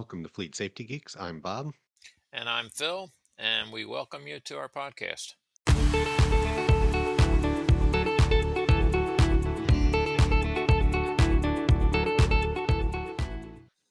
Welcome 0.00 0.22
to 0.22 0.30
Fleet 0.30 0.56
Safety 0.56 0.84
Geeks. 0.84 1.14
I'm 1.20 1.40
Bob. 1.40 1.72
And 2.32 2.48
I'm 2.48 2.70
Phil, 2.70 3.10
and 3.36 3.70
we 3.70 3.84
welcome 3.84 4.26
you 4.26 4.40
to 4.40 4.56
our 4.56 4.70
podcast. 4.70 5.34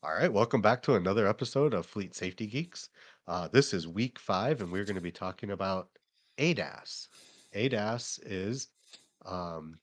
All 0.02 0.16
right, 0.18 0.34
welcome 0.34 0.64
back 0.64 0.82
to 0.82 0.96
another 0.96 1.28
episode 1.28 1.76
of 1.76 1.86
Fleet 1.86 2.16
Safety 2.16 2.48
Geeks. 2.48 2.90
Uh, 3.28 3.48
this 3.48 3.72
is 3.72 3.88
week 3.88 4.18
five, 4.18 4.62
and 4.62 4.72
we're 4.72 4.86
going 4.86 4.96
to 4.96 5.02
be 5.02 5.12
talking 5.12 5.52
about 5.52 5.90
ADAS. 6.40 7.08
ADAS 7.54 8.20
is 8.26 8.70
um, 9.28 9.78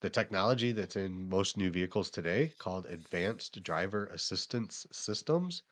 the 0.00 0.10
technology 0.10 0.72
that's 0.72 0.96
in 0.96 1.28
most 1.28 1.56
new 1.56 1.70
vehicles 1.70 2.10
today 2.10 2.52
called 2.58 2.86
Advanced 2.86 3.62
Driver 3.62 4.06
Assistance 4.06 4.86
Systems. 4.92 5.62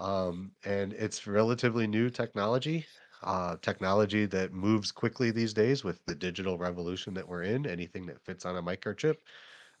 Um, 0.00 0.52
and 0.64 0.92
it's 0.92 1.26
relatively 1.26 1.86
new 1.86 2.10
technology, 2.10 2.86
uh, 3.22 3.56
technology 3.62 4.26
that 4.26 4.52
moves 4.52 4.92
quickly 4.92 5.30
these 5.30 5.54
days 5.54 5.84
with 5.84 6.04
the 6.06 6.14
digital 6.14 6.58
revolution 6.58 7.14
that 7.14 7.28
we're 7.28 7.42
in. 7.44 7.66
Anything 7.66 8.06
that 8.06 8.24
fits 8.24 8.44
on 8.46 8.56
a 8.56 8.62
microchip 8.62 9.16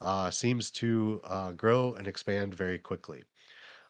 uh, 0.00 0.30
seems 0.30 0.70
to 0.72 1.20
uh, 1.24 1.52
grow 1.52 1.94
and 1.94 2.06
expand 2.06 2.54
very 2.54 2.78
quickly. 2.78 3.24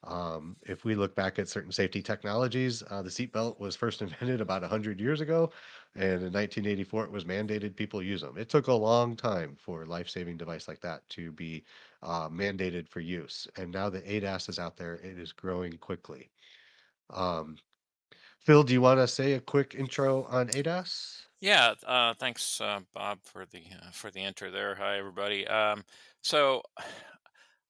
Um, 0.05 0.57
if 0.63 0.85
we 0.85 0.95
look 0.95 1.15
back 1.15 1.39
at 1.39 1.49
certain 1.49 1.73
safety 1.73 2.03
technologies, 2.03 2.83
uh, 2.89 3.03
the 3.03 3.11
seatbelt 3.11 3.59
was 3.59 3.75
first 3.75 4.01
invented 4.03 4.41
about 4.41 4.63
100 4.63 5.01
years 5.01 5.21
ago, 5.21 5.51
and 5.95 6.23
in 6.23 6.33
1984 6.33 7.05
it 7.05 7.11
was 7.11 7.25
mandated 7.25 7.75
people 7.75 8.03
use 8.03 8.21
them. 8.21 8.39
It 8.39 8.49
took 8.49 8.69
a 8.69 8.73
long 8.73 9.17
time 9.17 9.57
for 9.59 9.83
a 9.83 9.87
life-saving 9.87 10.37
device 10.37 10.69
like 10.69 10.81
that 10.81 11.09
to 11.11 11.33
be 11.33 11.65
uh, 12.03 12.29
mandated 12.29 12.89
for 12.89 13.01
use, 13.01 13.49
and 13.57 13.73
now 13.73 13.89
that 13.91 14.07
ADAS 14.07 14.49
is 14.49 14.59
out 14.59 14.77
there, 14.77 14.95
it 14.97 15.19
is 15.19 15.33
growing 15.33 15.73
quickly. 15.79 16.31
Um, 17.11 17.57
Phil, 18.41 18.63
do 18.63 18.73
you 18.73 18.81
want 18.81 19.01
to 19.01 19.09
say 19.09 19.33
a 19.33 19.41
quick 19.41 19.75
intro 19.75 20.25
on 20.25 20.49
ADAS? 20.51 21.23
Yeah, 21.41 21.75
uh, 21.87 22.15
thanks, 22.15 22.61
uh, 22.61 22.81
Bob, 22.95 23.19
for 23.23 23.47
the 23.47 23.63
uh, 23.73 23.91
for 23.93 24.11
the 24.11 24.21
intro 24.21 24.51
there. 24.51 24.75
Hi, 24.75 24.99
everybody. 24.99 25.47
Um, 25.47 25.85
so, 26.21 26.63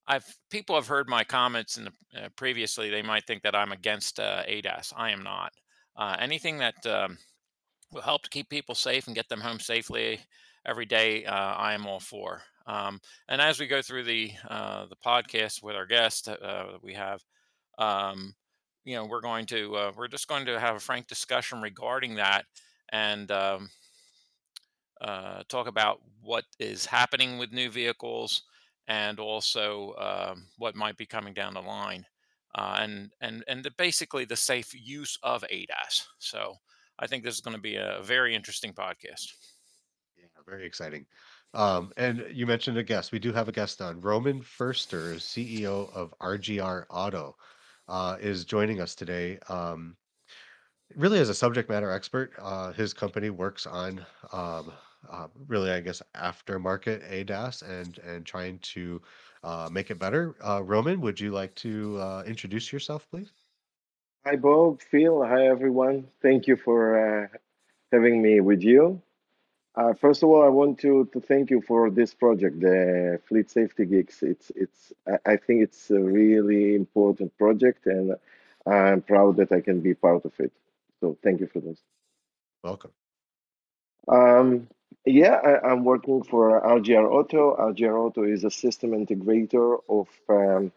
I've 0.08 0.26
people 0.50 0.74
have 0.76 0.88
heard 0.88 1.08
my 1.08 1.24
comments 1.24 1.78
in 1.78 1.84
the 1.86 1.92
uh, 2.24 2.28
previously. 2.36 2.90
They 2.90 3.02
might 3.02 3.26
think 3.26 3.42
that 3.44 3.54
I'm 3.54 3.72
against 3.72 4.18
uh, 4.20 4.42
ADAS. 4.48 4.92
I 4.96 5.10
am 5.12 5.22
not. 5.22 5.52
Uh, 5.96 6.16
anything 6.18 6.58
that 6.58 6.84
um, 6.86 7.18
will 7.92 8.02
help 8.02 8.22
to 8.24 8.30
keep 8.30 8.48
people 8.50 8.74
safe 8.74 9.06
and 9.06 9.16
get 9.16 9.28
them 9.28 9.40
home 9.40 9.60
safely 9.60 10.20
every 10.66 10.86
day, 10.86 11.24
uh, 11.26 11.34
I 11.34 11.74
am 11.74 11.86
all 11.86 12.00
for. 12.00 12.42
Um, 12.66 13.00
and 13.28 13.40
as 13.42 13.60
we 13.60 13.66
go 13.66 13.82
through 13.82 14.04
the 14.04 14.32
uh, 14.48 14.86
the 14.86 14.96
podcast 14.96 15.62
with 15.62 15.76
our 15.76 15.86
guest 15.86 16.28
uh, 16.28 16.36
that 16.72 16.82
we 16.82 16.94
have, 16.94 17.22
um, 17.78 18.34
you 18.84 18.96
know, 18.96 19.06
we're 19.06 19.22
going 19.22 19.46
to 19.46 19.92
we're 19.96 20.08
just 20.08 20.28
going 20.28 20.46
to 20.46 20.60
have 20.60 20.76
a 20.76 20.80
frank 20.80 21.08
discussion 21.08 21.62
regarding 21.62 22.16
that 22.16 22.46
and 22.90 23.30
um, 23.30 23.70
talk 25.48 25.66
about 25.66 26.00
what 26.22 26.44
is 26.58 26.86
happening 26.86 27.38
with 27.38 27.52
new 27.52 27.70
vehicles 27.70 28.42
and 28.88 29.20
also 29.20 29.94
um, 29.98 30.46
what 30.56 30.74
might 30.74 30.96
be 30.96 31.06
coming 31.06 31.34
down 31.34 31.54
the 31.54 31.60
line, 31.60 32.04
uh, 32.56 32.78
and 32.80 33.10
and 33.20 33.44
and 33.46 33.62
the, 33.62 33.70
basically 33.78 34.24
the 34.24 34.36
safe 34.36 34.72
use 34.74 35.18
of 35.22 35.44
ADAS. 35.50 36.06
So 36.18 36.54
I 36.98 37.06
think 37.06 37.22
this 37.22 37.34
is 37.34 37.40
going 37.40 37.56
to 37.56 37.62
be 37.62 37.76
a 37.76 38.00
very 38.02 38.34
interesting 38.34 38.72
podcast. 38.72 39.32
Yeah, 40.16 40.26
very 40.46 40.66
exciting. 40.66 41.06
Um, 41.54 41.92
and 41.96 42.24
you 42.30 42.46
mentioned 42.46 42.76
a 42.76 42.82
guest. 42.82 43.12
We 43.12 43.18
do 43.18 43.32
have 43.32 43.48
a 43.48 43.52
guest 43.52 43.80
on. 43.80 44.00
Roman 44.00 44.42
Ferster, 44.42 45.14
CEO 45.14 45.94
of 45.94 46.12
RGR 46.20 46.84
Auto, 46.90 47.36
uh, 47.88 48.16
is 48.20 48.44
joining 48.44 48.80
us 48.80 48.94
today. 48.94 49.38
Um, 49.48 49.96
really, 50.94 51.20
as 51.20 51.28
a 51.28 51.34
subject 51.34 51.70
matter 51.70 51.90
expert, 51.90 52.32
uh, 52.38 52.72
his 52.72 52.92
company 52.92 53.30
works 53.30 53.66
on 53.66 54.04
um, 54.32 54.72
uh, 55.10 55.28
really, 55.46 55.70
I 55.70 55.80
guess, 55.80 56.02
aftermarket 56.14 57.02
ADAS 57.10 57.62
and 57.62 57.98
and 57.98 58.24
trying 58.24 58.58
to 58.74 59.00
uh, 59.44 59.68
make 59.70 59.90
it 59.90 59.98
better. 59.98 60.34
Uh, 60.42 60.62
Roman, 60.64 61.00
would 61.00 61.20
you 61.20 61.30
like 61.30 61.54
to 61.56 61.98
uh, 62.00 62.22
introduce 62.26 62.72
yourself, 62.72 63.08
please? 63.10 63.30
Hi, 64.24 64.36
Bob, 64.36 64.80
Phil. 64.82 65.24
Hi, 65.24 65.46
everyone. 65.46 66.06
Thank 66.20 66.46
you 66.46 66.56
for 66.56 66.78
uh, 66.98 67.28
having 67.92 68.20
me 68.20 68.40
with 68.40 68.62
you. 68.62 69.00
Uh, 69.74 69.94
first 69.94 70.22
of 70.24 70.28
all, 70.28 70.42
I 70.42 70.48
want 70.48 70.80
to, 70.80 71.08
to 71.12 71.20
thank 71.20 71.50
you 71.50 71.60
for 71.60 71.88
this 71.88 72.12
project, 72.12 72.60
the 72.60 73.20
Fleet 73.28 73.48
Safety 73.48 73.86
Geeks. 73.86 74.22
It's 74.22 74.50
it's 74.56 74.92
I, 75.06 75.32
I 75.32 75.36
think 75.36 75.62
it's 75.62 75.90
a 75.90 76.00
really 76.00 76.74
important 76.74 77.36
project, 77.38 77.86
and 77.86 78.16
I'm 78.66 79.02
proud 79.02 79.36
that 79.36 79.52
I 79.52 79.60
can 79.60 79.80
be 79.80 79.94
part 79.94 80.24
of 80.24 80.32
it. 80.40 80.52
So 81.00 81.16
thank 81.22 81.40
you 81.40 81.46
for 81.46 81.60
this. 81.60 81.78
Welcome. 82.64 82.90
Um, 84.08 84.68
yeah, 85.08 85.40
I, 85.44 85.70
I'm 85.70 85.84
working 85.84 86.22
for 86.22 86.60
RGR 86.60 87.10
Auto. 87.10 87.56
RGR 87.56 87.98
Auto 87.98 88.24
is 88.24 88.44
a 88.44 88.50
system 88.50 88.90
integrator 88.90 89.78
of 89.88 90.08
um, 90.28 90.72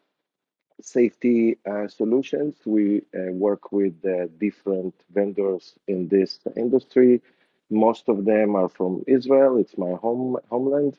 safety 0.81 1.57
uh, 1.69 1.87
solutions. 1.87 2.55
We 2.65 3.03
uh, 3.15 3.31
work 3.33 3.71
with 3.71 3.93
uh, 4.05 4.27
different 4.39 4.95
vendors 5.13 5.75
in 5.87 6.07
this 6.07 6.39
industry. 6.55 7.21
Most 7.69 8.09
of 8.09 8.25
them 8.25 8.55
are 8.55 8.69
from 8.69 9.03
Israel. 9.07 9.57
It's 9.57 9.77
my 9.77 9.93
home 9.93 10.37
homeland, 10.49 10.97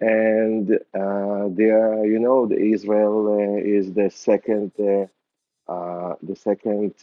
and 0.00 0.72
uh, 0.94 1.48
they 1.50 1.70
are, 1.70 2.04
you 2.06 2.18
know, 2.18 2.46
the 2.46 2.58
Israel 2.58 3.38
uh, 3.40 3.60
is 3.60 3.92
the 3.94 4.10
second, 4.10 4.72
uh, 4.78 6.14
the 6.22 6.36
second 6.36 6.94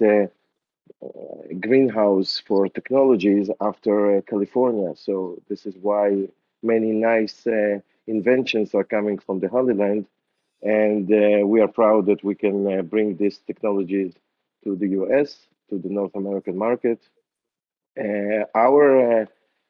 greenhouse 1.59 2.41
for 2.45 2.67
technologies 2.67 3.49
after 3.61 4.17
uh, 4.17 4.21
California. 4.21 4.93
So 4.95 5.41
this 5.49 5.65
is 5.65 5.75
why 5.81 6.27
many 6.63 6.91
nice 6.91 7.45
uh, 7.47 7.79
inventions 8.07 8.73
are 8.73 8.83
coming 8.83 9.17
from 9.19 9.39
the 9.39 9.47
Holy 9.49 9.73
Land 9.73 10.05
and 10.61 11.11
uh, 11.11 11.45
we 11.45 11.61
are 11.61 11.67
proud 11.67 12.07
that 12.07 12.23
we 12.23 12.35
can 12.35 12.79
uh, 12.79 12.81
bring 12.81 13.17
these 13.17 13.37
technologies 13.39 14.13
to 14.63 14.75
the 14.75 14.89
US, 15.01 15.47
to 15.69 15.77
the 15.77 15.89
North 15.89 16.15
American 16.15 16.57
market. 16.57 16.99
Uh, 17.97 18.43
our 18.55 19.21
uh, 19.21 19.25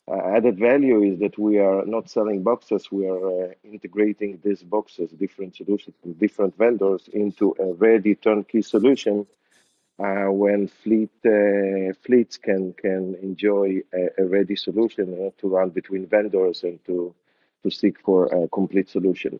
uh, 0.07 0.35
added 0.35 0.57
value 0.57 1.01
is 1.01 1.19
that 1.19 1.37
we 1.37 1.57
are 1.59 1.85
not 1.85 2.09
selling 2.09 2.43
boxes, 2.43 2.91
we 2.91 3.07
are 3.07 3.45
uh, 3.45 3.53
integrating 3.63 4.39
these 4.43 4.63
boxes, 4.63 5.11
different 5.11 5.55
solutions 5.55 5.95
different 6.17 6.55
vendors, 6.57 7.09
into 7.13 7.55
a 7.59 7.73
ready 7.73 8.15
turnkey 8.15 8.61
solution. 8.61 9.25
When 9.97 10.67
fleet 10.67 11.11
fleets 12.03 12.37
can 12.37 12.73
can 12.73 13.15
enjoy 13.21 13.81
a, 13.93 14.23
a 14.23 14.25
ready 14.25 14.55
solution 14.55 15.31
to 15.37 15.47
run 15.47 15.69
between 15.69 16.05
vendors 16.07 16.63
and 16.63 16.83
to 16.85 17.13
to 17.63 17.71
seek 17.71 17.99
for 18.01 18.27
a 18.27 18.47
complete 18.49 18.89
solution. 18.89 19.39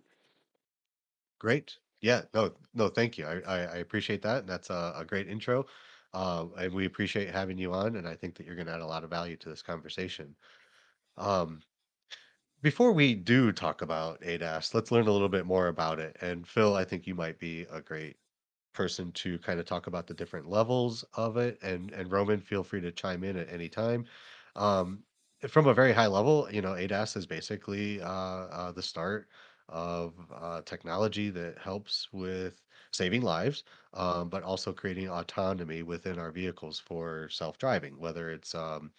Great. 1.39 1.77
Yeah. 2.01 2.21
No, 2.33 2.51
no, 2.73 2.87
thank 2.87 3.17
you. 3.17 3.25
I, 3.25 3.39
I, 3.45 3.57
I 3.59 3.77
appreciate 3.77 4.21
that. 4.23 4.47
That's 4.47 4.69
a, 4.69 4.93
a 4.97 5.05
great 5.05 5.27
intro. 5.27 5.65
Uh, 6.13 6.45
and 6.57 6.73
we 6.73 6.85
appreciate 6.85 7.29
having 7.29 7.57
you 7.57 7.73
on. 7.73 7.97
And 7.97 8.07
I 8.07 8.15
think 8.15 8.35
that 8.35 8.45
you're 8.45 8.55
going 8.55 8.67
to 8.67 8.73
add 8.73 8.81
a 8.81 8.85
lot 8.85 9.03
of 9.03 9.09
value 9.09 9.35
to 9.37 9.49
this 9.49 9.61
conversation. 9.61 10.35
Um, 11.17 11.61
before 12.61 12.93
we 12.93 13.13
do 13.13 13.51
talk 13.51 13.81
about 13.81 14.21
ADAS, 14.21 14.73
let's 14.73 14.91
learn 14.91 15.07
a 15.07 15.11
little 15.11 15.29
bit 15.29 15.45
more 15.45 15.67
about 15.67 15.99
it. 15.99 16.15
And 16.21 16.47
Phil, 16.47 16.75
I 16.75 16.83
think 16.83 17.05
you 17.05 17.15
might 17.15 17.37
be 17.37 17.67
a 17.71 17.81
great 17.81 18.15
person 18.75 19.11
to 19.13 19.39
kind 19.39 19.59
of 19.59 19.65
talk 19.65 19.87
about 19.87 20.07
the 20.07 20.13
different 20.13 20.47
levels 20.49 21.03
of 21.15 21.37
it. 21.37 21.59
And 21.63 21.91
and 21.93 22.11
Roman, 22.11 22.41
feel 22.41 22.63
free 22.63 22.81
to 22.81 22.91
chime 22.91 23.23
in 23.23 23.37
at 23.37 23.51
any 23.51 23.69
time. 23.69 24.05
Um, 24.55 25.03
from 25.47 25.67
a 25.67 25.73
very 25.73 25.93
high 25.93 26.07
level, 26.07 26.47
you 26.51 26.61
know, 26.61 26.75
ADAS 26.75 27.15
is 27.17 27.25
basically 27.25 28.01
uh, 28.01 28.07
uh, 28.07 28.71
the 28.71 28.81
start 28.83 29.29
of 29.69 30.13
uh, 30.33 30.61
technology 30.63 31.29
that 31.31 31.57
helps 31.57 32.07
with 32.13 32.61
saving 32.91 33.21
lives, 33.21 33.63
um, 33.93 34.29
but 34.29 34.43
also 34.43 34.73
creating 34.73 35.09
autonomy 35.09 35.83
within 35.83 36.19
our 36.19 36.31
vehicles 36.31 36.79
for 36.79 37.29
self-driving, 37.29 37.97
whether 37.99 38.29
it's 38.31 38.55
um, 38.55 38.91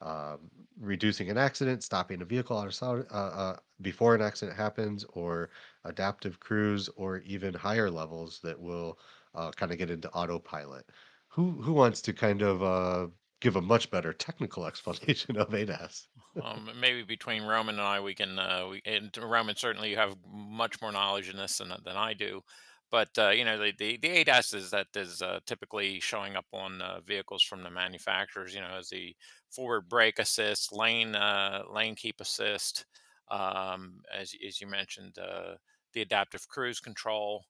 um, 0.00 0.50
reducing 0.80 1.30
an 1.30 1.38
accident, 1.38 1.82
stopping 1.82 2.22
a 2.22 2.24
vehicle 2.24 2.58
out 2.58 2.82
of 2.82 3.06
uh, 3.10 3.14
uh, 3.14 3.56
before 3.80 4.14
an 4.14 4.22
accident 4.22 4.56
happens, 4.56 5.04
or 5.12 5.50
adaptive 5.88 6.40
cruise, 6.40 6.88
or 6.90 7.18
even 7.18 7.54
higher 7.54 7.90
levels 7.90 8.40
that 8.42 8.60
will 8.60 8.98
uh, 9.34 9.52
kind 9.52 9.72
of 9.72 9.78
get 9.78 9.90
into 9.90 10.10
autopilot. 10.12 10.90
Who 11.28 11.62
who 11.62 11.72
wants 11.72 12.00
to 12.02 12.12
kind 12.12 12.42
of 12.42 12.62
uh, 12.62 13.08
give 13.40 13.56
a 13.56 13.62
much 13.62 13.90
better 13.90 14.12
technical 14.12 14.66
explanation 14.70 15.36
of 15.36 15.54
ADAS? 15.54 16.08
Um, 16.40 16.70
maybe 16.78 17.02
between 17.02 17.42
Roman 17.44 17.76
and 17.76 17.82
I, 17.82 18.00
we 18.00 18.14
can. 18.14 18.38
Uh, 18.38 18.68
we 18.68 18.82
and 18.84 19.16
Roman 19.16 19.56
certainly 19.56 19.90
you 19.90 19.96
have 19.96 20.16
much 20.24 20.80
more 20.80 20.92
knowledge 20.92 21.28
in 21.28 21.36
this 21.36 21.58
than 21.58 21.68
than 21.84 21.96
I 21.96 22.14
do. 22.14 22.42
But 22.90 23.18
uh, 23.18 23.30
you 23.30 23.44
know 23.44 23.58
the, 23.58 23.72
the 23.76 23.96
the 23.98 24.08
ADAS 24.08 24.54
is 24.54 24.70
that 24.70 24.88
is 24.94 25.20
uh, 25.20 25.40
typically 25.46 26.00
showing 26.00 26.36
up 26.36 26.46
on 26.52 26.80
uh, 26.80 27.00
vehicles 27.00 27.42
from 27.42 27.62
the 27.62 27.70
manufacturers. 27.70 28.54
You 28.54 28.60
know, 28.60 28.76
as 28.78 28.88
the 28.88 29.16
forward 29.50 29.88
brake 29.88 30.18
assist, 30.18 30.72
lane 30.72 31.14
uh, 31.16 31.64
lane 31.70 31.96
keep 31.96 32.20
assist, 32.20 32.86
um, 33.30 34.02
as 34.12 34.32
as 34.46 34.60
you 34.60 34.68
mentioned, 34.68 35.18
uh, 35.18 35.56
the 35.94 36.02
adaptive 36.02 36.48
cruise 36.48 36.80
control. 36.80 37.44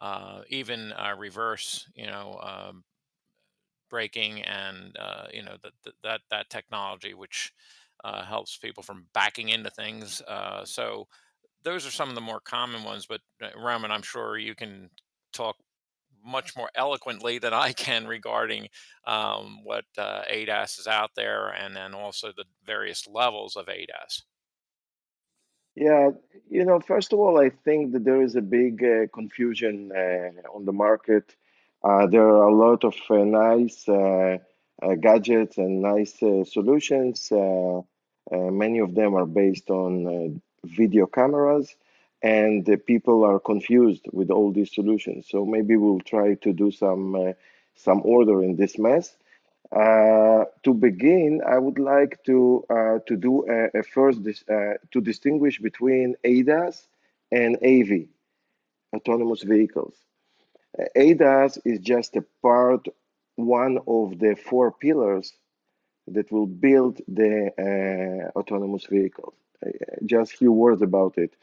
uh, 0.00 0.42
even 0.48 0.92
uh, 0.94 1.14
reverse, 1.16 1.86
you 1.94 2.06
know, 2.06 2.38
um, 2.42 2.84
braking 3.90 4.42
and 4.42 4.96
uh, 4.98 5.26
you 5.32 5.42
know 5.42 5.56
that 5.62 5.94
that 6.02 6.20
that 6.30 6.50
technology, 6.50 7.14
which 7.14 7.52
uh, 8.04 8.24
helps 8.24 8.56
people 8.56 8.82
from 8.82 9.06
backing 9.14 9.50
into 9.50 9.70
things. 9.70 10.22
Uh, 10.26 10.64
so 10.64 11.06
those 11.64 11.86
are 11.86 11.90
some 11.90 12.08
of 12.08 12.14
the 12.14 12.20
more 12.20 12.40
common 12.40 12.84
ones. 12.84 13.06
But 13.06 13.20
uh, 13.42 13.48
Roman, 13.58 13.90
I'm 13.90 14.02
sure 14.02 14.38
you 14.38 14.54
can 14.54 14.90
talk 15.32 15.56
much 16.24 16.56
more 16.56 16.70
eloquently 16.76 17.38
than 17.38 17.54
I 17.54 17.72
can 17.72 18.06
regarding 18.06 18.68
um, 19.06 19.60
what 19.64 19.84
ADAS 19.98 20.78
is 20.80 20.86
out 20.86 21.10
there, 21.16 21.48
and 21.50 21.76
then 21.76 21.94
also 21.94 22.32
the 22.36 22.44
various 22.66 23.06
levels 23.08 23.56
of 23.56 23.68
ADAS. 23.68 24.22
Yeah, 25.74 26.10
you 26.50 26.64
know, 26.64 26.80
first 26.80 27.12
of 27.12 27.18
all, 27.18 27.38
I 27.38 27.48
think 27.50 27.92
that 27.92 28.04
there 28.04 28.22
is 28.22 28.36
a 28.36 28.42
big 28.42 28.82
uh, 28.84 29.06
confusion 29.12 29.90
uh, 29.92 30.48
on 30.54 30.64
the 30.66 30.72
market. 30.72 31.34
Uh, 31.82 32.06
there 32.06 32.26
are 32.26 32.48
a 32.48 32.54
lot 32.54 32.84
of 32.84 32.94
uh, 33.10 33.16
nice 33.24 33.88
uh, 33.88 34.38
uh, 34.82 34.94
gadgets 35.00 35.56
and 35.58 35.80
nice 35.80 36.22
uh, 36.22 36.44
solutions. 36.44 37.28
Uh, 37.32 37.78
uh, 37.78 38.50
many 38.50 38.78
of 38.80 38.94
them 38.94 39.14
are 39.14 39.26
based 39.26 39.70
on 39.70 40.06
uh, 40.06 40.66
video 40.66 41.06
cameras, 41.06 41.74
and 42.22 42.68
people 42.86 43.24
are 43.24 43.40
confused 43.40 44.06
with 44.12 44.30
all 44.30 44.52
these 44.52 44.72
solutions. 44.74 45.26
So 45.28 45.44
maybe 45.44 45.76
we'll 45.76 46.00
try 46.00 46.34
to 46.34 46.52
do 46.52 46.70
some 46.70 47.14
uh, 47.14 47.32
some 47.74 48.02
order 48.04 48.42
in 48.42 48.56
this 48.56 48.78
mess. 48.78 49.16
Uh, 49.72 50.44
to 50.62 50.74
begin, 50.74 51.40
I 51.46 51.58
would 51.58 51.78
like 51.78 52.22
to 52.26 52.64
uh, 52.68 52.98
to 53.06 53.16
do 53.16 53.46
a, 53.48 53.80
a 53.80 53.82
first 53.82 54.22
dis, 54.22 54.44
uh, 54.50 54.74
to 54.90 55.00
distinguish 55.00 55.58
between 55.60 56.14
ADAS 56.24 56.88
and 57.30 57.56
AV, 57.64 58.08
autonomous 58.94 59.42
vehicles. 59.42 59.94
Uh, 60.78 60.84
ADAS 60.94 61.58
is 61.64 61.78
just 61.80 62.16
a 62.16 62.24
part, 62.42 62.86
one 63.36 63.78
of 63.86 64.18
the 64.18 64.36
four 64.36 64.72
pillars 64.72 65.32
that 66.06 66.30
will 66.30 66.46
build 66.46 67.00
the 67.08 67.50
uh, 67.58 68.38
autonomous 68.38 68.84
vehicle. 68.86 69.32
Uh, 69.64 69.70
just 70.04 70.34
a 70.34 70.36
few 70.36 70.52
words 70.52 70.82
about 70.82 71.16
it. 71.16 71.34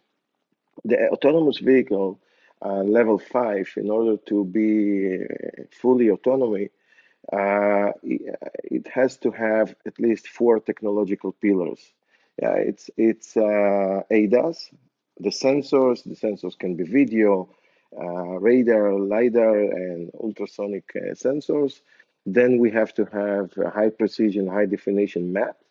The 0.86 1.10
autonomous 1.10 1.58
vehicle 1.58 2.20
level 2.62 3.18
five, 3.18 3.72
in 3.78 3.90
order 3.90 4.18
to 4.28 4.46
be 4.46 5.20
fully 5.72 6.10
autonomy, 6.10 6.70
uh, 7.32 7.92
it 8.04 8.88
has 8.88 9.18
to 9.18 9.32
have 9.32 9.76
at 9.86 10.00
least 10.00 10.28
four 10.28 10.60
technological 10.60 11.32
pillars. 11.32 11.80
It's 12.38 12.90
it's 12.98 13.36
uh, 13.36 14.04
ADAS, 14.10 14.70
the 15.20 15.30
sensors. 15.30 16.04
The 16.04 16.16
sensors 16.16 16.58
can 16.58 16.76
be 16.76 16.86
video, 16.86 17.50
uh, 17.98 18.40
radar, 18.40 18.94
lidar, 18.94 19.58
and 19.60 20.10
ultrasonic 20.24 20.86
uh, 20.96 21.14
sensors. 21.14 21.82
Then 22.26 22.60
we 22.60 22.72
have 22.72 22.94
to 22.96 23.06
have 23.06 23.52
high 23.74 23.90
precision, 23.90 24.48
high 24.48 24.66
definition 24.66 25.34
maps 25.34 25.66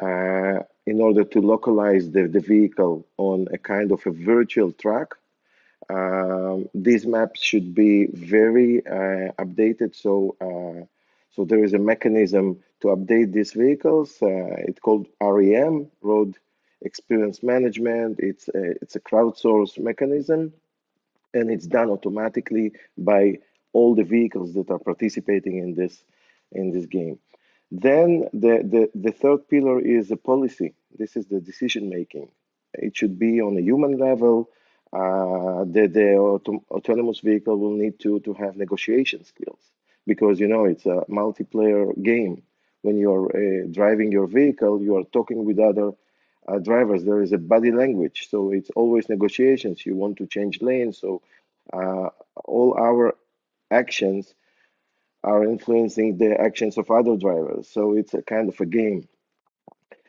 uh, 0.00 0.60
in 0.86 1.00
order 1.00 1.24
to 1.24 1.40
localize 1.40 2.10
the, 2.10 2.26
the 2.26 2.40
vehicle 2.40 3.06
on 3.16 3.48
a 3.52 3.58
kind 3.58 3.92
of 3.92 4.06
a 4.06 4.10
virtual 4.10 4.72
track 4.72 5.14
um, 5.88 6.68
these 6.74 7.06
maps 7.06 7.40
should 7.42 7.74
be 7.74 8.06
very 8.06 8.84
uh, 8.86 9.32
updated. 9.38 9.94
So, 9.94 10.36
uh, 10.40 10.84
so 11.34 11.44
there 11.44 11.62
is 11.64 11.74
a 11.74 11.78
mechanism 11.78 12.62
to 12.80 12.88
update 12.88 13.32
these 13.32 13.52
vehicles. 13.52 14.16
Uh, 14.20 14.56
it's 14.68 14.80
called 14.80 15.06
REM, 15.20 15.90
Road 16.02 16.36
Experience 16.82 17.42
Management. 17.42 18.18
It's 18.20 18.48
a, 18.48 18.72
it's 18.82 18.96
a 18.96 19.00
crowdsourced 19.00 19.78
mechanism, 19.78 20.52
and 21.34 21.50
it's 21.50 21.66
done 21.66 21.90
automatically 21.90 22.72
by 22.98 23.38
all 23.72 23.94
the 23.94 24.04
vehicles 24.04 24.54
that 24.54 24.70
are 24.70 24.78
participating 24.78 25.58
in 25.58 25.74
this 25.74 26.02
in 26.52 26.70
this 26.70 26.86
game. 26.86 27.18
Then 27.70 28.28
the, 28.32 28.62
the, 28.62 28.90
the 28.94 29.12
third 29.12 29.48
pillar 29.48 29.80
is 29.80 30.08
the 30.08 30.16
policy. 30.16 30.74
This 30.96 31.16
is 31.16 31.26
the 31.26 31.40
decision 31.40 31.88
making. 31.88 32.30
It 32.74 32.96
should 32.96 33.18
be 33.18 33.40
on 33.40 33.56
a 33.56 33.60
human 33.60 33.98
level 33.98 34.50
uh, 34.92 35.64
the, 35.64 35.88
the 35.92 36.14
auto 36.14 36.64
autonomous 36.70 37.20
vehicle 37.20 37.58
will 37.58 37.76
need 37.76 37.98
to, 38.00 38.20
to 38.20 38.32
have 38.34 38.56
negotiation 38.56 39.24
skills 39.24 39.60
because, 40.06 40.38
you 40.40 40.48
know, 40.48 40.64
it's 40.64 40.86
a 40.86 41.04
multiplayer 41.10 41.90
game. 42.02 42.42
When 42.82 42.96
you're 42.98 43.28
uh, 43.34 43.66
driving 43.70 44.12
your 44.12 44.28
vehicle, 44.28 44.80
you 44.80 44.96
are 44.96 45.04
talking 45.04 45.44
with 45.44 45.58
other 45.58 45.90
uh, 46.46 46.58
drivers. 46.58 47.04
There 47.04 47.20
is 47.20 47.32
a 47.32 47.38
body 47.38 47.72
language, 47.72 48.28
so 48.30 48.52
it's 48.52 48.70
always 48.76 49.08
negotiations. 49.08 49.84
You 49.84 49.96
want 49.96 50.18
to 50.18 50.26
change 50.26 50.62
lanes, 50.62 50.98
so 50.98 51.22
uh, 51.72 52.10
all 52.44 52.76
our 52.78 53.16
actions 53.70 54.34
are 55.24 55.42
influencing 55.42 56.18
the 56.18 56.40
actions 56.40 56.78
of 56.78 56.90
other 56.90 57.16
drivers. 57.16 57.68
So 57.68 57.94
it's 57.94 58.14
a 58.14 58.22
kind 58.22 58.48
of 58.48 58.60
a 58.60 58.66
game. 58.66 59.08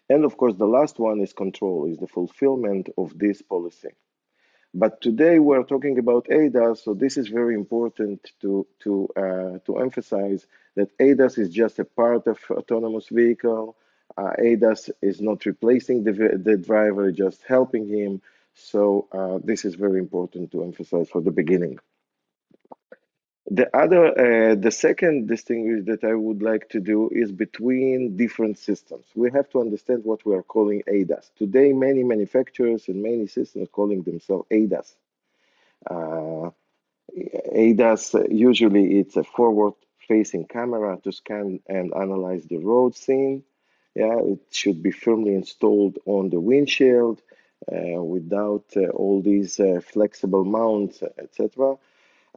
And 0.09 0.23
of 0.23 0.37
course, 0.37 0.55
the 0.55 0.67
last 0.67 0.99
one 0.99 1.19
is 1.19 1.33
control, 1.33 1.87
is 1.91 1.97
the 1.97 2.07
fulfillment 2.07 2.89
of 2.97 3.17
this 3.17 3.41
policy. 3.41 3.89
But 4.77 5.01
today 5.01 5.39
we're 5.39 5.63
talking 5.63 5.97
about 5.97 6.27
ADAS, 6.29 6.83
so 6.83 6.93
this 6.93 7.17
is 7.17 7.29
very 7.29 7.55
important 7.55 8.31
to 8.41 8.67
to 8.83 8.91
uh, 9.23 9.57
to 9.65 9.79
emphasize 9.79 10.45
that 10.75 10.95
ADAS 10.99 11.39
is 11.39 11.49
just 11.49 11.79
a 11.79 11.85
part 11.85 12.27
of 12.27 12.37
autonomous 12.51 13.07
vehicle. 13.09 13.75
Uh, 14.15 14.33
ADAS 14.37 14.91
is 15.01 15.19
not 15.19 15.47
replacing 15.47 16.03
the 16.03 16.13
the 16.47 16.57
driver, 16.57 17.11
just 17.11 17.41
helping 17.41 17.87
him. 17.87 18.21
So 18.53 19.07
uh, 19.11 19.39
this 19.43 19.65
is 19.65 19.73
very 19.73 19.97
important 19.97 20.51
to 20.51 20.61
emphasize 20.63 21.09
for 21.09 21.21
the 21.21 21.31
beginning. 21.31 21.79
The 23.49 23.73
other, 23.75 24.07
uh, 24.07 24.55
the 24.55 24.71
second 24.71 25.27
distinguish 25.27 25.85
that 25.85 26.03
I 26.03 26.13
would 26.13 26.41
like 26.41 26.67
to 26.69 26.81
do 26.81 27.09
is 27.09 27.31
between 27.31 28.17
different 28.17 28.57
systems. 28.57 29.05
We 29.15 29.31
have 29.31 29.49
to 29.51 29.61
understand 29.61 30.03
what 30.03 30.25
we 30.25 30.35
are 30.35 30.43
calling 30.43 30.83
ADAS. 30.85 31.31
Today, 31.37 31.71
many 31.71 32.03
manufacturers 32.03 32.89
and 32.89 33.01
many 33.01 33.27
systems 33.27 33.69
calling 33.71 34.03
themselves 34.03 34.47
ADAS. 34.51 34.95
Uh, 35.89 36.49
ADAS, 37.55 38.15
usually 38.29 38.99
it's 38.99 39.15
a 39.15 39.23
forward-facing 39.23 40.47
camera 40.47 40.99
to 41.05 41.13
scan 41.13 41.61
and 41.67 41.93
analyze 41.93 42.43
the 42.47 42.57
road 42.57 42.97
scene. 42.97 43.43
Yeah, 43.95 44.19
it 44.19 44.39
should 44.51 44.83
be 44.83 44.91
firmly 44.91 45.33
installed 45.35 45.99
on 46.05 46.29
the 46.29 46.39
windshield 46.41 47.21
uh, 47.71 48.03
without 48.03 48.65
uh, 48.75 48.89
all 48.89 49.21
these 49.21 49.57
uh, 49.61 49.79
flexible 49.81 50.43
mounts, 50.43 51.01
etc. 51.17 51.77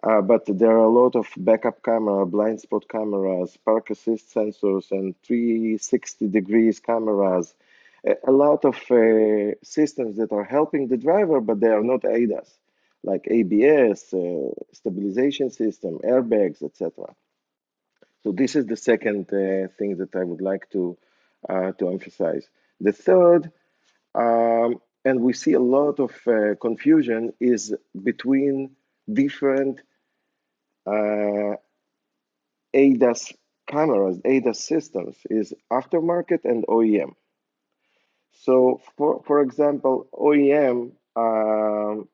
Uh, 0.02 0.22
but 0.22 0.46
there 0.46 0.70
are 0.70 0.84
a 0.84 0.88
lot 0.88 1.14
of 1.14 1.26
backup 1.36 1.82
camera, 1.82 2.24
blind 2.24 2.60
spot 2.60 2.88
cameras, 2.88 3.56
park 3.64 3.90
assist 3.90 4.34
sensors, 4.34 4.90
and 4.90 5.14
360 5.22 6.28
degrees 6.28 6.80
cameras. 6.80 7.54
A, 8.26 8.32
lot 8.32 8.64
of 8.64 8.76
uh, 8.90 9.54
systems 9.62 10.16
that 10.16 10.32
are 10.32 10.44
helping 10.44 10.88
the 10.88 10.96
driver, 10.96 11.38
but 11.42 11.60
they 11.60 11.66
are 11.68 11.82
not 11.82 12.00
ADAS, 12.04 12.48
like 13.02 13.26
ABS, 13.28 14.14
uh, 14.14 14.52
stabilization 14.72 15.50
system, 15.50 15.98
airbags, 15.98 16.62
etc. 16.62 17.14
So 18.22 18.32
this 18.32 18.56
is 18.56 18.64
the 18.64 18.76
second 18.78 19.26
uh, 19.32 19.68
thing 19.76 19.98
that 19.98 20.14
I 20.14 20.24
would 20.24 20.40
like 20.40 20.70
to 20.70 20.96
uh, 21.46 21.72
to 21.72 21.88
emphasize. 21.88 22.48
The 22.80 22.92
third, 22.92 23.50
um, 24.14 24.80
and 25.04 25.20
we 25.20 25.34
see 25.34 25.52
a 25.52 25.60
lot 25.60 26.00
of 26.00 26.12
uh, 26.26 26.54
confusion, 26.60 27.34
is 27.38 27.74
between 28.02 28.70
different 29.12 29.82
uh, 30.90 31.56
ADAS 32.74 33.32
cameras, 33.66 34.18
ADAS 34.24 34.56
systems 34.56 35.16
is 35.28 35.54
aftermarket 35.70 36.44
and 36.44 36.64
OEM. 36.66 37.12
So 38.32 38.80
for, 38.96 39.22
for 39.26 39.40
example, 39.42 40.08
OEM 40.14 40.92
um, 41.16 42.08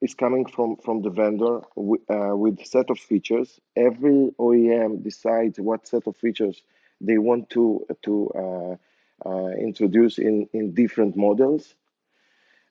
is 0.00 0.14
coming 0.14 0.46
from, 0.46 0.76
from 0.76 1.02
the 1.02 1.10
vendor 1.10 1.58
uh, 1.58 2.36
with 2.36 2.64
set 2.64 2.90
of 2.90 2.98
features. 2.98 3.60
Every 3.76 4.30
OEM 4.38 5.02
decides 5.02 5.58
what 5.58 5.86
set 5.86 6.06
of 6.06 6.16
features 6.16 6.62
they 7.00 7.18
want 7.18 7.50
to, 7.50 7.86
to 8.04 8.30
uh, 8.30 9.28
uh, 9.28 9.48
introduce 9.50 10.18
in, 10.18 10.48
in 10.52 10.72
different 10.74 11.16
models. 11.16 11.74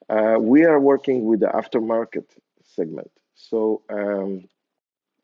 Uh, 0.10 0.38
we 0.40 0.64
are 0.64 0.80
working 0.80 1.26
with 1.26 1.42
the 1.42 1.48
aftermarket 1.48 2.26
segment. 2.64 3.12
So 3.36 3.84
um, 3.90 4.48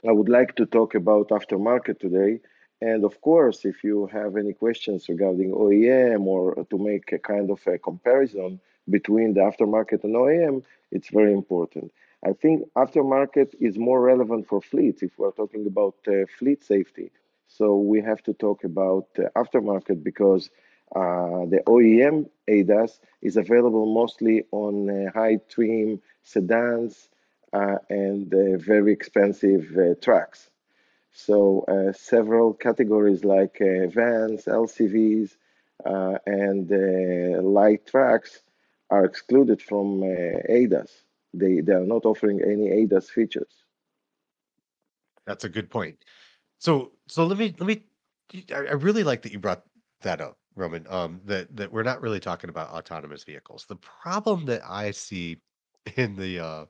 I 0.07 0.12
would 0.12 0.29
like 0.29 0.55
to 0.57 0.65
talk 0.65 0.93
about 0.93 1.29
aftermarket 1.29 2.00
today. 2.00 2.39
And 2.81 3.03
of 3.03 3.21
course, 3.21 3.65
if 3.65 3.83
you 3.83 4.05
have 4.07 4.35
any 4.38 4.53
questions 4.53 5.09
regarding 5.09 5.51
OEM 5.51 6.25
or 6.25 6.53
to 6.69 6.77
make 6.77 7.12
a 7.12 7.17
kind 7.17 7.50
of 7.50 7.65
a 7.65 7.79
comparison 7.79 8.59
between 8.89 9.33
the 9.33 9.41
aftermarket 9.41 10.03
and 10.03 10.13
OEM, 10.13 10.63
it's 10.91 11.09
very 11.09 11.33
important. 11.33 11.91
I 12.24 12.33
think 12.33 12.67
aftermarket 12.75 13.55
is 13.59 13.77
more 13.77 14.01
relevant 14.01 14.47
for 14.47 14.62
fleets 14.62 15.01
if 15.01 15.17
we're 15.17 15.31
talking 15.31 15.65
about 15.65 15.95
uh, 16.07 16.25
fleet 16.38 16.63
safety. 16.63 17.12
So 17.47 17.77
we 17.77 18.01
have 18.01 18.21
to 18.24 18.33
talk 18.33 18.63
about 18.63 19.07
uh, 19.17 19.29
aftermarket 19.35 20.03
because 20.03 20.50
uh, 20.95 21.45
the 21.53 21.62
OEM 21.65 22.29
ADAS 22.47 23.00
is 23.21 23.38
available 23.38 23.91
mostly 23.91 24.43
on 24.51 24.89
uh, 24.89 25.12
high 25.12 25.38
trim 25.50 26.01
sedans, 26.24 27.09
and 27.89 28.33
uh, 28.33 28.57
very 28.57 28.91
expensive 28.91 29.71
uh, 29.77 29.95
trucks. 30.01 30.50
So 31.12 31.63
uh, 31.67 31.93
several 31.93 32.53
categories 32.53 33.24
like 33.24 33.57
uh, 33.62 33.88
vans, 33.88 34.45
LCVs, 34.45 35.35
uh, 35.85 36.17
and 36.25 36.69
light 37.43 37.85
trucks 37.85 38.41
are 38.89 39.05
excluded 39.05 39.62
from 39.62 40.01
ADAS. 40.50 40.89
They, 41.33 41.62
they 41.62 41.74
are 41.74 41.85
not 41.85 42.05
offering 42.05 42.41
any 42.41 42.67
ADAS 42.69 43.09
features. 43.09 43.63
That's 45.25 45.43
a 45.43 45.50
good 45.50 45.69
point. 45.69 45.97
So 46.59 46.91
so 47.07 47.25
let 47.25 47.38
me 47.38 47.55
let 47.59 47.67
me 47.67 47.83
I, 48.53 48.57
I 48.57 48.74
really 48.74 49.03
like 49.03 49.21
that 49.24 49.31
you 49.31 49.39
brought 49.39 49.63
that 50.01 50.21
up, 50.21 50.38
Roman. 50.55 50.85
Um 50.89 51.21
that 51.25 51.55
that 51.55 51.71
we're 51.71 51.83
not 51.83 52.01
really 52.01 52.19
talking 52.19 52.50
about 52.50 52.69
autonomous 52.69 53.24
vehicles. 53.24 53.65
The 53.67 53.75
problem 53.77 54.45
that 54.45 54.62
I 54.67 54.91
see 54.91 55.41
in 55.95 56.15
the 56.15 56.39
uh 56.39 56.65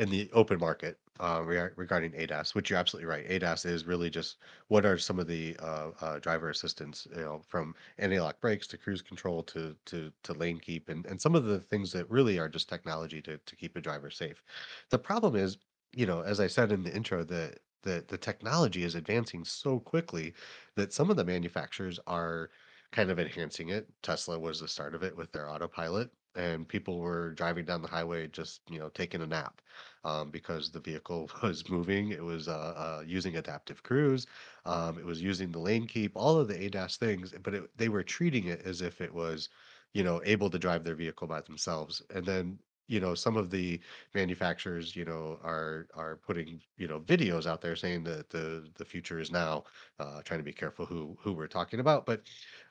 in 0.00 0.10
the 0.10 0.30
open 0.32 0.58
market 0.58 1.00
uh 1.20 1.42
re- 1.44 1.70
regarding 1.76 2.12
ADAS, 2.14 2.54
which 2.54 2.70
you're 2.70 2.78
absolutely 2.78 3.06
right. 3.08 3.26
ADAS 3.28 3.66
is 3.66 3.84
really 3.86 4.10
just 4.10 4.38
what 4.68 4.86
are 4.86 4.98
some 4.98 5.18
of 5.20 5.26
the 5.26 5.56
uh, 5.60 5.90
uh 6.00 6.18
driver 6.20 6.50
assistance, 6.50 7.06
you 7.10 7.22
know, 7.22 7.42
from 7.48 7.74
anti-lock 7.98 8.40
brakes 8.40 8.66
to 8.68 8.78
cruise 8.78 9.02
control 9.02 9.42
to 9.44 9.76
to 9.86 10.12
to 10.24 10.32
lane 10.34 10.58
keep 10.58 10.88
and 10.88 11.06
and 11.06 11.20
some 11.20 11.34
of 11.34 11.44
the 11.44 11.60
things 11.60 11.92
that 11.92 12.08
really 12.10 12.38
are 12.38 12.48
just 12.48 12.68
technology 12.68 13.20
to 13.22 13.38
to 13.38 13.56
keep 13.56 13.76
a 13.76 13.80
driver 13.80 14.10
safe. 14.10 14.42
The 14.90 14.98
problem 14.98 15.36
is, 15.36 15.58
you 15.92 16.06
know, 16.06 16.20
as 16.22 16.40
I 16.40 16.46
said 16.46 16.72
in 16.72 16.82
the 16.84 16.94
intro, 16.94 17.24
that 17.24 17.60
the 17.82 18.04
the 18.06 18.18
technology 18.18 18.82
is 18.84 18.94
advancing 18.94 19.44
so 19.44 19.80
quickly 19.80 20.34
that 20.76 20.92
some 20.92 21.10
of 21.10 21.16
the 21.16 21.24
manufacturers 21.24 21.98
are 22.06 22.50
kind 22.92 23.10
of 23.10 23.18
enhancing 23.18 23.68
it. 23.70 23.88
Tesla 24.02 24.38
was 24.38 24.60
the 24.60 24.68
start 24.68 24.94
of 24.94 25.02
it 25.02 25.16
with 25.16 25.32
their 25.32 25.48
autopilot, 25.48 26.10
and 26.36 26.66
people 26.68 26.98
were 26.98 27.32
driving 27.32 27.64
down 27.64 27.82
the 27.82 27.88
highway 27.88 28.26
just 28.28 28.60
you 28.70 28.78
know 28.78 28.88
taking 28.90 29.22
a 29.22 29.26
nap 29.26 29.60
um, 30.04 30.30
because 30.30 30.70
the 30.70 30.80
vehicle 30.80 31.30
was 31.42 31.68
moving. 31.68 32.10
It 32.12 32.22
was 32.22 32.48
uh, 32.48 32.74
uh, 32.76 33.02
using 33.06 33.36
adaptive 33.36 33.82
cruise. 33.82 34.26
Um, 34.64 34.98
it 34.98 35.04
was 35.04 35.22
using 35.22 35.50
the 35.50 35.58
lane 35.58 35.86
keep, 35.86 36.12
all 36.14 36.38
of 36.38 36.48
the 36.48 36.54
ADAS 36.54 36.96
things, 36.98 37.34
but 37.42 37.54
it, 37.54 37.76
they 37.76 37.88
were 37.88 38.02
treating 38.02 38.46
it 38.46 38.62
as 38.64 38.80
if 38.82 39.00
it 39.00 39.12
was 39.12 39.48
you 39.92 40.04
know 40.04 40.20
able 40.24 40.50
to 40.50 40.58
drive 40.58 40.84
their 40.84 40.94
vehicle 40.94 41.26
by 41.26 41.40
themselves. 41.40 42.02
And 42.14 42.24
then 42.24 42.58
you 42.88 43.00
know 43.00 43.14
some 43.14 43.36
of 43.36 43.50
the 43.50 43.80
manufacturers 44.14 44.96
you 44.96 45.04
know 45.04 45.38
are 45.44 45.86
are 45.94 46.16
putting 46.16 46.60
you 46.76 46.88
know 46.88 47.00
videos 47.00 47.46
out 47.46 47.60
there 47.60 47.76
saying 47.76 48.04
that 48.04 48.28
the 48.30 48.68
the 48.76 48.84
future 48.84 49.20
is 49.20 49.30
now 49.30 49.64
uh 50.00 50.20
trying 50.24 50.40
to 50.40 50.44
be 50.44 50.52
careful 50.52 50.84
who 50.84 51.16
who 51.20 51.32
we're 51.32 51.46
talking 51.46 51.78
about 51.80 52.04
but 52.04 52.22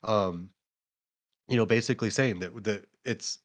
um 0.03 0.49
you 1.47 1.57
know 1.57 1.65
basically 1.65 2.09
saying 2.09 2.39
that 2.39 2.63
that 2.63 2.85
it's 3.05 3.39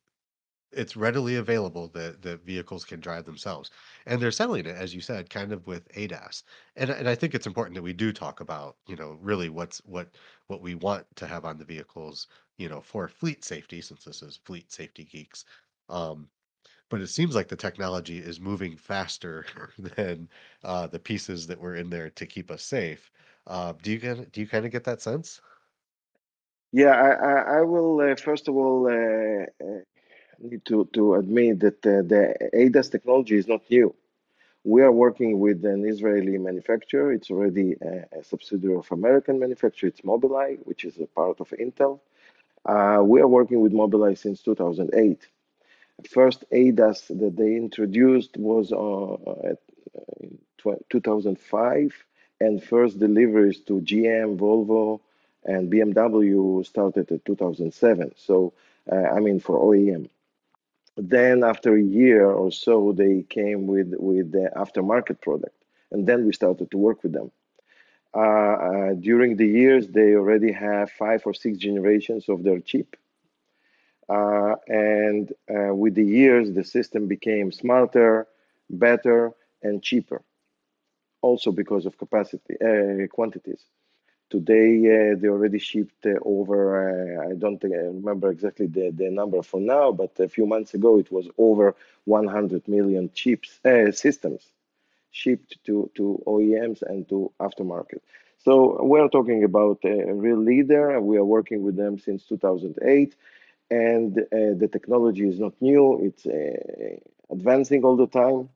it's 0.76 0.96
readily 0.96 1.36
available 1.36 1.88
that 1.88 2.22
the 2.22 2.36
vehicles 2.38 2.84
can 2.84 3.00
drive 3.00 3.24
themselves 3.24 3.70
and 4.06 4.20
they're 4.20 4.30
selling 4.30 4.66
it 4.66 4.74
as 4.74 4.94
you 4.94 5.00
said 5.00 5.30
kind 5.30 5.52
of 5.52 5.66
with 5.66 5.88
ADAS 5.96 6.42
and 6.76 6.90
and 6.90 7.08
I 7.08 7.14
think 7.14 7.34
it's 7.34 7.46
important 7.46 7.74
that 7.74 7.82
we 7.82 7.92
do 7.92 8.12
talk 8.12 8.40
about 8.40 8.76
you 8.86 8.96
know 8.96 9.18
really 9.20 9.48
what's 9.48 9.78
what 9.84 10.08
what 10.48 10.60
we 10.60 10.74
want 10.74 11.06
to 11.16 11.26
have 11.26 11.44
on 11.44 11.58
the 11.58 11.64
vehicles 11.64 12.28
you 12.58 12.68
know 12.68 12.80
for 12.80 13.08
fleet 13.08 13.44
safety 13.44 13.80
since 13.80 14.04
this 14.04 14.22
is 14.22 14.40
fleet 14.44 14.72
safety 14.72 15.04
geeks 15.04 15.44
um 15.88 16.28
but 16.90 17.00
it 17.00 17.08
seems 17.08 17.34
like 17.34 17.48
the 17.48 17.56
technology 17.56 18.18
is 18.18 18.40
moving 18.40 18.76
faster 18.76 19.46
than 19.78 20.28
uh, 20.62 20.86
the 20.86 20.98
pieces 20.98 21.46
that 21.46 21.58
were 21.58 21.76
in 21.76 21.90
there 21.90 22.10
to 22.10 22.26
keep 22.26 22.50
us 22.50 22.62
safe. 22.62 23.10
Uh, 23.46 23.72
do 23.82 23.90
you 23.90 23.98
get 23.98 24.32
do 24.32 24.40
you 24.40 24.46
kind 24.46 24.64
of 24.64 24.72
get 24.72 24.84
that 24.84 25.00
sense? 25.00 25.40
Yeah, 26.72 26.90
I, 26.90 27.10
I, 27.10 27.58
I 27.58 27.62
will 27.62 28.00
uh, 28.00 28.16
first 28.16 28.48
of 28.48 28.56
all 28.56 28.86
uh, 28.86 29.44
uh, 29.64 29.80
need 30.40 30.64
to, 30.66 30.88
to 30.92 31.14
admit 31.14 31.60
that 31.60 31.86
uh, 31.86 32.02
the 32.02 32.34
ADAS 32.54 32.90
technology 32.90 33.36
is 33.36 33.48
not 33.48 33.62
new. 33.70 33.94
We 34.64 34.82
are 34.82 34.92
working 34.92 35.38
with 35.40 35.64
an 35.64 35.84
Israeli 35.86 36.38
manufacturer. 36.38 37.12
It's 37.12 37.30
already 37.30 37.76
a, 37.82 38.18
a 38.20 38.24
subsidiary 38.24 38.76
of 38.76 38.90
American 38.90 39.38
manufacturer. 39.38 39.88
It's 39.88 40.00
Mobileye, 40.00 40.58
which 40.64 40.84
is 40.84 40.98
a 40.98 41.06
part 41.06 41.40
of 41.40 41.48
Intel. 41.50 42.00
Uh, 42.64 43.02
we 43.02 43.20
are 43.20 43.28
working 43.28 43.60
with 43.60 43.72
Mobileye 43.72 44.16
since 44.16 44.40
2008 44.40 45.26
first 46.08 46.44
ADAS 46.50 47.06
that 47.08 47.36
they 47.36 47.56
introduced 47.56 48.36
was 48.36 48.72
uh, 48.72 49.14
at, 49.50 49.58
uh, 49.96 50.20
in 50.20 50.38
2005, 50.90 52.04
and 52.40 52.62
first 52.62 52.98
deliveries 52.98 53.60
to 53.60 53.80
GM, 53.80 54.36
Volvo, 54.36 55.00
and 55.44 55.70
BMW 55.70 56.66
started 56.66 57.10
in 57.10 57.20
2007. 57.24 58.12
So, 58.16 58.52
uh, 58.90 58.96
I 58.96 59.20
mean, 59.20 59.40
for 59.40 59.58
OEM. 59.58 60.08
Then, 60.96 61.42
after 61.42 61.74
a 61.74 61.82
year 61.82 62.26
or 62.30 62.52
so, 62.52 62.92
they 62.92 63.24
came 63.28 63.66
with 63.66 63.94
with 63.98 64.32
the 64.32 64.50
aftermarket 64.56 65.20
product, 65.20 65.56
and 65.90 66.06
then 66.06 66.24
we 66.26 66.32
started 66.32 66.70
to 66.70 66.78
work 66.78 67.02
with 67.02 67.12
them. 67.12 67.30
Uh, 68.14 68.18
uh, 68.20 68.92
during 68.94 69.36
the 69.36 69.46
years, 69.46 69.88
they 69.88 70.14
already 70.14 70.52
have 70.52 70.90
five 70.90 71.22
or 71.26 71.34
six 71.34 71.58
generations 71.58 72.28
of 72.28 72.44
their 72.44 72.60
chip 72.60 72.96
uh, 74.08 74.56
and 74.68 75.32
uh, 75.50 75.74
with 75.74 75.94
the 75.94 76.04
years, 76.04 76.52
the 76.52 76.64
system 76.64 77.06
became 77.08 77.50
smarter, 77.50 78.26
better, 78.68 79.32
and 79.62 79.82
cheaper. 79.82 80.22
Also 81.22 81.50
because 81.52 81.86
of 81.86 81.96
capacity 81.96 82.54
uh, 82.60 83.06
quantities. 83.08 83.64
Today, 84.34 84.70
uh, 84.96 85.16
they 85.20 85.28
already 85.28 85.58
shipped 85.58 86.04
uh, 86.06 86.14
over. 86.24 86.60
Uh, 86.88 87.30
I 87.30 87.34
don't 87.42 87.58
think, 87.60 87.74
I 87.74 87.78
remember 88.02 88.28
exactly 88.30 88.66
the, 88.66 88.90
the 88.90 89.08
number 89.10 89.42
for 89.42 89.60
now, 89.60 89.92
but 89.92 90.12
a 90.18 90.28
few 90.28 90.46
months 90.46 90.74
ago, 90.74 90.98
it 90.98 91.10
was 91.12 91.28
over 91.38 91.74
100 92.04 92.68
million 92.68 93.10
chips 93.14 93.60
systems 94.04 94.42
shipped 95.10 95.52
to 95.66 95.90
to 95.96 96.04
OEMs 96.26 96.82
and 96.82 97.08
to 97.10 97.32
aftermarket. 97.40 98.00
So 98.38 98.52
we're 98.90 99.08
talking 99.08 99.42
about 99.44 99.78
a 99.84 100.12
real 100.24 100.38
leader. 100.52 101.00
We 101.00 101.16
are 101.18 101.24
working 101.36 101.62
with 101.66 101.76
them 101.76 101.98
since 101.98 102.24
2008 102.26 103.14
and 103.70 104.18
uh, 104.18 104.52
the 104.62 104.68
technology 104.76 105.26
is 105.28 105.38
not 105.40 105.54
new, 105.60 105.84
it's 106.06 106.26
uh, 106.26 106.96
advancing 107.30 107.84
all 107.84 107.96
the 107.96 108.06
time. 108.08 108.48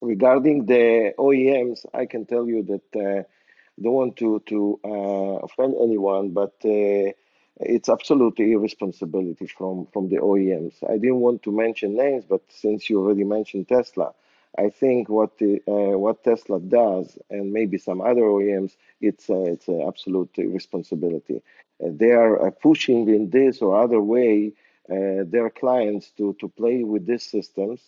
Regarding 0.00 0.66
the 0.66 1.14
OEMs, 1.18 1.86
I 1.94 2.06
can 2.06 2.26
tell 2.26 2.46
you 2.48 2.62
that 2.72 2.88
uh, 3.08 3.22
don't 3.82 3.92
want 3.92 4.16
to, 4.16 4.42
to 4.46 4.80
offend 5.42 5.74
anyone, 5.80 6.30
but 6.30 6.54
it's 6.62 7.88
absolutely 7.88 8.52
irresponsibility 8.52 9.46
from, 9.46 9.86
from 9.92 10.08
the 10.08 10.16
OEMs. 10.16 10.74
I 10.88 10.94
didn't 10.98 11.20
want 11.20 11.42
to 11.44 11.52
mention 11.52 11.96
names, 11.96 12.24
but 12.28 12.42
since 12.48 12.90
you 12.90 13.00
already 13.00 13.24
mentioned 13.24 13.68
Tesla, 13.68 14.12
I 14.56 14.70
think 14.70 15.08
what 15.08 15.38
the, 15.38 15.62
uh, 15.66 15.98
what 15.98 16.22
Tesla 16.22 16.60
does, 16.60 17.18
and 17.30 17.52
maybe 17.52 17.78
some 17.78 18.00
other 18.00 18.22
OEMs, 18.22 18.76
it's 19.00 19.28
uh, 19.28 19.42
it's 19.42 19.68
an 19.68 19.82
absolute 19.82 20.30
responsibility. 20.38 21.42
Uh, 21.84 21.88
they 21.90 22.12
are 22.12 22.46
uh, 22.46 22.50
pushing 22.50 23.08
in 23.08 23.30
this 23.30 23.60
or 23.60 23.82
other 23.82 24.00
way 24.00 24.52
uh, 24.90 25.24
their 25.26 25.50
clients 25.50 26.10
to 26.18 26.34
to 26.34 26.48
play 26.48 26.84
with 26.84 27.06
these 27.06 27.24
systems, 27.24 27.80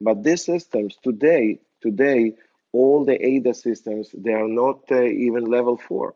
but 0.00 0.22
these 0.22 0.44
systems 0.44 0.96
today 1.02 1.58
today 1.80 2.34
all 2.72 3.04
the 3.04 3.18
ADA 3.24 3.54
systems 3.54 4.10
they 4.16 4.32
are 4.32 4.48
not 4.48 4.80
uh, 4.90 5.02
even 5.02 5.44
level 5.44 5.76
four 5.76 6.14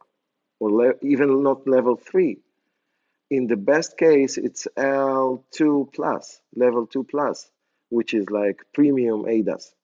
or 0.60 0.70
le 0.70 0.94
even 1.02 1.42
not 1.42 1.66
level 1.66 1.96
three. 1.96 2.38
In 3.30 3.46
the 3.46 3.56
best 3.56 3.96
case, 3.96 4.36
it's 4.36 4.68
L2 4.76 5.92
plus, 5.94 6.40
level 6.54 6.86
two 6.86 7.04
plus 7.04 7.50
which 7.92 8.14
is 8.14 8.30
like 8.30 8.64
premium 8.72 9.26
ADAS, 9.28 9.74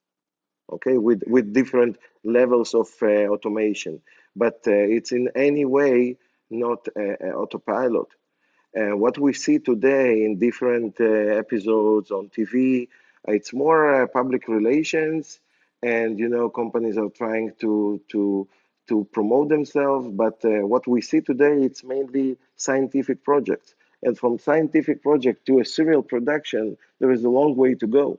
okay, 0.73 0.97
with, 0.97 1.23
with 1.27 1.53
different 1.53 1.99
levels 2.25 2.75
of 2.75 2.89
uh, 3.03 3.07
automation. 3.35 4.01
But 4.35 4.61
uh, 4.67 4.73
it's 4.73 5.13
in 5.13 5.29
any 5.35 5.67
way 5.67 6.17
not 6.51 6.89
autopilot. 6.97 8.09
What 8.73 9.19
we 9.19 9.33
see 9.35 9.59
today 9.59 10.25
in 10.25 10.39
different 10.39 11.01
uh, 11.01 11.05
episodes 11.05 12.11
on 12.11 12.31
TV, 12.31 12.89
it's 13.27 13.53
more 13.53 14.03
uh, 14.03 14.07
public 14.07 14.49
relations, 14.49 15.41
and 15.83 16.19
you 16.19 16.29
know 16.29 16.49
companies 16.51 16.97
are 16.99 17.11
trying 17.11 17.53
to 17.61 18.01
to 18.11 18.49
to 18.89 19.07
promote 19.13 19.49
themselves. 19.49 20.09
But 20.09 20.45
uh, 20.45 20.67
what 20.67 20.87
we 20.87 21.01
see 21.03 21.21
today, 21.21 21.63
it's 21.63 21.85
mainly 21.85 22.39
scientific 22.57 23.23
projects. 23.23 23.75
And 24.03 24.17
from 24.19 24.39
scientific 24.39 25.03
project 25.03 25.47
to 25.47 25.61
a 25.61 25.65
serial 25.65 26.03
production, 26.03 26.77
there 27.01 27.11
is 27.11 27.25
a 27.25 27.29
long 27.29 27.57
way 27.57 27.75
to 27.75 27.87
go. 27.87 28.19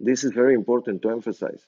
This 0.00 0.24
is 0.24 0.32
very 0.32 0.54
important 0.54 1.02
to 1.02 1.10
emphasize. 1.10 1.66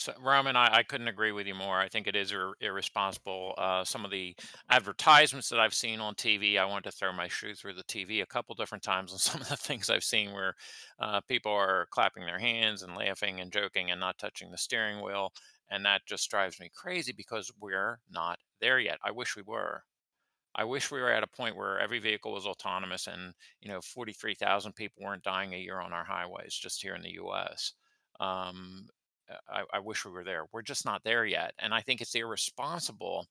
So, 0.00 0.14
Roman, 0.18 0.56
I, 0.56 0.78
I 0.78 0.82
couldn't 0.82 1.08
agree 1.08 1.30
with 1.30 1.46
you 1.46 1.54
more. 1.54 1.78
I 1.78 1.86
think 1.90 2.06
it 2.06 2.16
is 2.16 2.32
ir- 2.32 2.54
irresponsible. 2.62 3.54
Uh, 3.58 3.84
some 3.84 4.02
of 4.06 4.10
the 4.10 4.34
advertisements 4.70 5.50
that 5.50 5.60
I've 5.60 5.74
seen 5.74 6.00
on 6.00 6.14
TV, 6.14 6.56
I 6.56 6.64
wanted 6.64 6.90
to 6.90 6.96
throw 6.96 7.12
my 7.12 7.28
shoe 7.28 7.54
through 7.54 7.74
the 7.74 7.84
TV 7.84 8.22
a 8.22 8.26
couple 8.26 8.54
different 8.54 8.82
times 8.82 9.12
on 9.12 9.18
some 9.20 9.42
of 9.42 9.48
the 9.50 9.58
things 9.58 9.90
I've 9.90 10.02
seen 10.02 10.32
where 10.32 10.54
uh, 11.00 11.20
people 11.28 11.52
are 11.52 11.86
clapping 11.90 12.24
their 12.24 12.38
hands 12.38 12.82
and 12.82 12.96
laughing 12.96 13.40
and 13.40 13.52
joking 13.52 13.90
and 13.90 14.00
not 14.00 14.16
touching 14.16 14.50
the 14.50 14.56
steering 14.56 15.02
wheel. 15.02 15.34
And 15.70 15.84
that 15.84 16.00
just 16.06 16.30
drives 16.30 16.58
me 16.58 16.70
crazy 16.74 17.12
because 17.12 17.52
we're 17.60 18.00
not 18.10 18.38
there 18.58 18.80
yet. 18.80 18.98
I 19.04 19.10
wish 19.10 19.36
we 19.36 19.42
were. 19.42 19.82
I 20.54 20.64
wish 20.64 20.90
we 20.90 21.00
were 21.00 21.12
at 21.12 21.22
a 21.22 21.28
point 21.28 21.56
where 21.56 21.78
every 21.78 21.98
vehicle 22.00 22.32
was 22.32 22.46
autonomous 22.46 23.06
and, 23.06 23.34
you 23.60 23.68
know, 23.68 23.80
43,000 23.80 24.74
people 24.74 25.02
weren't 25.04 25.22
dying 25.22 25.54
a 25.54 25.58
year 25.58 25.80
on 25.80 25.92
our 25.92 26.04
highways 26.04 26.54
just 26.54 26.82
here 26.82 26.94
in 26.94 27.02
the 27.02 27.14
US. 27.22 27.74
Um, 28.18 28.88
I, 29.48 29.62
I 29.72 29.78
wish 29.80 30.04
we 30.04 30.12
were 30.12 30.24
there. 30.24 30.44
We're 30.52 30.62
just 30.62 30.84
not 30.84 31.02
there 31.04 31.24
yet, 31.24 31.52
and 31.58 31.72
I 31.74 31.80
think 31.80 32.00
it's 32.00 32.14
irresponsible 32.14 33.26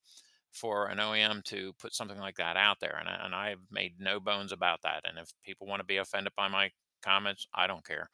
for 0.52 0.88
an 0.88 0.98
OEM 0.98 1.44
to 1.46 1.74
put 1.80 1.94
something 1.94 2.18
like 2.18 2.38
that 2.38 2.58
out 2.58 2.78
there. 2.80 2.98
And, 3.00 3.08
I, 3.08 3.26
and 3.26 3.36
I've 3.36 3.62
made 3.72 4.00
no 4.00 4.20
bones 4.20 4.52
about 4.52 4.82
that. 4.84 5.04
And 5.08 5.20
if 5.20 5.32
people 5.46 5.68
want 5.68 5.80
to 5.80 5.86
be 5.86 5.98
offended 5.98 6.34
by 6.36 6.48
my 6.48 6.72
comments, 7.04 7.48
I 7.54 7.68
don't 7.68 7.86
care. 7.86 8.10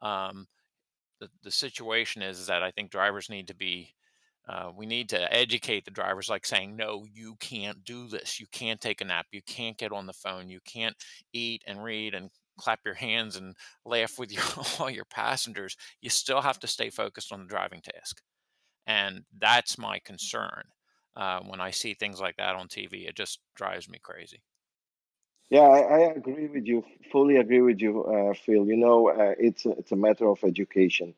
Um, 0.00 0.46
the, 1.20 1.28
the 1.42 1.50
situation 1.50 2.22
is, 2.22 2.38
is 2.38 2.46
that 2.46 2.62
I 2.62 2.70
think 2.70 2.90
drivers 2.90 3.28
need 3.28 3.48
to 3.48 3.54
be 3.54 3.94
uh, 4.48 4.70
we 4.74 4.86
need 4.86 5.10
to 5.10 5.32
educate 5.32 5.84
the 5.84 5.90
drivers 5.90 6.28
like 6.28 6.46
saying 6.46 6.74
no 6.74 7.04
you 7.12 7.36
can't 7.38 7.84
do 7.84 8.08
this 8.08 8.40
you 8.40 8.46
can't 8.50 8.80
take 8.80 9.00
a 9.00 9.04
nap 9.04 9.26
you 9.30 9.42
can't 9.42 9.76
get 9.76 9.92
on 9.92 10.06
the 10.06 10.12
phone 10.14 10.48
you 10.48 10.58
can't 10.64 10.96
eat 11.32 11.62
and 11.66 11.84
read 11.84 12.14
and 12.14 12.30
clap 12.60 12.80
your 12.84 12.94
hands 12.94 13.36
and 13.36 13.54
laugh 13.84 14.18
with 14.18 14.32
your 14.32 14.44
all 14.80 14.90
your 14.90 15.04
passengers 15.04 15.76
you 16.00 16.10
still 16.10 16.42
have 16.42 16.58
to 16.58 16.66
stay 16.66 16.90
focused 16.90 17.32
on 17.32 17.40
the 17.40 17.46
driving 17.46 17.80
task 17.80 18.22
and 18.86 19.24
that's 19.38 19.78
my 19.78 19.98
concern 20.00 20.62
uh, 21.16 21.40
when 21.40 21.60
i 21.60 21.70
see 21.70 21.94
things 21.94 22.20
like 22.20 22.36
that 22.36 22.56
on 22.56 22.68
tv 22.68 23.08
it 23.08 23.16
just 23.16 23.40
drives 23.56 23.88
me 23.88 23.98
crazy 24.02 24.42
Yeah, 25.50 25.62
I, 25.62 25.80
I 25.80 25.98
agree 26.12 26.48
with 26.48 26.66
you, 26.66 26.84
fully 27.10 27.36
agree 27.36 27.60
with 27.60 27.80
you, 27.80 28.04
uh, 28.04 28.34
Phil. 28.34 28.66
You 28.66 28.76
know, 28.76 29.08
uh, 29.10 29.34
it's 29.38 29.66
a, 29.66 29.70
it's 29.72 29.92
a 29.92 29.96
matter 29.96 30.28
of 30.28 30.42
education. 30.44 31.14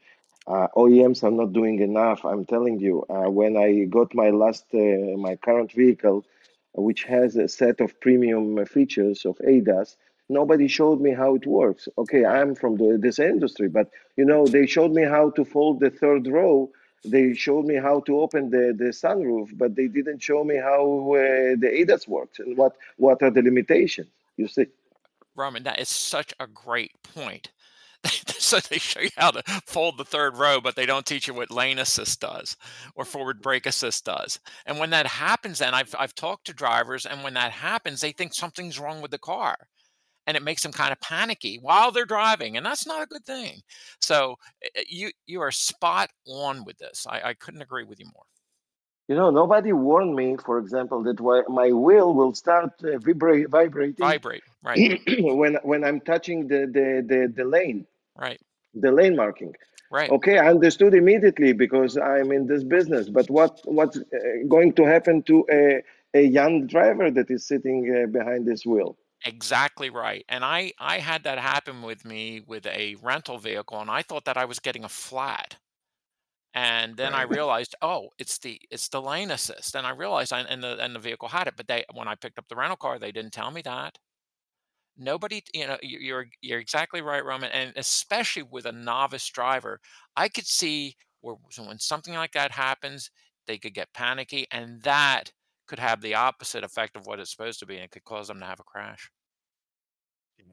Uh, 0.46 0.68
OEMs 0.76 1.22
are 1.22 1.30
not 1.30 1.52
doing 1.52 1.80
enough. 1.80 2.24
I'm 2.24 2.44
telling 2.44 2.80
you. 2.80 3.04
Uh, 3.10 3.30
when 3.30 3.56
I 3.56 3.84
got 3.84 4.14
my 4.14 4.30
last, 4.30 4.64
uh, 4.74 5.16
my 5.18 5.36
current 5.36 5.72
vehicle, 5.72 6.24
which 6.74 7.04
has 7.04 7.36
a 7.36 7.48
set 7.48 7.80
of 7.80 8.00
premium 8.00 8.64
features 8.66 9.24
of 9.26 9.38
ADAS, 9.44 9.96
nobody 10.32 10.68
showed 10.68 11.00
me 11.00 11.12
how 11.12 11.34
it 11.34 11.46
works. 11.46 11.88
Okay, 11.98 12.24
I'm 12.24 12.54
from 12.54 12.76
the, 12.76 12.98
this 13.00 13.18
industry, 13.18 13.68
but 13.68 13.90
you 14.16 14.24
know, 14.24 14.46
they 14.46 14.66
showed 14.66 14.92
me 14.92 15.04
how 15.04 15.30
to 15.30 15.44
fold 15.44 15.80
the 15.80 15.90
third 15.90 16.26
row. 16.26 16.70
They 17.04 17.34
showed 17.34 17.64
me 17.64 17.76
how 17.76 18.00
to 18.00 18.20
open 18.20 18.50
the, 18.50 18.74
the 18.76 18.90
sunroof, 18.90 19.56
but 19.58 19.74
they 19.74 19.88
didn't 19.88 20.22
show 20.22 20.44
me 20.44 20.56
how 20.56 20.84
uh, 21.14 21.56
the 21.58 21.70
ADAS 21.80 22.06
works 22.06 22.38
and 22.38 22.56
what 22.56 22.76
what 22.96 23.22
are 23.22 23.30
the 23.30 23.42
limitations. 23.42 24.08
You 24.36 24.48
see, 24.48 24.66
roman 25.34 25.62
that 25.64 25.80
is 25.80 25.88
such 25.88 26.32
a 26.40 26.46
great 26.46 26.92
point 27.02 27.50
so 28.26 28.58
they 28.58 28.78
show 28.78 29.00
you 29.00 29.10
how 29.16 29.30
to 29.30 29.42
fold 29.64 29.96
the 29.96 30.04
third 30.04 30.36
row, 30.36 30.60
but 30.60 30.74
they 30.74 30.86
don't 30.86 31.06
teach 31.06 31.28
you 31.28 31.34
what 31.34 31.50
lane 31.50 31.78
assist 31.78 32.20
does 32.20 32.56
or 32.94 33.04
forward 33.04 33.40
brake 33.40 33.66
assist 33.66 34.04
does. 34.04 34.40
And 34.66 34.78
when 34.78 34.90
that 34.90 35.06
happens, 35.06 35.58
then 35.60 35.74
I've 35.74 35.94
I've 35.98 36.14
talked 36.14 36.46
to 36.46 36.52
drivers, 36.52 37.06
and 37.06 37.22
when 37.22 37.34
that 37.34 37.52
happens, 37.52 38.00
they 38.00 38.12
think 38.12 38.34
something's 38.34 38.78
wrong 38.78 39.00
with 39.00 39.10
the 39.10 39.18
car, 39.18 39.56
and 40.26 40.36
it 40.36 40.42
makes 40.42 40.62
them 40.62 40.72
kind 40.72 40.92
of 40.92 41.00
panicky 41.00 41.56
while 41.56 41.90
they're 41.90 42.04
driving, 42.04 42.56
and 42.56 42.64
that's 42.64 42.86
not 42.86 43.02
a 43.02 43.06
good 43.06 43.24
thing. 43.24 43.60
So 44.00 44.36
eh, 44.62 44.68
eh, 44.76 44.84
you 44.88 45.10
you 45.26 45.40
are 45.40 45.50
spot 45.50 46.10
on 46.26 46.64
with 46.64 46.78
this. 46.78 47.06
I, 47.08 47.20
I 47.30 47.34
couldn't 47.34 47.62
agree 47.62 47.84
with 47.84 48.00
you 48.00 48.06
more. 48.14 48.24
you 49.08 49.16
know, 49.16 49.30
nobody 49.30 49.72
warned 49.72 50.14
me, 50.14 50.36
for 50.36 50.58
example, 50.58 51.02
that 51.02 51.20
my 51.48 51.70
wheel 51.72 52.14
will 52.14 52.34
start 52.34 52.70
uh, 52.82 52.98
vibra- 52.98 53.48
vibrating 53.48 54.06
Vibrate, 54.06 54.44
right, 54.62 55.00
when 55.40 55.58
when 55.62 55.84
I'm 55.84 56.00
touching 56.00 56.48
the, 56.48 56.60
the 56.76 57.04
the 57.06 57.32
the 57.34 57.44
lane, 57.44 57.86
right, 58.16 58.40
the 58.74 58.92
lane 58.92 59.16
marking. 59.16 59.54
right. 59.90 60.10
Okay, 60.10 60.38
I 60.38 60.48
understood 60.50 60.94
immediately 60.94 61.52
because 61.52 61.96
I'm 61.96 62.32
in 62.32 62.46
this 62.46 62.64
business. 62.64 63.08
But 63.08 63.28
what 63.28 63.60
what's 63.64 63.98
going 64.48 64.72
to 64.74 64.84
happen 64.84 65.22
to 65.24 65.44
a 65.50 65.82
a 66.14 66.22
young 66.22 66.66
driver 66.66 67.10
that 67.10 67.30
is 67.30 67.46
sitting 67.46 67.78
uh, 67.90 68.06
behind 68.06 68.46
this 68.46 68.64
wheel? 68.64 68.96
Exactly 69.24 69.90
right. 69.90 70.24
And 70.28 70.44
I 70.44 70.72
I 70.78 70.98
had 70.98 71.24
that 71.24 71.38
happen 71.38 71.82
with 71.82 72.04
me 72.04 72.40
with 72.40 72.66
a 72.66 72.94
rental 72.96 73.38
vehicle, 73.38 73.80
and 73.80 73.90
I 73.90 74.02
thought 74.02 74.24
that 74.26 74.36
I 74.36 74.44
was 74.44 74.58
getting 74.60 74.84
a 74.84 74.88
flat. 74.88 75.58
And 76.54 76.96
then 76.96 77.14
I 77.14 77.22
Right. 77.22 77.30
realized, 77.30 77.74
oh, 77.82 78.10
it's 78.18 78.38
the 78.38 78.60
it's 78.70 78.88
the 78.88 79.02
lane 79.02 79.30
assist. 79.30 79.76
And 79.76 79.86
I 79.86 79.90
realized 79.90 80.32
I 80.32 80.40
and 80.42 80.62
the 80.64 80.78
and 80.80 80.94
the 80.96 81.00
vehicle 81.00 81.28
had 81.28 81.48
it, 81.48 81.56
but 81.56 81.68
they 81.68 81.84
when 81.94 82.08
I 82.08 82.14
picked 82.16 82.38
up 82.38 82.48
the 82.48 82.56
rental 82.56 82.76
car, 82.76 82.98
they 82.98 83.12
didn't 83.12 83.32
tell 83.34 83.50
me 83.52 83.62
that. 83.62 83.98
Nobody, 84.96 85.42
you 85.54 85.66
know, 85.66 85.78
you- 85.82 85.98
you're 86.00 86.26
you're 86.42 86.58
exactly 86.60 87.00
right, 87.00 87.24
Roman, 87.24 87.50
and 87.52 87.72
especially 87.76 88.42
with 88.42 88.66
a 88.66 88.72
novice 88.72 89.26
driver, 89.28 89.80
I 90.16 90.28
could 90.28 90.46
see 90.46 90.96
where 91.20 91.36
so 91.50 91.64
when 91.64 91.78
something 91.78 92.14
like 92.14 92.32
that 92.32 92.52
happens, 92.52 93.10
they 93.46 93.58
could 93.58 93.74
get 93.74 93.92
panicky, 93.94 94.46
and 94.50 94.82
that 94.82 95.32
could 95.72 95.78
have 95.80 96.02
the 96.02 96.14
opposite 96.14 96.62
effect 96.62 96.96
of 96.96 97.06
what 97.06 97.18
it's 97.18 97.30
supposed 97.30 97.58
to 97.60 97.66
be, 97.66 97.76
and 97.76 97.84
it 97.84 97.90
could 97.90 98.04
cause 98.04 98.28
them 98.28 98.38
to 98.40 98.44
have 98.44 98.60
a 98.60 98.64
crash. 98.64 99.10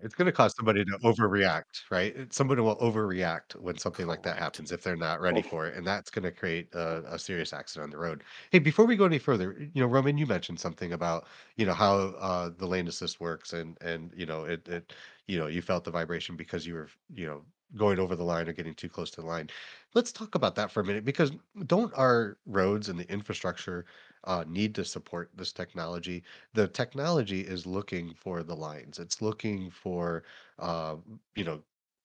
It's 0.01 0.15
gonna 0.15 0.32
cause 0.32 0.53
somebody 0.55 0.86
to 0.86 0.97
overreact, 1.03 1.82
right? 1.89 2.15
It 2.15 2.34
someone 2.34 2.63
will 2.63 2.77
overreact 2.77 3.55
when 3.55 3.77
something 3.77 4.08
like 4.08 4.21
that 4.23 4.38
Correct. 4.38 4.38
happens 4.38 4.71
if 4.71 4.82
they're 4.84 4.95
not 4.95 5.19
ready 5.19 5.41
for 5.41 5.67
it, 5.67 5.75
and 5.75 5.86
that's 5.86 6.10
gonna 6.10 6.32
create 6.32 6.73
a 6.73 7.03
a 7.15 7.19
serious 7.19 7.51
accident 7.53 7.86
on 7.86 7.89
the 7.89 7.97
road. 7.97 8.23
Hey, 8.51 8.60
before 8.60 8.86
we 8.86 8.95
go 8.95 9.05
any 9.05 9.19
further, 9.19 9.53
you 9.73 9.82
know, 9.82 9.88
Roman, 9.88 10.17
you 10.17 10.25
mentioned 10.27 10.60
something 10.60 10.93
about, 10.93 11.27
you 11.58 11.65
know, 11.65 11.73
how, 11.73 11.95
uh, 12.19 12.49
the 12.49 12.67
lane 12.67 12.88
assist 12.88 13.19
works 13.19 13.51
and 13.53 13.77
and, 13.82 14.13
you 14.15 14.25
know, 14.25 14.45
it 14.45 14.67
it 14.69 14.93
you 15.27 15.38
know, 15.38 15.47
you 15.47 15.62
felt 15.62 15.84
the 15.84 15.91
vibration 15.91 16.36
because 16.38 16.65
you 16.67 16.75
were, 16.75 16.89
you 17.13 17.25
know, 17.25 17.45
going 17.75 17.99
over 17.99 18.15
the 18.15 18.23
line 18.23 18.47
or 18.47 18.53
getting 18.53 18.73
too 18.75 18.89
close 18.89 19.12
to 19.12 19.21
the 19.21 19.27
line. 19.27 19.49
Let's 19.95 20.12
talk 20.12 20.36
about 20.36 20.55
that 20.55 20.71
for 20.71 20.79
a 20.82 20.86
minute 20.86 21.03
because 21.05 21.32
don't 21.65 21.93
our 21.97 22.38
roads 22.45 22.89
and 22.89 22.99
the 22.99 23.10
infrastructure, 23.12 23.86
uh, 24.25 24.43
need 24.47 24.75
to 24.75 24.86
support 24.86 25.32
this 25.36 25.53
technology? 25.53 26.23
the 26.53 26.67
technology 26.67 27.41
is 27.41 27.65
looking 27.65 28.13
for 28.13 28.43
the 28.43 28.55
lines. 28.55 28.99
It's 28.99 29.21
looking 29.21 29.69
for, 29.71 30.23
uh, 30.60 30.97
you 31.36 31.43
know, 31.43 31.63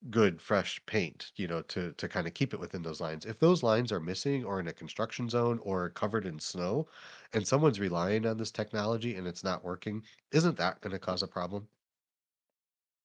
good 0.09 0.41
fresh 0.41 0.83
paint, 0.85 1.31
you 1.35 1.47
know, 1.47 1.61
to 1.63 1.93
to 1.93 2.07
kind 2.09 2.27
of 2.27 2.33
keep 2.33 2.53
it 2.53 2.59
within 2.59 2.81
those 2.83 3.01
lines. 3.01 3.25
If 3.25 3.39
those 3.39 3.63
lines 3.63 3.91
are 3.91 3.99
missing 3.99 4.43
or 4.45 4.59
in 4.59 4.67
a 4.67 4.73
construction 4.73 5.29
zone 5.29 5.59
or 5.59 5.89
covered 5.91 6.25
in 6.25 6.39
snow, 6.39 6.87
and 7.33 7.47
someone's 7.47 7.79
relying 7.79 8.25
on 8.25 8.37
this 8.37 8.51
technology 8.51 9.15
and 9.15 9.27
it's 9.27 9.43
not 9.43 9.63
working, 9.63 10.03
isn't 10.31 10.57
that 10.57 10.81
going 10.81 10.91
to 10.93 10.99
cause 10.99 11.23
a 11.23 11.27
problem? 11.27 11.69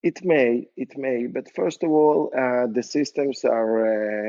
It 0.02 0.24
may, 0.24 0.68
it 0.76 0.96
may, 0.96 1.26
but 1.26 1.50
first 1.54 1.82
of 1.82 1.90
all, 1.90 2.30
uh, 2.34 2.66
the 2.66 2.82
systems 2.82 3.44
are 3.44 3.72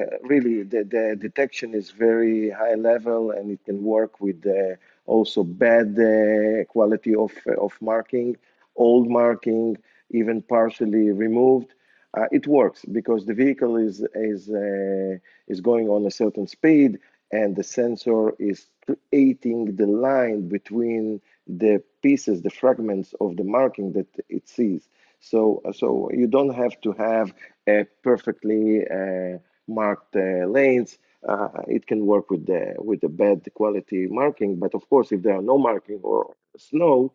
uh, 0.03 0.17
really 0.23 0.63
the, 0.63 0.83
the 0.83 1.15
detection 1.19 1.73
is 1.73 1.91
very 1.91 2.49
high 2.49 2.75
level 2.75 3.31
and 3.31 3.49
it 3.51 3.63
can 3.63 3.81
work 3.83 4.19
with 4.19 4.45
uh, 4.45 4.75
also 5.05 5.43
bad 5.43 5.97
uh, 5.99 6.65
quality 6.65 7.15
of 7.15 7.31
of 7.57 7.73
marking, 7.81 8.35
old 8.75 9.09
marking, 9.09 9.77
even 10.09 10.41
partially 10.41 11.09
removed. 11.11 11.73
Uh, 12.17 12.27
it 12.31 12.47
works 12.47 12.83
because 12.85 13.25
the 13.25 13.33
vehicle 13.33 13.77
is 13.77 13.95
is 14.15 14.49
uh, 14.49 15.17
is 15.47 15.61
going 15.61 15.87
on 15.89 16.05
a 16.05 16.11
certain 16.11 16.47
speed 16.47 16.99
and 17.31 17.55
the 17.55 17.63
sensor 17.63 18.31
is 18.39 18.67
creating 18.85 19.75
the 19.77 19.87
line 19.87 20.49
between 20.49 21.21
the 21.47 21.81
pieces, 22.01 22.41
the 22.41 22.49
fragments 22.49 23.13
of 23.21 23.37
the 23.37 23.43
marking 23.45 23.93
that 23.93 24.07
it 24.29 24.47
sees. 24.49 24.89
So, 25.21 25.61
so 25.73 26.09
you 26.13 26.27
don't 26.27 26.53
have 26.55 26.79
to 26.81 26.93
have 26.93 27.33
a 27.67 27.85
perfectly 28.03 28.85
uh, 28.87 29.39
marked 29.67 30.15
uh, 30.17 30.45
lanes. 30.47 30.99
Uh, 31.27 31.49
it 31.67 31.87
can 31.87 32.05
work 32.05 32.31
with 32.31 32.45
the 32.47 32.75
with 32.79 33.01
the 33.01 33.09
bad 33.09 33.47
quality 33.53 34.07
marking, 34.07 34.57
but 34.57 34.73
of 34.75 34.89
course, 34.89 35.11
if 35.11 35.21
there 35.23 35.35
are 35.37 35.43
no 35.43 35.57
marking 35.57 35.99
or 36.03 36.35
snow, 36.57 37.13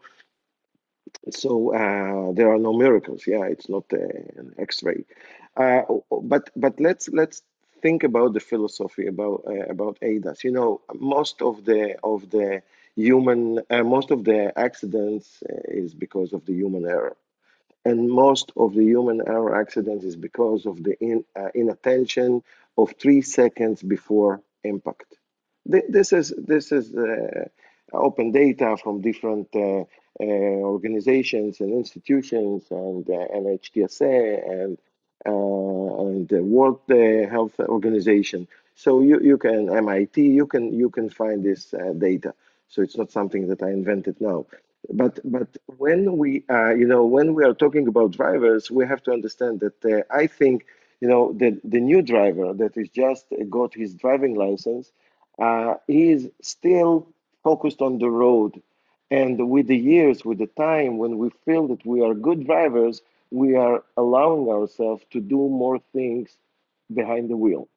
so 1.31 1.75
uh, 1.75 2.33
there 2.33 2.53
are 2.53 2.59
no 2.59 2.73
miracles. 2.73 3.27
Yeah, 3.27 3.45
it's 3.45 3.69
not 3.69 3.85
uh, 3.93 3.97
an 4.41 4.55
X-ray. 4.59 5.05
Uh, 5.57 5.83
but 6.23 6.51
but 6.57 6.79
let's 6.81 7.09
let's 7.11 7.43
think 7.83 8.05
about 8.05 8.35
the 8.35 8.41
philosophy 8.41 9.07
about 9.07 9.43
about 9.69 9.99
ADAS. 10.03 10.45
You 10.45 10.53
know, 10.53 10.81
most 10.95 11.43
of 11.43 11.65
the 11.65 11.97
of 12.03 12.31
the 12.31 12.63
human 12.97 13.61
most 13.71 14.11
of 14.11 14.25
the 14.25 14.53
accidents 14.59 15.43
is 15.69 15.95
because 15.95 16.33
of 16.33 16.45
the 16.47 16.55
human 16.55 16.85
error 16.87 17.17
and 17.87 18.11
most 18.11 18.53
of 18.57 18.75
the 18.75 18.85
human 18.85 19.19
error 19.35 19.55
accidents 19.63 20.05
is 20.05 20.17
because 20.17 20.67
of 20.67 20.83
the 20.83 20.95
in, 21.01 21.25
uh, 21.41 21.51
inattention 21.55 22.43
of 22.77 22.95
three 23.03 23.23
seconds 23.23 23.83
before 23.83 24.43
impact. 24.65 25.11
This 25.65 26.13
is 26.13 26.27
this 26.53 26.73
is 26.73 26.95
uh, 26.95 27.49
open 27.93 28.33
data 28.33 28.77
from 28.83 29.01
different 29.01 29.49
uh, 29.55 29.85
uh, 30.21 30.25
organizations 30.75 31.61
and 31.61 31.73
institutions 31.73 32.65
and 32.71 33.09
uh, 33.09 33.41
NHTSA 33.43 34.19
and 34.57 34.79
uh, 35.27 36.03
and 36.03 36.29
the 36.29 36.43
World 36.43 36.81
Health 37.37 37.57
Organization. 37.61 38.49
So 38.75 39.01
you, 39.01 39.21
you 39.21 39.39
can 39.39 39.61
MIT 39.85 40.17
you 40.41 40.47
can 40.47 40.65
you 40.73 40.91
can 40.91 41.09
find 41.11 41.45
this 41.45 41.75
data. 41.99 42.35
So 42.69 42.83
it's 42.83 42.97
not 42.97 43.13
something 43.13 43.49
that 43.49 43.63
I 43.63 43.71
invented 43.71 44.21
now. 44.21 44.47
But 44.93 45.19
but 45.25 45.49
when 45.79 46.17
we 46.19 46.45
uh, 46.51 46.71
you 46.75 46.87
know 46.87 47.05
when 47.05 47.35
we 47.35 47.45
are 47.45 47.55
talking 47.55 47.87
about 47.89 48.13
drivers, 48.13 48.71
we 48.71 48.87
have 48.87 49.03
to 49.05 49.13
understand 49.13 49.61
that 49.61 49.85
uh, 49.85 50.03
I 50.15 50.27
think 50.27 50.67
you 51.01 51.09
know 51.09 51.33
the 51.33 51.61
the 51.65 51.81
new 51.81 52.03
driver 52.03 52.53
that 52.55 52.77
is 52.77 52.89
just 52.89 53.27
got 53.51 53.75
his 53.75 53.95
driving 53.95 54.35
license 54.35 54.93
uh, 55.39 55.75
is 55.89 56.29
still 56.43 57.09
focused 57.43 57.81
on 57.83 57.99
the 57.99 58.11
road. 58.11 58.63
And 59.11 59.51
with 59.51 59.67
the 59.69 59.77
years, 59.77 60.25
with 60.25 60.39
the 60.39 60.47
time, 60.49 60.99
when 60.99 61.19
we 61.19 61.31
feel 61.45 61.69
that 61.69 61.85
we 61.87 62.01
are 62.03 62.15
good 62.15 62.45
drivers, 62.47 63.03
we 63.31 63.55
are 63.57 63.85
allowing 63.97 64.49
ourselves 64.49 65.05
to 65.11 65.21
do 65.21 65.37
more 65.49 65.79
things 65.93 66.39
behind 66.93 67.31
the 67.31 67.37
wheel. 67.37 67.69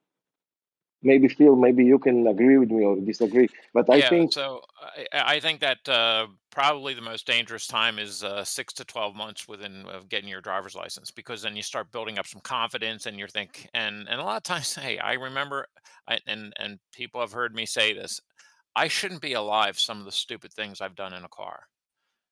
Maybe 1.04 1.28
Phil, 1.28 1.56
maybe 1.56 1.86
you 1.86 2.00
can 2.00 2.28
agree 2.28 2.58
with 2.58 2.70
me 2.72 2.84
or 2.84 2.96
disagree, 2.98 3.50
but 3.74 3.90
I 3.90 4.02
Yeah, 4.02 4.10
think 4.10 4.32
so 4.32 4.62
I, 4.80 5.36
I 5.36 5.40
think 5.40 5.62
that 5.62 5.88
uh, 5.90 6.28
probably 6.52 6.94
the 6.94 7.02
most 7.02 7.26
dangerous 7.26 7.66
time 7.66 7.98
is 7.98 8.24
uh, 8.24 8.44
six 8.44 8.72
to 8.74 8.86
twelve 8.86 9.16
months 9.16 9.48
within 9.48 9.86
of 9.88 10.10
getting 10.10 10.30
your 10.30 10.42
driver's 10.42 10.76
license 10.76 11.10
because 11.12 11.42
then 11.42 11.56
you 11.56 11.64
start 11.64 11.92
building 11.92 12.20
up 12.20 12.28
some 12.28 12.42
confidence 12.42 13.08
and 13.08 13.18
you're 13.18 13.28
think 13.28 13.68
and 13.74 14.08
and 14.08 14.22
a 14.22 14.24
lot 14.24 14.38
of 14.38 14.44
times, 14.44 14.76
hey, 14.76 15.00
I 15.00 15.14
remember, 15.14 15.66
I, 16.08 16.20
and 16.28 16.54
and 16.60 16.80
people 16.94 17.22
have 17.22 17.32
heard 17.32 17.56
me 17.56 17.66
say 17.66 17.94
this, 17.94 18.22
I 18.76 18.88
shouldn't 18.90 19.22
be 19.22 19.34
alive. 19.34 19.80
Some 19.80 20.00
of 20.00 20.06
the 20.06 20.12
stupid 20.12 20.54
things 20.54 20.82
I've 20.82 20.96
done 20.96 21.14
in 21.14 21.24
a 21.24 21.30
car. 21.30 21.64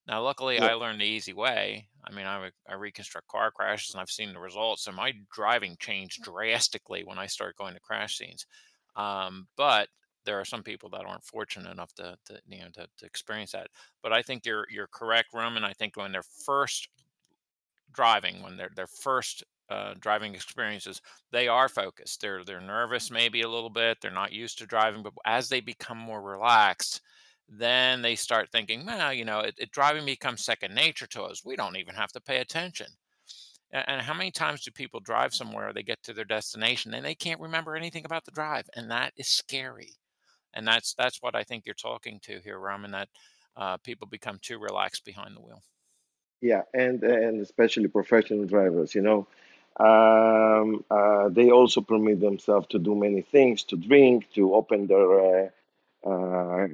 Now, 0.07 0.21
luckily, 0.23 0.55
yeah, 0.55 0.67
I 0.67 0.73
learned 0.73 1.01
the 1.01 1.05
easy 1.05 1.33
way. 1.33 1.87
I 2.05 2.13
mean, 2.13 2.25
I, 2.25 2.45
re- 2.45 2.51
I 2.69 2.75
reconstruct 2.75 3.27
car 3.27 3.51
crashes 3.51 3.93
and 3.93 4.01
I've 4.01 4.09
seen 4.09 4.33
the 4.33 4.39
results, 4.39 4.87
and 4.87 4.95
my 4.95 5.13
driving 5.33 5.75
changed 5.79 6.23
drastically 6.23 7.03
when 7.03 7.19
I 7.19 7.25
started 7.25 7.57
going 7.57 7.73
to 7.73 7.81
crash 7.81 8.17
scenes. 8.17 8.45
Um, 8.95 9.47
but 9.57 9.89
there 10.25 10.39
are 10.39 10.45
some 10.45 10.63
people 10.63 10.89
that 10.89 11.05
aren't 11.05 11.23
fortunate 11.23 11.71
enough 11.71 11.93
to, 11.95 12.17
to 12.25 12.39
you 12.47 12.59
know 12.59 12.69
to, 12.73 12.87
to 12.97 13.05
experience 13.05 13.51
that. 13.51 13.67
But 14.03 14.13
I 14.13 14.21
think 14.21 14.45
you're 14.45 14.65
you're 14.69 14.87
correct, 14.87 15.33
Roman. 15.33 15.63
I 15.63 15.73
think 15.73 15.95
when 15.95 16.11
they're 16.11 16.23
first 16.45 16.89
driving, 17.93 18.43
when 18.43 18.57
they're 18.57 18.71
their 18.75 18.87
first 18.87 19.43
uh, 19.69 19.93
driving 19.99 20.35
experiences, 20.35 21.01
they 21.31 21.47
are 21.47 21.69
focused. 21.69 22.21
They're 22.21 22.43
they're 22.43 22.61
nervous, 22.61 23.11
maybe 23.11 23.41
a 23.41 23.49
little 23.49 23.69
bit. 23.69 23.97
They're 24.01 24.11
not 24.11 24.33
used 24.33 24.57
to 24.59 24.65
driving, 24.65 25.03
but 25.03 25.13
as 25.25 25.49
they 25.49 25.61
become 25.61 25.97
more 25.97 26.21
relaxed, 26.21 27.01
then 27.49 28.01
they 28.01 28.15
start 28.15 28.51
thinking, 28.51 28.85
well, 28.85 29.13
you 29.13 29.25
know, 29.25 29.39
it, 29.39 29.55
it 29.57 29.71
driving 29.71 30.05
becomes 30.05 30.43
second 30.43 30.75
nature 30.75 31.07
to 31.07 31.23
us. 31.23 31.45
We 31.45 31.55
don't 31.55 31.77
even 31.77 31.95
have 31.95 32.11
to 32.13 32.21
pay 32.21 32.37
attention. 32.37 32.87
And 33.71 34.01
how 34.01 34.13
many 34.13 34.31
times 34.31 34.63
do 34.63 34.71
people 34.71 35.01
drive 35.01 35.33
somewhere, 35.33 35.73
they 35.73 35.83
get 35.83 36.01
to 36.03 36.13
their 36.13 36.25
destination 36.25 36.93
and 36.93 37.05
they 37.05 37.15
can't 37.15 37.41
remember 37.41 37.75
anything 37.75 38.05
about 38.05 38.23
the 38.23 38.31
drive, 38.31 38.69
and 38.75 38.89
that 38.91 39.11
is 39.17 39.27
scary. 39.27 39.91
And 40.53 40.65
that's 40.65 40.93
that's 40.93 41.21
what 41.21 41.35
I 41.35 41.43
think 41.43 41.65
you're 41.65 41.75
talking 41.75 42.19
to 42.23 42.39
here, 42.39 42.59
Raman. 42.59 42.91
That 42.91 43.09
uh, 43.57 43.77
people 43.77 44.07
become 44.07 44.39
too 44.41 44.57
relaxed 44.57 45.03
behind 45.03 45.35
the 45.35 45.41
wheel. 45.41 45.61
yeah, 46.41 46.61
and 46.73 47.03
and 47.03 47.41
especially 47.41 47.87
professional 47.87 48.45
drivers, 48.45 48.95
you 48.95 49.01
know, 49.01 49.27
um, 49.79 50.83
uh, 50.89 51.29
they 51.29 51.51
also 51.51 51.81
permit 51.81 52.19
themselves 52.19 52.67
to 52.67 52.79
do 52.79 52.95
many 52.95 53.21
things, 53.21 53.63
to 53.63 53.75
drink, 53.75 54.31
to 54.33 54.53
open 54.55 54.87
their 54.87 55.19
uh, 55.19 55.49
uh, 56.05 56.67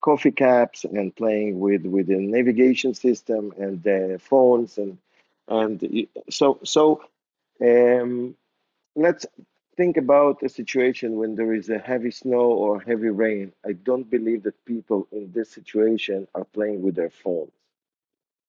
coffee 0.00 0.30
caps 0.32 0.84
and 0.84 1.14
playing 1.14 1.60
with 1.60 1.84
with 1.84 2.06
the 2.08 2.16
navigation 2.16 2.94
system 2.94 3.52
and 3.58 3.82
the 3.82 4.18
phones 4.22 4.78
and 4.78 4.98
and 5.48 6.06
so 6.30 6.58
so 6.64 7.02
um, 7.62 8.34
let's 8.96 9.26
think 9.76 9.96
about 9.96 10.42
a 10.42 10.48
situation 10.48 11.16
when 11.16 11.34
there 11.34 11.52
is 11.54 11.68
a 11.70 11.78
heavy 11.78 12.10
snow 12.10 12.46
or 12.64 12.80
heavy 12.80 13.08
rain. 13.10 13.52
I 13.64 13.72
don't 13.72 14.08
believe 14.10 14.42
that 14.44 14.64
people 14.66 15.06
in 15.12 15.32
this 15.32 15.50
situation 15.50 16.28
are 16.34 16.44
playing 16.44 16.82
with 16.82 16.94
their 16.96 17.10
phones. 17.10 17.52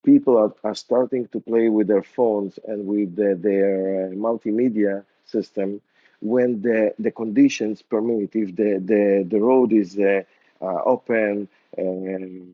People 0.04 0.38
are, 0.38 0.54
are 0.64 0.76
starting 0.76 1.28
to 1.30 1.40
play 1.40 1.70
with 1.70 1.88
their 1.88 2.04
phones 2.04 2.60
and 2.68 2.86
with 2.88 3.16
the, 3.16 3.36
their 3.36 4.08
uh, 4.08 4.10
multimedia 4.12 5.04
system 5.26 5.82
when 6.22 6.62
the, 6.62 6.94
the 7.00 7.12
conditions 7.12 7.82
permit. 7.82 8.36
If 8.36 8.56
the, 8.56 8.82
the, 8.84 9.26
the 9.30 9.40
road 9.40 9.72
is 9.74 9.98
uh, 10.00 10.24
open, 10.62 11.48
um, 11.78 12.54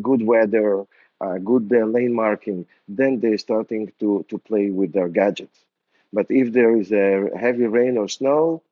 good 0.00 0.22
weather, 0.22 0.84
uh, 1.20 1.38
good 1.38 1.72
uh, 1.72 1.84
lane 1.84 2.12
marking, 2.12 2.66
then 2.88 3.20
they're 3.20 3.38
starting 3.38 3.92
to, 4.00 4.24
to 4.28 4.38
play 4.38 4.70
with 4.70 4.92
their 4.92 5.08
gadgets. 5.08 5.64
But 6.12 6.26
if 6.28 6.52
there 6.52 6.76
is 6.76 6.92
a 6.92 7.30
heavy 7.38 7.66
rain 7.66 7.96
or 7.96 8.08
snow, 8.08 8.62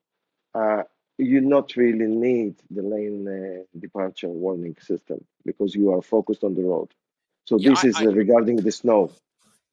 uh, 0.53 0.83
you 1.17 1.41
not 1.41 1.75
really 1.75 2.07
need 2.07 2.55
the 2.69 2.81
lane 2.81 3.27
uh, 3.27 3.63
departure 3.79 4.27
warning 4.27 4.75
system 4.81 5.23
because 5.45 5.73
you 5.75 5.93
are 5.93 6.01
focused 6.01 6.43
on 6.43 6.55
the 6.55 6.63
road. 6.63 6.89
So 7.45 7.57
Yeah, 7.57 7.71
this 7.71 7.83
I, 7.83 7.87
is 7.87 7.95
I 7.97 8.05
uh, 8.05 8.11
regarding 8.11 8.57
the 8.57 8.71
snow. 8.71 9.11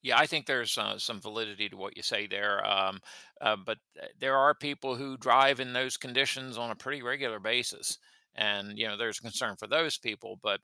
Yeah, 0.03 0.17
I 0.17 0.27
think 0.27 0.47
there's 0.47 0.79
uh, 0.79 0.99
some 0.99 1.21
validity 1.21 1.69
to 1.69 1.77
what 1.77 1.97
you 1.97 2.03
say 2.03 2.27
there. 2.27 2.65
Um, 2.65 3.01
uh, 3.41 3.57
but 3.57 3.79
uh, 4.01 4.07
there 4.21 4.37
are 4.37 4.55
people 4.55 4.95
who 4.95 5.17
drive 5.17 5.59
in 5.59 5.73
those 5.73 5.97
conditions 5.97 6.57
on 6.57 6.71
a 6.71 6.77
pretty 6.77 7.03
regular 7.03 7.41
basis. 7.41 7.99
And, 8.38 8.79
you 8.79 8.88
know, 8.88 8.96
there's 8.96 9.20
concern 9.20 9.57
for 9.59 9.68
those 9.68 9.98
people. 9.98 10.38
But 10.42 10.62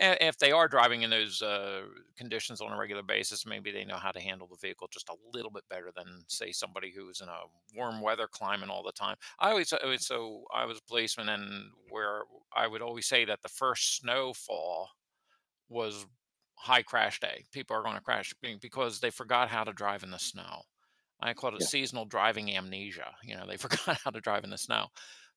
if 0.00 0.38
they 0.38 0.52
are 0.52 0.68
driving 0.68 1.02
in 1.02 1.10
those 1.10 1.42
uh, 1.42 1.86
conditions 2.16 2.60
on 2.60 2.72
a 2.72 2.78
regular 2.78 3.02
basis, 3.02 3.44
maybe 3.46 3.72
they 3.72 3.84
know 3.84 3.96
how 3.96 4.12
to 4.12 4.20
handle 4.20 4.46
the 4.46 4.56
vehicle 4.56 4.88
just 4.92 5.08
a 5.08 5.16
little 5.32 5.50
bit 5.50 5.64
better 5.68 5.90
than, 5.96 6.24
say, 6.28 6.52
somebody 6.52 6.92
who's 6.92 7.20
in 7.20 7.28
a 7.28 7.42
warm 7.74 8.00
weather 8.00 8.28
climate 8.28 8.70
all 8.70 8.84
the 8.84 8.92
time. 8.92 9.16
I 9.40 9.50
always, 9.50 9.70
so 10.06 10.44
I 10.54 10.66
was 10.66 10.78
a 10.78 10.82
policeman, 10.84 11.28
and 11.28 11.72
where 11.90 12.22
I 12.54 12.68
would 12.68 12.82
always 12.82 13.06
say 13.08 13.24
that 13.24 13.42
the 13.42 13.48
first 13.48 13.96
snowfall 13.96 14.90
was 15.68 16.06
high 16.56 16.82
crash 16.82 17.20
day. 17.20 17.44
People 17.52 17.76
are 17.76 17.82
going 17.82 17.94
to 17.94 18.00
crash 18.00 18.34
because 18.60 19.00
they 19.00 19.10
forgot 19.10 19.48
how 19.48 19.64
to 19.64 19.72
drive 19.72 20.02
in 20.02 20.10
the 20.10 20.18
snow. 20.18 20.62
I 21.20 21.34
call 21.34 21.56
it 21.56 21.62
Yeah. 21.62 21.64
seasonal 21.64 22.06
driving 22.06 22.50
amnesia. 22.54 23.16
You 23.22 23.36
know, 23.36 23.46
they 23.46 23.56
forgot 23.58 23.98
how 24.04 24.10
to 24.10 24.20
drive 24.20 24.44
in 24.44 24.50
the 24.50 24.58
snow. 24.58 24.88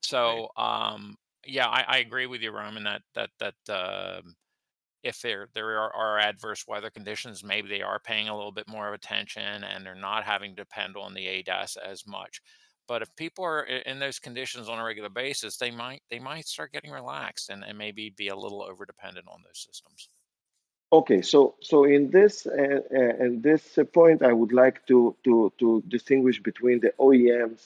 So, 0.01 0.49
um, 0.57 1.17
yeah, 1.45 1.67
I, 1.67 1.84
I 1.88 1.97
agree 1.99 2.27
with 2.27 2.41
you, 2.41 2.51
Roman, 2.51 2.84
that 2.84 3.01
that 3.15 3.30
that 3.39 3.73
um 3.73 4.36
if 5.04 5.21
there 5.21 5.47
there 5.54 5.80
are, 5.80 5.93
are 5.93 6.19
adverse 6.19 6.65
weather 6.67 6.89
conditions, 6.89 7.43
maybe 7.43 7.67
they 7.69 7.82
are 7.82 7.99
paying 7.99 8.27
a 8.27 8.36
little 8.36 8.51
bit 8.51 8.67
more 8.67 8.88
of 8.88 8.93
attention 8.93 9.63
and 9.63 9.86
they're 9.86 9.95
not 9.95 10.23
having 10.23 10.56
to 10.56 10.63
depend 10.63 10.95
on 10.95 11.13
the 11.13 11.25
ADAS 11.25 11.77
as 11.77 12.06
much. 12.06 12.41
But 12.88 13.01
if 13.01 13.15
people 13.15 13.45
are 13.45 13.63
in 13.63 13.99
those 13.99 14.19
conditions 14.19 14.67
on 14.67 14.80
a 14.80 14.84
regular 14.84 15.10
basis, 15.10 15.58
they 15.58 15.71
might 15.71 16.01
they 16.10 16.19
might 16.19 16.47
start 16.47 16.73
getting 16.73 16.91
relaxed 16.91 17.49
and, 17.49 17.63
and 17.63 17.77
maybe 17.77 18.13
be 18.15 18.27
a 18.27 18.36
little 18.36 18.62
over 18.62 18.86
dependent 18.86 19.27
on 19.27 19.41
those 19.43 19.65
systems. 19.67 20.10
Okay, 20.93 21.21
so 21.21 21.56
so 21.62 21.86
in 21.86 22.12
this 22.12 22.45
uh, 22.45 22.82
uh, 22.93 23.25
in 23.25 23.41
this 23.41 23.77
uh, 23.77 23.86
point, 23.86 24.21
I 24.21 24.34
would 24.34 24.51
like 24.51 24.86
to 24.88 25.15
to 25.23 25.54
to 25.60 25.82
distinguish 25.88 26.41
between 26.41 26.82
the 26.82 26.93
OEMs 26.99 27.62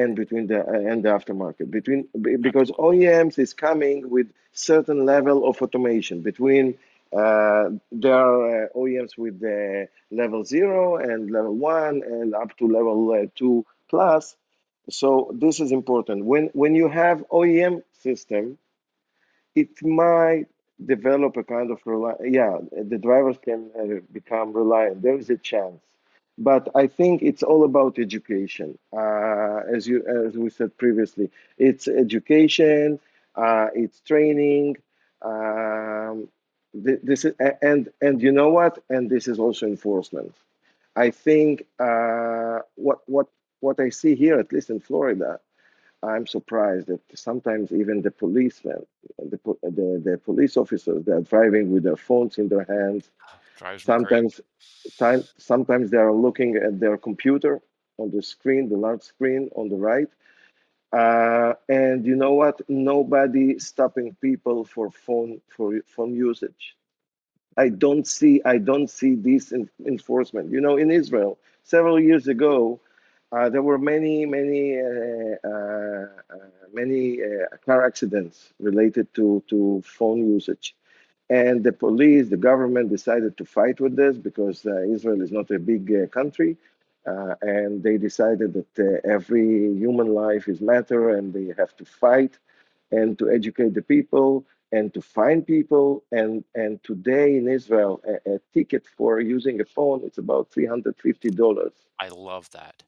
and 0.00 0.16
between 0.16 0.46
the 0.46 0.60
uh, 0.66 0.72
and 0.72 1.02
the 1.04 1.10
aftermarket. 1.10 1.70
Between 1.70 2.08
because 2.40 2.70
OEMs 2.72 3.38
is 3.38 3.52
coming 3.54 4.10
with 4.10 4.28
certain 4.52 5.04
level 5.06 5.48
of 5.48 5.60
automation. 5.62 6.20
Between 6.22 6.78
uh, 7.12 7.70
there 7.92 8.14
are 8.14 8.64
uh, 8.64 8.68
OEMs 8.76 9.18
with 9.18 9.40
the 9.40 9.88
level 10.10 10.44
zero 10.44 10.96
and 10.96 11.30
level 11.30 11.54
one 11.56 12.02
and 12.04 12.34
up 12.34 12.56
to 12.58 12.66
level 12.66 13.12
uh, 13.12 13.26
two 13.36 13.66
plus. 13.88 14.36
So 14.88 15.30
this 15.34 15.60
is 15.60 15.72
important. 15.72 16.24
When 16.24 16.46
when 16.54 16.74
you 16.74 16.88
have 16.88 17.24
OEM 17.30 17.82
system 17.92 18.58
it 19.54 19.82
might 19.82 20.46
develop 20.84 21.36
a 21.36 21.44
kind 21.44 21.70
of 21.70 21.78
rely 21.84 22.14
yeah 22.24 22.58
the 22.72 22.98
drivers 22.98 23.36
can 23.44 23.70
uh, 23.78 24.00
become 24.12 24.52
reliant 24.52 25.02
there 25.02 25.18
is 25.18 25.28
a 25.30 25.36
chance 25.36 25.80
but 26.38 26.68
i 26.74 26.86
think 26.86 27.22
it's 27.22 27.42
all 27.42 27.64
about 27.64 27.98
education. 27.98 28.78
Uh, 28.92 29.60
as 29.74 29.86
you 29.86 30.04
as 30.06 30.36
we 30.36 30.50
said 30.50 30.76
previously 30.78 31.30
it's 31.58 31.88
education 31.88 32.98
uh, 33.36 33.68
it's 33.74 34.00
training 34.00 34.76
um, 35.22 36.28
th- 36.84 37.00
this 37.02 37.24
is, 37.24 37.34
and 37.62 37.90
and 38.00 38.22
you 38.22 38.32
know 38.32 38.48
what? 38.50 38.82
And 38.88 39.08
this 39.10 39.28
is 39.28 39.38
also 39.38 39.66
enforcement. 39.66 40.34
I 40.96 41.10
think 41.10 41.66
uh, 41.78 42.60
what 42.76 43.00
what 43.06 43.28
what 43.60 43.78
i 43.80 43.90
see 43.90 44.14
here 44.14 44.38
at 44.38 44.52
least 44.52 44.70
in 44.70 44.80
florida 44.80 45.38
I'm 46.02 46.26
surprised 46.26 46.86
that 46.88 47.00
sometimes 47.14 47.72
even 47.72 48.02
the 48.02 48.10
policemen, 48.10 48.86
the, 49.18 49.38
the, 49.62 50.02
the 50.04 50.18
police 50.24 50.56
officers, 50.56 51.04
they're 51.04 51.20
driving 51.20 51.70
with 51.72 51.82
their 51.82 51.96
phones 51.96 52.38
in 52.38 52.48
their 52.48 52.64
hands. 52.64 53.10
Drives. 53.60 53.84
Sometimes, 53.84 54.40
time, 54.98 55.22
sometimes 55.36 55.90
they 55.90 55.98
are 55.98 56.12
looking 56.12 56.56
at 56.56 56.80
their 56.80 56.96
computer 56.96 57.60
on 57.98 58.10
the 58.10 58.22
screen, 58.22 58.68
the 58.68 58.76
large 58.76 59.02
screen 59.02 59.50
on 59.54 59.68
the 59.68 59.76
right. 59.76 60.08
Uh, 60.92 61.52
and 61.68 62.04
you 62.04 62.16
know 62.16 62.32
what? 62.32 62.60
Nobody 62.68 63.58
stopping 63.58 64.16
people 64.20 64.64
for 64.64 64.90
phone 64.90 65.40
for 65.48 65.80
phone 65.86 66.14
usage. 66.14 66.76
I 67.56 67.68
don't 67.68 68.06
see 68.06 68.40
I 68.44 68.58
don't 68.58 68.88
see 68.88 69.14
this 69.14 69.52
in, 69.52 69.68
enforcement. 69.86 70.50
You 70.50 70.60
know, 70.60 70.76
in 70.76 70.90
Israel, 70.90 71.38
several 71.62 72.00
years 72.00 72.26
ago, 72.28 72.80
uh, 73.32 73.48
there 73.50 73.62
were 73.62 73.78
many 73.78 74.26
many 74.26 74.80
uh, 74.80 75.36
uh, 75.44 76.06
uh, 76.34 76.48
many 76.72 77.22
uh, 77.22 77.56
car 77.64 77.84
accidents 77.84 78.52
related 78.58 79.12
to 79.14 79.42
to 79.48 79.82
phone 79.84 80.20
usage, 80.28 80.74
and 81.30 81.62
the 81.62 81.72
police, 81.72 82.28
the 82.28 82.36
government 82.36 82.90
decided 82.90 83.36
to 83.38 83.44
fight 83.44 83.80
with 83.80 83.94
this 83.94 84.18
because 84.18 84.66
uh, 84.66 84.82
Israel 84.82 85.22
is 85.22 85.30
not 85.30 85.48
a 85.52 85.60
big 85.60 85.90
uh, 85.94 86.06
country. 86.08 86.56
Uh, 87.06 87.34
and 87.40 87.82
they 87.82 87.96
decided 87.96 88.52
that 88.52 89.00
every 89.04 89.72
human 89.74 90.08
life 90.08 90.48
is 90.48 90.60
matter 90.60 91.10
and 91.10 91.32
they 91.32 91.54
have 91.56 91.74
to 91.76 91.84
fight 91.84 92.38
and 92.90 93.18
to 93.18 93.30
educate 93.30 93.72
the 93.74 93.80
people 93.80 94.44
and 94.72 94.92
to 94.92 95.00
find 95.00 95.46
people. 95.46 96.02
And, 96.12 96.44
and 96.54 96.82
today 96.82 97.36
in 97.36 97.48
Israel, 97.48 98.02
a, 98.06 98.34
a 98.34 98.40
ticket 98.52 98.84
for 98.98 99.20
using 99.20 99.60
a 99.60 99.64
phone, 99.64 100.02
it's 100.04 100.18
about 100.18 100.50
$350. 100.50 101.70
I 102.00 102.08
love 102.08 102.50
that. 102.50 102.82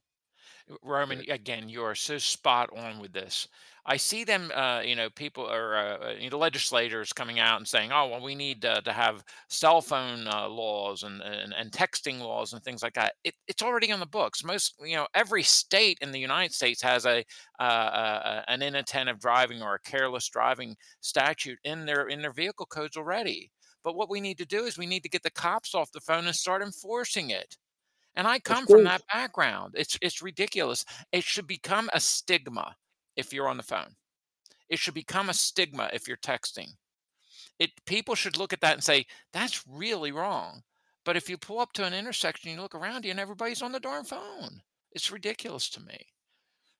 Roman, 0.82 1.20
Right. 1.20 1.28
again, 1.28 1.68
you 1.68 1.82
are 1.84 1.94
so 1.94 2.18
spot 2.18 2.70
on 2.76 2.98
with 3.00 3.12
this. 3.12 3.48
I 3.84 3.96
see 3.96 4.24
them, 4.24 4.50
uh, 4.54 4.80
you 4.80 4.94
know, 4.94 5.10
people 5.10 5.44
or 5.50 5.74
uh, 5.76 6.12
you 6.12 6.30
know, 6.30 6.38
legislators 6.38 7.12
coming 7.12 7.40
out 7.40 7.56
and 7.58 7.66
saying, 7.66 7.90
"Oh, 7.92 8.08
well, 8.08 8.20
we 8.22 8.34
need 8.34 8.64
uh, 8.64 8.80
to 8.82 8.92
have 8.92 9.24
cell 9.48 9.80
phone 9.82 10.28
uh, 10.28 10.48
laws 10.48 11.02
and, 11.02 11.20
and 11.22 11.52
and 11.54 11.72
texting 11.72 12.20
laws 12.20 12.52
and 12.52 12.62
things 12.62 12.82
like 12.82 12.94
that." 12.94 13.14
It, 13.24 13.34
it's 13.48 13.62
already 13.62 13.90
on 13.92 14.00
the 14.00 14.06
books. 14.06 14.44
Most, 14.44 14.74
you 14.80 14.96
know, 14.96 15.08
every 15.14 15.42
state 15.42 15.98
in 16.00 16.12
the 16.12 16.20
United 16.20 16.54
States 16.54 16.80
has 16.82 17.06
a 17.06 17.24
uh, 17.58 17.62
uh, 17.62 18.44
an 18.48 18.62
inattentive 18.62 19.18
driving 19.18 19.62
or 19.62 19.74
a 19.74 19.80
careless 19.80 20.28
driving 20.28 20.76
statute 21.00 21.58
in 21.64 21.86
their 21.86 22.06
in 22.08 22.22
their 22.22 22.32
vehicle 22.32 22.66
codes 22.66 22.96
already. 22.96 23.50
But 23.82 23.96
what 23.96 24.08
we 24.10 24.20
need 24.20 24.38
to 24.38 24.46
do 24.46 24.64
is 24.64 24.78
we 24.78 24.86
need 24.86 25.02
to 25.02 25.08
get 25.08 25.22
the 25.24 25.30
cops 25.30 25.74
off 25.74 25.90
the 25.92 26.00
phone 26.00 26.26
and 26.26 26.36
start 26.36 26.62
enforcing 26.62 27.30
it. 27.30 27.56
And 28.14 28.26
I 28.26 28.38
come 28.38 28.66
from 28.66 28.84
that 28.84 29.02
background. 29.12 29.74
It's 29.76 29.98
it's 30.00 30.22
ridiculous. 30.22 30.84
It 31.12 31.24
should 31.24 31.46
become 31.46 31.90
a 31.92 32.00
stigma 32.00 32.76
if 33.16 33.32
you're 33.32 33.48
on 33.48 33.58
the 33.58 33.62
phone. 33.62 33.96
It 34.68 34.78
should 34.78 34.94
become 34.94 35.30
a 35.30 35.34
stigma 35.34 35.90
if 35.92 36.08
you're 36.08 36.16
texting. 36.18 36.76
It 37.58 37.84
people 37.86 38.14
should 38.14 38.36
look 38.36 38.52
at 38.52 38.60
that 38.60 38.74
and 38.74 38.84
say, 38.84 39.06
"That's 39.32 39.66
really 39.66 40.12
wrong." 40.12 40.64
But 41.04 41.16
if 41.16 41.28
you 41.30 41.38
pull 41.38 41.60
up 41.60 41.72
to 41.74 41.84
an 41.84 41.94
intersection, 41.94 42.50
you 42.50 42.60
look 42.60 42.74
around 42.74 43.04
you 43.04 43.10
and 43.12 43.20
everybody's 43.20 43.62
on 43.62 43.72
the 43.72 43.80
darn 43.80 44.04
phone. 44.04 44.62
It's 44.90 45.10
ridiculous 45.10 45.68
to 45.70 45.80
me. 45.80 46.14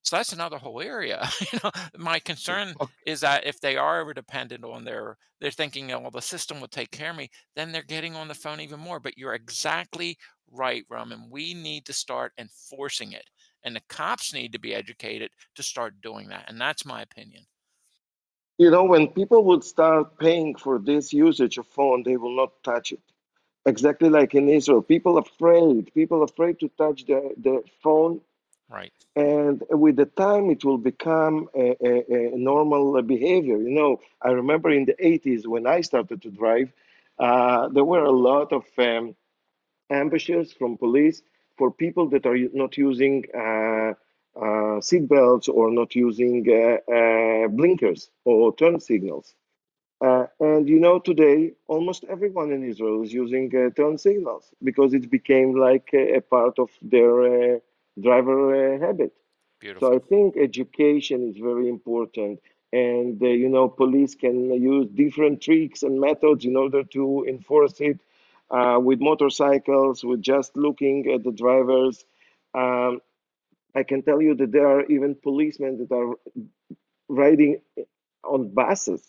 So 0.03 0.17
that's 0.17 0.33
another 0.33 0.59
whole 0.59 0.81
area. 0.81 1.29
You 1.53 1.59
know, 1.65 1.71
my 1.97 2.19
concern 2.19 2.77
Oh, 2.81 2.88
is 3.07 3.21
that 3.21 3.47
if 3.47 3.61
they 3.61 3.77
are 3.77 4.01
ever 4.01 4.15
dependent 4.15 4.65
on 4.65 4.85
their 4.85 5.17
they're 5.41 5.51
thinking, 5.51 5.91
"Oh, 5.93 6.01
well, 6.01 6.11
the 6.11 6.23
system 6.23 6.61
will 6.61 6.69
take 6.69 6.91
care 6.93 7.11
of 7.11 7.17
me," 7.17 7.31
then 7.57 7.73
they're 7.73 7.83
getting 7.83 8.15
on 8.15 8.29
the 8.29 8.35
phone 8.35 8.61
even 8.61 8.81
more. 8.81 9.01
But 9.01 9.19
you're 9.19 9.35
exactly 9.35 10.19
right, 10.51 10.85
Roman. 10.88 11.29
We 11.31 11.55
need 11.55 11.87
to 11.87 11.93
start 11.93 12.33
enforcing 12.38 13.12
it. 13.12 13.29
And 13.65 13.75
the 13.77 13.83
cops 13.88 14.33
need 14.35 14.53
to 14.53 14.59
be 14.59 14.75
educated 14.75 15.31
to 15.57 15.62
start 15.62 16.01
doing 16.01 16.29
that. 16.29 16.49
And 16.49 16.61
that's 16.61 16.85
my 16.85 17.03
opinion. 17.03 17.47
you 18.59 18.71
know, 18.71 18.85
when 18.85 19.09
people 19.09 19.45
would 19.45 19.65
start 19.65 20.19
paying 20.19 20.55
for 20.55 20.79
this 20.79 21.12
usage 21.12 21.59
of 21.59 21.67
phone, 21.67 22.03
they 22.03 22.17
will 22.17 22.37
not 22.37 22.53
touch 22.62 22.93
it. 22.93 23.01
Exactly 23.67 24.09
like 24.11 24.35
in 24.35 24.49
Israel, 24.49 24.83
people 24.83 25.19
afraid, 25.19 25.93
people 25.95 26.23
afraid 26.23 26.61
to 26.61 26.69
touch 26.79 27.07
the, 27.07 27.35
the 27.38 27.62
phone, 27.83 28.21
Right. 28.72 28.92
and 29.16 29.62
with 29.70 29.96
the 29.96 30.06
time 30.06 30.50
it 30.50 30.64
will 30.64 30.78
become 30.78 31.48
a, 31.54 31.76
a, 31.90 32.32
a 32.35 32.37
normal 32.37 33.00
behavior. 33.02 33.56
You 33.58 33.70
know, 33.70 34.00
I 34.22 34.30
remember 34.30 34.70
in 34.70 34.85
the 34.87 34.96
80s 35.06 35.46
when 35.46 35.66
I 35.66 35.80
started 35.82 36.22
to 36.22 36.30
drive, 36.30 36.72
uh, 37.18 37.68
there 37.68 37.85
were 37.85 38.04
a 38.04 38.11
lot 38.11 38.52
of 38.52 38.64
um, 38.78 39.14
ambushes 39.90 40.52
from 40.52 40.76
police 40.76 41.22
for 41.56 41.70
people 41.70 42.08
that 42.11 42.26
are 42.26 42.37
not 42.52 42.76
using 42.76 43.24
uh, 43.35 43.92
uh, 44.40 44.80
seat 44.80 45.08
belts 45.08 45.48
or 45.48 45.70
not 45.70 45.94
using 45.94 46.44
uh, 46.48 46.92
uh, 46.92 47.48
blinkers 47.48 48.11
or 48.24 48.54
turn 48.54 48.80
signals. 48.80 49.35
Uh, 50.00 50.26
and 50.40 50.68
you 50.68 50.78
know, 50.80 50.98
today 50.98 51.52
almost 51.68 52.04
everyone 52.08 52.50
in 52.52 52.64
Israel 52.64 53.02
is 53.02 53.12
using 53.12 53.50
turn 53.76 53.98
signals 53.98 54.52
because 54.62 54.92
it 54.94 55.11
became 55.11 55.54
like 55.54 55.90
a, 55.94 56.16
a 56.16 56.20
part 56.20 56.58
of 56.58 56.70
their 56.82 57.61
driver 58.00 58.74
uh, 58.74 58.87
habit. 58.87 59.12
So 59.81 59.94
I 59.94 59.98
think 60.00 60.37
education 60.37 61.28
is 61.28 61.37
very 61.37 61.68
important, 61.68 62.40
and 62.72 63.22
uh, 63.22 63.26
you 63.26 63.48
know, 63.48 63.68
police 63.68 64.14
can 64.14 64.50
use 64.50 64.88
different 64.92 65.40
tricks 65.40 65.83
and 65.83 66.00
methods 66.00 66.44
in 66.44 66.57
order 66.57 66.83
to 66.85 67.24
enforce 67.28 67.81
it. 67.81 68.00
Uh, 68.50 68.78
with 68.78 69.00
motorcycles, 69.00 70.05
with 70.05 70.20
just 70.20 70.55
looking 70.59 71.11
at 71.11 71.24
the 71.24 71.33
drivers, 71.33 72.05
um, 72.55 73.00
I 73.74 73.83
can 73.83 74.02
tell 74.02 74.20
you 74.20 74.35
that 74.35 74.52
there 74.52 74.66
are 74.66 74.85
even 74.87 75.14
policemen 75.14 75.78
that 75.78 75.94
are 75.94 76.14
riding 77.09 77.62
on 78.24 78.52
buses 78.52 79.02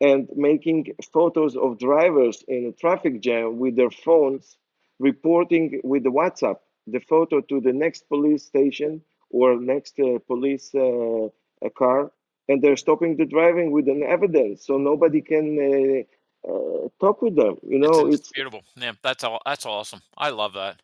and 0.00 0.28
making 0.34 0.94
photos 1.12 1.56
of 1.56 1.78
drivers 1.78 2.44
in 2.46 2.66
a 2.66 2.72
traffic 2.72 3.20
jam 3.20 3.58
with 3.58 3.76
their 3.76 3.90
phones, 3.90 4.56
reporting 4.98 5.80
with 5.84 6.02
the 6.04 6.10
WhatsApp 6.10 6.58
the 6.86 7.00
photo 7.00 7.40
to 7.40 7.60
the 7.60 7.72
next 7.72 8.08
police 8.08 8.44
station 8.44 9.02
or 9.30 9.58
next 9.60 9.98
uh, 9.98 10.18
police 10.26 10.74
uh, 10.74 11.28
car, 11.76 12.12
and 12.48 12.62
they're 12.62 12.76
stopping 12.76 13.16
the 13.16 13.24
driving 13.24 13.70
with 13.70 13.88
an 13.88 14.02
evidence, 14.02 14.66
so 14.66 14.76
nobody 14.76 15.20
can 15.20 15.46
uh, 15.58 16.50
uh, 16.50 16.88
talk 17.00 17.22
with 17.22 17.36
them. 17.36 17.56
You 17.62 17.78
know, 17.78 18.06
it's 18.06 18.20
it's 18.20 18.32
beautiful. 18.32 18.62
Yeah, 18.76 18.92
that's 19.02 19.24
all 19.24 19.40
that's 19.46 19.66
awesome. 19.66 20.02
I 20.16 20.30
love 20.30 20.54
that. 20.54 20.80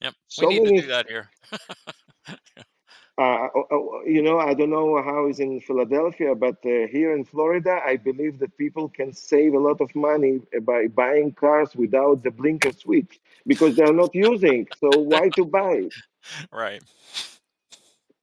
Yep. 0.00 0.14
We 0.14 0.16
so 0.28 0.48
need 0.48 0.64
to 0.64 0.80
do 0.82 0.86
that 0.88 1.08
here. 1.08 1.30
Uh, 3.18 3.48
uh, 3.54 3.60
uh, 3.70 4.02
you 4.06 4.22
know, 4.22 4.38
I 4.38 4.54
don't 4.54 4.70
know 4.70 5.02
how 5.02 5.26
it's 5.26 5.38
in 5.38 5.60
Philadelphia, 5.60 6.34
but 6.34 6.56
uh, 6.64 6.86
here 6.90 7.14
in 7.14 7.24
Florida, 7.24 7.78
I 7.84 7.96
believe 7.96 8.38
that 8.38 8.56
people 8.56 8.88
can 8.88 9.12
save 9.12 9.52
a 9.52 9.58
lot 9.58 9.82
of 9.82 9.94
money 9.94 10.40
by 10.62 10.86
buying 10.86 11.32
cars 11.32 11.76
without 11.76 12.22
the 12.22 12.30
blinker 12.30 12.72
switch 12.72 13.20
because 13.46 13.76
they're 13.76 13.92
not 13.92 14.14
using. 14.14 14.66
So 14.80 14.98
why 14.98 15.28
to 15.36 15.44
buy? 15.44 15.88
right. 16.52 16.82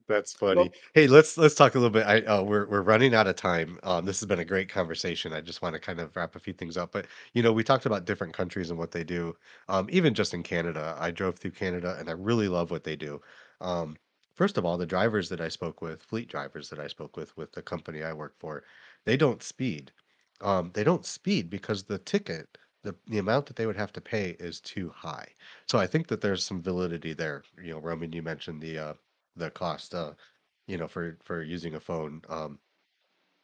that's 0.07 0.41
Not 0.41 0.55
funny. 0.55 0.71
Hey, 0.95 1.05
let's 1.05 1.37
let's 1.37 1.53
talk 1.53 1.75
a 1.75 1.77
little 1.77 1.91
bit. 1.91 2.07
I 2.07 2.21
uh, 2.21 2.41
we're 2.41 2.65
we're 2.65 2.81
running 2.81 3.13
out 3.13 3.27
of 3.27 3.35
time. 3.35 3.77
Um, 3.83 4.05
this 4.05 4.19
has 4.19 4.25
been 4.25 4.39
a 4.39 4.45
great 4.45 4.69
conversation. 4.69 5.33
I 5.33 5.41
just 5.41 5.61
want 5.61 5.75
to 5.75 5.79
kind 5.79 5.99
of 5.99 6.15
wrap 6.15 6.35
a 6.35 6.39
few 6.39 6.53
things 6.53 6.77
up. 6.77 6.91
But 6.91 7.05
you 7.33 7.43
know, 7.43 7.53
we 7.53 7.63
talked 7.63 7.85
about 7.85 8.05
different 8.05 8.33
countries 8.33 8.71
and 8.71 8.79
what 8.79 8.89
they 8.89 9.03
do. 9.03 9.37
Um, 9.67 9.87
even 9.91 10.15
just 10.15 10.33
in 10.33 10.41
Canada, 10.41 10.97
I 10.99 11.11
drove 11.11 11.37
through 11.37 11.51
Canada 11.51 11.95
and 11.99 12.09
I 12.09 12.13
really 12.13 12.47
love 12.47 12.71
what 12.71 12.83
they 12.83 12.95
do. 12.95 13.21
Um, 13.61 13.95
first 14.39 14.57
of 14.57 14.65
all, 14.65 14.77
the 14.77 14.85
drivers 14.85 15.27
that 15.27 15.41
I 15.41 15.49
spoke 15.49 15.81
with, 15.81 16.01
fleet 16.01 16.29
drivers 16.29 16.69
that 16.69 16.79
I 16.79 16.87
spoke 16.87 17.17
with, 17.17 17.35
with 17.35 17.51
the 17.51 17.61
company 17.61 18.03
I 18.03 18.13
work 18.13 18.35
for, 18.39 18.63
they 19.03 19.17
don't 19.17 19.43
speed. 19.43 19.91
Um, 20.39 20.71
they 20.73 20.85
don't 20.85 21.05
speed 21.05 21.49
because 21.49 21.83
the 21.83 21.99
ticket, 21.99 22.57
the 22.83 22.95
the 23.07 23.17
amount 23.17 23.47
that 23.47 23.57
they 23.57 23.65
would 23.65 23.75
have 23.75 23.91
to 23.91 23.99
pay 24.01 24.37
is 24.39 24.61
too 24.61 24.87
high. 24.95 25.27
So 25.67 25.77
I 25.77 25.87
think 25.87 26.07
that 26.07 26.21
there's 26.21 26.45
some 26.45 26.61
validity 26.63 27.13
there. 27.13 27.43
You 27.61 27.71
know, 27.73 27.79
Roman, 27.79 28.13
you 28.13 28.21
mentioned 28.23 28.61
the 28.61 28.77
uh, 28.77 28.93
the 29.35 29.51
cost, 29.51 29.93
uh, 29.93 30.13
you 30.67 30.77
know, 30.77 30.87
for 30.87 31.17
for 31.25 31.43
using 31.43 31.75
a 31.75 31.79
phone. 31.81 32.21
Um, 32.29 32.59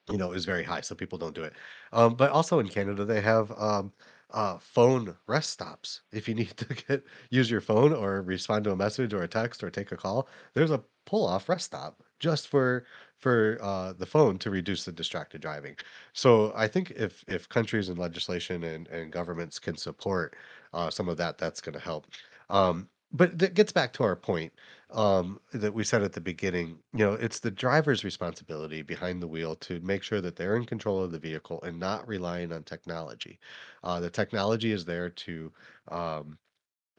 you 0.09 0.17
know, 0.17 0.31
is 0.31 0.45
very 0.45 0.63
high, 0.63 0.81
so 0.81 0.95
people 0.95 1.17
don't 1.17 1.35
do 1.35 1.43
it. 1.43 1.53
Um, 1.91 2.15
but 2.15 2.31
also 2.31 2.59
in 2.59 2.69
Canada, 2.69 3.03
they 3.03 3.21
have 3.21 3.51
um, 3.59 3.91
uh, 4.35 4.59
phone 4.59 5.17
rest 5.27 5.49
stops. 5.51 6.03
If 6.13 6.27
you 6.29 6.35
need 6.35 6.57
to 6.57 6.65
get 6.87 7.03
use 7.31 7.49
your 7.51 7.61
phone 7.61 7.93
or 7.93 8.21
respond 8.21 8.65
to 8.65 8.71
a 8.71 8.75
message 8.77 9.13
or 9.13 9.23
a 9.23 9.27
text 9.27 9.63
or 9.63 9.71
take 9.71 9.91
a 9.91 9.97
call, 9.97 10.29
there's 10.53 10.71
a 10.71 10.83
pull 11.05 11.25
off 11.27 11.49
rest 11.49 11.65
stop 11.67 12.03
just 12.19 12.47
for 12.49 12.85
for 13.17 13.57
uh, 13.61 13.93
the 13.93 14.05
phone 14.05 14.37
to 14.39 14.49
reduce 14.51 14.85
the 14.85 14.91
distracted 14.91 15.41
driving. 15.41 15.77
So 16.13 16.53
I 16.55 16.67
think 16.67 16.91
if 16.91 17.23
if 17.27 17.49
countries 17.49 17.89
and 17.89 17.97
legislation 17.99 18.63
and, 18.63 18.87
and 18.89 19.11
governments 19.11 19.59
can 19.59 19.77
support 19.77 20.35
uh, 20.73 20.89
some 20.91 21.09
of 21.09 21.17
that, 21.17 21.37
that's 21.37 21.61
going 21.61 21.73
to 21.73 21.79
help. 21.79 22.07
Um, 22.49 22.89
but 23.11 23.37
that 23.39 23.53
gets 23.53 23.71
back 23.71 23.93
to 23.93 24.03
our 24.03 24.15
point 24.15 24.53
um, 24.91 25.39
that 25.53 25.73
we 25.73 25.83
said 25.83 26.03
at 26.03 26.13
the 26.13 26.21
beginning, 26.21 26.83
you 26.93 26.99
know, 27.05 27.13
it's 27.13 27.39
the 27.39 27.51
driver's 27.51 28.03
responsibility 28.03 28.81
behind 28.81 29.21
the 29.21 29.27
wheel 29.27 29.55
to 29.57 29.79
make 29.81 30.03
sure 30.03 30.21
that 30.21 30.35
they're 30.35 30.55
in 30.55 30.65
control 30.65 31.01
of 31.03 31.11
the 31.11 31.19
vehicle 31.19 31.61
and 31.63 31.79
not 31.79 32.07
relying 32.07 32.51
on 32.51 32.63
technology. 32.63 33.39
Uh, 33.83 33.99
the 33.99 34.09
technology 34.09 34.71
is 34.71 34.85
there 34.85 35.09
to, 35.09 35.53
um, 35.89 36.37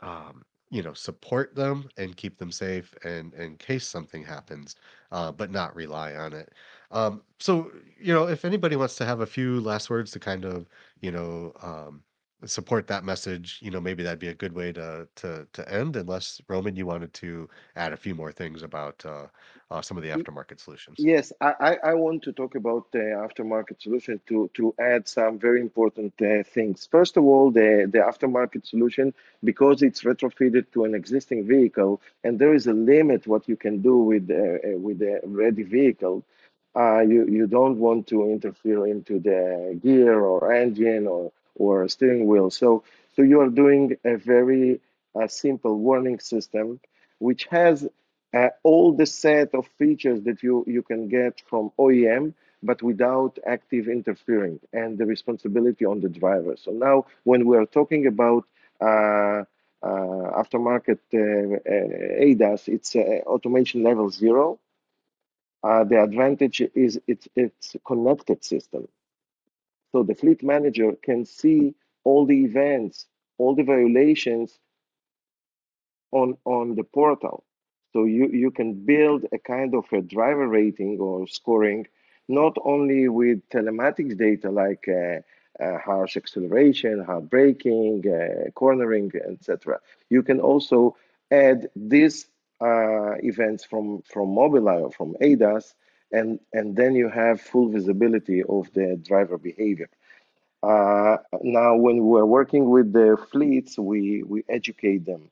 um, 0.00 0.44
you 0.70 0.82
know, 0.82 0.94
support 0.94 1.54
them 1.54 1.88
and 1.96 2.16
keep 2.16 2.38
them 2.38 2.52
safe, 2.52 2.94
and 3.04 3.34
in 3.34 3.56
case 3.58 3.86
something 3.86 4.24
happens, 4.24 4.76
uh, 5.12 5.32
but 5.32 5.50
not 5.50 5.74
rely 5.76 6.14
on 6.16 6.32
it. 6.32 6.54
Um, 6.90 7.24
so, 7.40 7.72
you 7.98 8.12
know, 8.12 8.28
if 8.28 8.44
anybody 8.44 8.76
wants 8.76 8.96
to 8.96 9.04
have 9.06 9.20
a 9.20 9.26
few 9.26 9.60
last 9.60 9.90
words 9.90 10.10
to 10.12 10.20
kind 10.20 10.44
of, 10.44 10.68
you 11.00 11.12
know, 11.12 11.52
um, 11.62 12.04
support 12.46 12.87
that 12.87 13.04
message, 13.04 13.59
you 13.61 13.70
know, 13.70 13.80
maybe 13.80 14.02
that'd 14.02 14.18
be 14.18 14.28
a 14.28 14.35
good 14.35 14.54
way 14.54 14.72
to 14.72 15.09
to 15.16 15.46
to 15.52 15.72
end. 15.72 15.96
Unless 15.96 16.40
Roman, 16.48 16.76
you 16.76 16.87
wanted 16.87 17.12
to 17.14 17.48
add 17.76 17.92
a 17.92 17.96
few 17.96 18.14
more 18.14 18.32
things 18.32 18.62
about 18.62 19.04
uh, 19.04 19.26
uh, 19.70 19.82
some 19.82 19.96
of 19.96 20.02
the 20.02 20.11
aftermarket 20.11 20.61
solutions. 20.61 20.96
Yes, 20.98 21.32
I, 21.40 21.78
I 21.82 21.94
want 21.94 22.22
to 22.22 22.32
talk 22.32 22.54
about 22.54 22.92
the 22.92 22.98
aftermarket 22.98 23.82
solution 23.82 24.20
to, 24.28 24.48
to 24.54 24.74
add 24.78 25.09
some 25.09 25.38
very 25.38 25.61
important 25.61 26.14
uh, 26.22 26.44
things. 26.44 26.88
First 26.90 27.16
of 27.16 27.24
all, 27.24 27.50
the, 27.50 27.88
the 27.90 27.98
aftermarket 27.98 28.66
solution, 28.66 29.12
because 29.42 29.82
it's 29.82 30.02
retrofitted 30.02 30.66
to 30.72 30.85
an 30.85 30.94
existing 30.94 31.46
vehicle, 31.46 32.00
and 32.22 32.38
there 32.38 32.54
is 32.54 32.66
a 32.66 32.72
limit 32.72 33.26
what 33.26 33.48
you 33.48 33.56
can 33.56 33.82
do 33.82 33.96
with 33.98 34.30
uh, 34.30 34.35
uh, 34.35 34.78
with 34.78 35.02
a 35.02 35.20
ready 35.24 35.64
vehicle. 35.64 36.24
Uh, 36.76 37.00
you, 37.00 37.26
you 37.26 37.46
don't 37.46 37.78
want 37.78 38.06
to 38.06 38.30
interfere 38.30 38.87
into 38.87 39.18
the 39.18 39.78
gear 39.82 40.20
or 40.20 40.52
engine 40.52 41.06
or, 41.06 41.32
or 41.56 41.88
steering 41.88 42.26
wheel. 42.26 42.50
So, 42.50 42.84
so 43.14 43.22
you 43.22 43.40
are 43.40 43.48
doing 43.48 43.96
a 44.04 44.16
very 44.16 44.80
uh, 45.14 45.26
simple 45.28 45.78
warning 45.78 46.18
system, 46.20 46.80
which 47.18 47.46
has 47.46 47.88
uh, 48.34 48.48
all 48.62 48.92
the 48.92 49.06
set 49.06 49.54
of 49.54 49.66
features 49.78 50.22
that 50.24 50.42
you, 50.42 50.64
you 50.66 50.82
can 50.82 51.08
get 51.08 51.40
from 51.48 51.70
OEM, 51.78 52.34
but 52.62 52.82
without 52.82 53.38
active 53.46 53.88
interfering 53.88 54.60
and 54.72 54.98
the 54.98 55.06
responsibility 55.06 55.84
on 55.84 56.00
the 56.00 56.08
driver. 56.08 56.56
So 56.56 56.72
now 56.72 57.06
when 57.24 57.46
we 57.46 57.56
are 57.56 57.66
talking 57.66 58.06
about 58.06 58.44
uh, 58.80 59.44
uh, 59.82 60.42
aftermarket 60.42 60.98
uh, 61.14 61.18
uh, 61.18 62.24
ADAS, 62.24 62.68
it's 62.68 62.96
automation 62.96 63.82
level 63.82 64.10
zero. 64.10 64.58
The 65.62 66.02
advantage 66.02 66.62
is 66.74 67.00
it's 67.06 67.28
it's 67.34 67.76
connected 67.84 68.44
system. 68.44 68.88
So 69.96 70.02
the 70.02 70.14
fleet 70.14 70.42
manager 70.42 70.92
can 71.02 71.24
see 71.24 71.74
all 72.04 72.26
the 72.26 72.44
events, 72.44 73.06
all 73.38 73.54
the 73.54 73.62
violations 73.62 74.59
on 76.12 76.37
on 76.44 76.74
the 76.74 76.85
portal. 76.85 77.44
So 77.94 78.04
you 78.04 78.28
you 78.28 78.50
can 78.50 78.74
build 78.85 79.24
a 79.32 79.38
kind 79.38 79.74
of 79.74 79.87
a 79.94 80.02
driver 80.02 80.48
rating 80.48 81.00
or 81.00 81.26
scoring, 81.26 81.87
not 82.28 82.59
only 82.62 83.09
with 83.09 83.48
telematics 83.48 84.18
data 84.18 84.50
like 84.50 84.87
uh, 84.87 85.20
uh, 85.64 85.78
harsh 85.78 86.18
acceleration, 86.18 87.02
hard 87.02 87.30
braking, 87.30 88.04
uh, 88.06 88.50
cornering, 88.50 89.11
etc. 89.26 89.80
You 90.11 90.22
can 90.22 90.40
also 90.40 90.94
add 91.30 91.70
these 91.74 92.26
uh, 92.61 93.14
events 93.30 93.64
from 93.64 94.02
from 94.02 94.26
Mobileye 94.28 94.82
or 94.82 94.90
from 94.90 95.16
ADAS, 95.22 95.74
and 96.12 96.38
and 96.52 96.76
then 96.76 96.94
you 96.94 97.08
have 97.08 97.40
full 97.40 97.68
visibility 97.68 98.42
of 98.42 98.72
the 98.74 98.96
driver 99.02 99.38
behavior. 99.38 99.88
Uh, 100.62 101.18
now, 101.42 101.76
when 101.76 102.04
we're 102.04 102.24
working 102.26 102.70
with 102.70 102.92
the 102.92 103.16
fleets, 103.30 103.78
we 103.78 104.22
we 104.22 104.44
educate 104.48 105.04
them. 105.06 105.30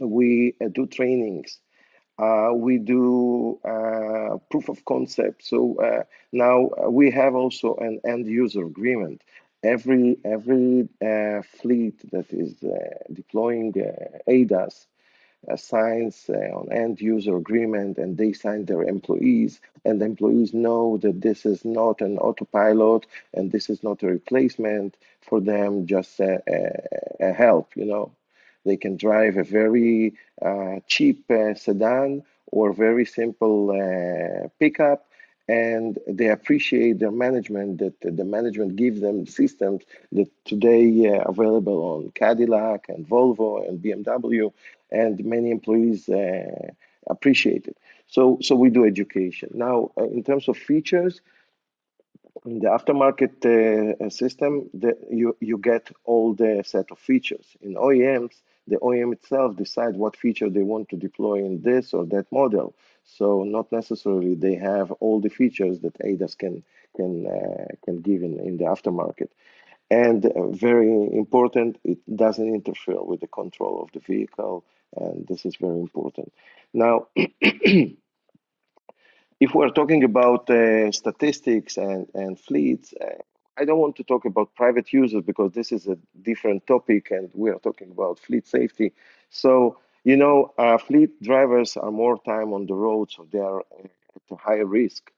We 0.00 0.54
uh, 0.62 0.68
do 0.68 0.86
trainings. 0.86 1.60
Uh, 2.18 2.50
we 2.54 2.78
do 2.78 3.58
uh, 3.64 4.36
proof 4.50 4.68
of 4.68 4.84
concept. 4.84 5.44
So 5.44 5.76
uh, 5.80 6.04
now 6.32 6.68
uh, 6.68 6.90
we 6.90 7.10
have 7.10 7.34
also 7.34 7.74
an 7.76 8.00
end 8.04 8.26
user 8.26 8.64
agreement. 8.66 9.22
Every 9.62 10.16
every 10.24 10.88
fleet 11.60 11.96
that 12.12 12.26
is 12.32 12.54
deploying 13.12 13.72
adas 14.28 14.86
signs 15.56 16.28
on 16.28 16.70
end 16.72 17.00
user 17.00 17.36
agreement 17.36 17.98
and 17.98 18.16
they 18.16 18.32
sign 18.32 18.64
their 18.64 18.82
employees 18.82 19.60
and 19.84 20.00
the 20.00 20.04
employees 20.04 20.52
know 20.54 20.96
that 20.98 21.20
this 21.20 21.46
is 21.46 21.64
not 21.64 22.00
an 22.00 22.18
autopilot 22.18 23.06
and 23.34 23.50
this 23.52 23.70
is 23.70 23.82
not 23.82 24.02
a 24.02 24.06
replacement 24.06 24.96
for 25.20 25.40
them 25.40 25.86
just 25.86 26.20
a, 26.20 26.42
a, 26.48 27.28
a 27.30 27.32
help 27.32 27.76
you 27.76 27.84
know. 27.84 28.10
They 28.64 28.76
can 28.76 28.96
drive 28.96 29.36
a 29.36 29.44
very 29.44 30.14
uh, 30.42 30.80
cheap 30.86 31.30
uh, 31.30 31.54
sedan 31.54 32.24
or 32.52 32.72
very 32.72 33.04
simple 33.06 33.70
uh, 33.70 34.48
pickup 34.60 35.07
and 35.48 35.98
they 36.06 36.28
appreciate 36.28 36.98
their 36.98 37.10
management 37.10 37.78
that 37.78 37.98
the 38.02 38.24
management 38.24 38.76
gives 38.76 39.00
them 39.00 39.26
systems 39.26 39.82
that 40.12 40.28
today 40.44 41.08
uh, 41.08 41.22
available 41.22 41.82
on 41.82 42.10
Cadillac 42.10 42.86
and 42.88 43.08
Volvo 43.08 43.66
and 43.66 43.82
BMW 43.82 44.52
and 44.90 45.24
many 45.24 45.50
employees 45.50 46.08
uh, 46.08 46.68
appreciate 47.06 47.66
it. 47.66 47.78
So, 48.06 48.38
so 48.42 48.54
we 48.54 48.70
do 48.70 48.84
education. 48.84 49.50
Now, 49.54 49.90
uh, 49.98 50.04
in 50.04 50.22
terms 50.22 50.48
of 50.48 50.56
features, 50.56 51.20
in 52.44 52.60
the 52.60 52.68
aftermarket 52.68 53.44
uh, 53.44 54.10
system, 54.10 54.70
the, 54.72 54.96
you, 55.10 55.36
you 55.40 55.58
get 55.58 55.90
all 56.04 56.34
the 56.34 56.62
set 56.66 56.90
of 56.90 56.98
features. 56.98 57.56
In 57.60 57.74
OEMs, 57.74 58.34
the 58.66 58.76
OEM 58.76 59.12
itself 59.14 59.56
decide 59.56 59.96
what 59.96 60.16
feature 60.16 60.48
they 60.48 60.62
want 60.62 60.90
to 60.90 60.96
deploy 60.96 61.36
in 61.36 61.62
this 61.62 61.92
or 61.92 62.04
that 62.06 62.30
model. 62.30 62.74
So 63.16 63.42
not 63.42 63.72
necessarily 63.72 64.34
they 64.34 64.54
have 64.54 64.92
all 64.92 65.20
the 65.20 65.30
features 65.30 65.80
that 65.80 65.98
ADAS 66.00 66.36
can 66.36 66.62
can 66.96 67.26
uh, 67.26 67.66
can 67.84 68.00
give 68.02 68.22
in, 68.22 68.38
in 68.38 68.58
the 68.58 68.64
aftermarket. 68.64 69.30
And 69.90 70.26
uh, 70.26 70.48
very 70.48 70.90
important, 70.90 71.78
it 71.84 71.98
doesn't 72.14 72.54
interfere 72.54 73.02
with 73.02 73.20
the 73.20 73.26
control 73.26 73.82
of 73.82 73.90
the 73.92 74.00
vehicle, 74.00 74.64
and 74.96 75.26
this 75.26 75.46
is 75.46 75.56
very 75.56 75.80
important. 75.80 76.32
Now, 76.74 77.06
if 77.16 77.94
we're 79.54 79.70
talking 79.70 80.04
about 80.04 80.50
uh, 80.50 80.92
statistics 80.92 81.78
and, 81.78 82.06
and 82.12 82.38
fleets, 82.38 82.92
uh, 83.00 83.22
I 83.56 83.64
don't 83.64 83.78
want 83.78 83.96
to 83.96 84.04
talk 84.04 84.26
about 84.26 84.54
private 84.54 84.92
users 84.92 85.22
because 85.22 85.52
this 85.52 85.72
is 85.72 85.88
a 85.88 85.96
different 86.22 86.66
topic 86.66 87.10
and 87.10 87.30
we 87.34 87.50
are 87.50 87.58
talking 87.58 87.90
about 87.90 88.18
fleet 88.18 88.46
safety. 88.46 88.92
So, 89.30 89.78
you 90.08 90.16
know, 90.16 90.36
uh, 90.58 90.78
fleet 90.78 91.12
drivers 91.22 91.76
are 91.76 91.90
more 91.90 92.18
time 92.32 92.52
on 92.52 92.66
the 92.66 92.74
road, 92.74 93.10
so 93.10 93.26
they 93.32 93.40
are 93.40 93.60
uh, 93.60 93.84
at 94.16 94.22
a 94.30 94.36
higher 94.36 94.66
risk. 94.66 95.12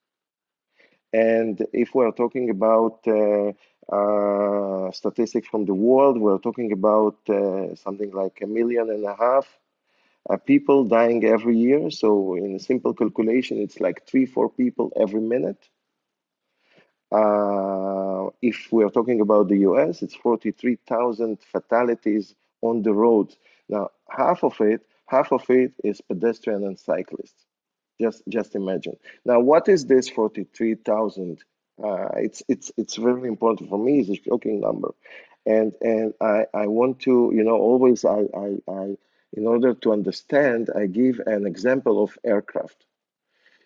And 1.13 1.55
if 1.73 1.95
we're 1.95 2.13
talking 2.23 2.51
about 2.51 2.99
uh, 3.07 3.53
uh, 3.99 4.91
statistics 4.93 5.49
from 5.49 5.65
the 5.67 5.75
world, 5.75 6.19
we're 6.19 6.39
talking 6.39 6.73
about 6.73 7.19
something 7.85 8.11
like 8.13 8.37
a 8.43 8.47
million 8.47 8.91
and 8.91 9.05
a 9.05 9.17
half 9.17 9.47
uh, 10.29 10.37
people 10.37 10.85
dying 10.85 11.25
every 11.25 11.57
year. 11.57 11.91
So 11.91 12.35
in 12.37 12.55
a 12.55 12.59
simple 12.61 12.95
calculation, 12.95 13.59
it's 13.59 13.81
like 13.81 14.07
three, 14.07 14.27
four 14.27 14.51
people 14.51 14.93
every 14.97 15.21
minute. 15.21 15.69
Uh, 17.13 18.29
if 18.43 18.69
we're 18.71 18.91
talking 18.91 19.21
about 19.21 19.49
the 19.49 19.59
US, 19.59 20.03
it's 20.03 20.15
43,000 20.15 21.39
fatalities 21.41 22.35
on 22.63 22.83
the 22.83 22.93
roads. 22.93 23.37
Now, 23.71 23.91
half 24.09 24.43
of 24.43 24.61
it, 24.61 24.85
half 25.07 25.33
of 25.33 25.49
it 25.49 25.73
is 25.85 26.01
pedestrian 26.01 26.65
and 26.65 26.79
cyclists. 26.79 27.47
Just, 28.01 28.23
just 28.29 28.57
imagine. 28.57 28.97
Now, 29.25 29.41
what 29.41 29.69
is 29.69 29.87
this 29.87 30.09
43,000? 30.09 31.39
Uh, 31.83 32.09
it's, 32.17 32.43
it's, 32.49 32.73
it's 32.77 32.97
very 32.97 33.29
important 33.29 33.71
for 33.71 33.79
me. 33.79 34.01
It's 34.01 34.11
a 34.11 34.23
shocking 34.23 34.61
number, 34.61 34.91
and 35.47 35.73
and 35.81 36.13
I, 36.21 36.45
I 36.53 36.67
want 36.67 37.01
to, 37.01 37.33
you 37.35 37.43
know, 37.43 37.57
always 37.57 38.05
I, 38.05 38.25
I, 38.37 38.57
I 38.69 38.97
in 39.33 39.47
order 39.47 39.73
to 39.73 39.93
understand, 39.93 40.69
I 40.77 40.87
give 40.87 41.21
an 41.25 41.47
example 41.47 42.03
of 42.03 42.19
aircraft. 42.23 42.85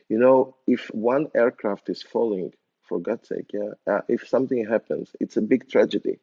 You 0.09 0.19
know, 0.19 0.57
if 0.69 0.89
one 0.95 1.29
aircraft 1.35 1.89
is 1.89 2.03
falling, 2.03 2.53
for 2.83 3.01
God's 3.01 3.29
sake, 3.29 3.51
yeah, 3.53 3.71
uh, 3.87 4.03
if 4.09 4.29
something 4.29 4.65
happens, 4.67 5.11
it's 5.19 5.37
a 5.37 5.43
big 5.43 5.69
tragedy. 5.69 6.19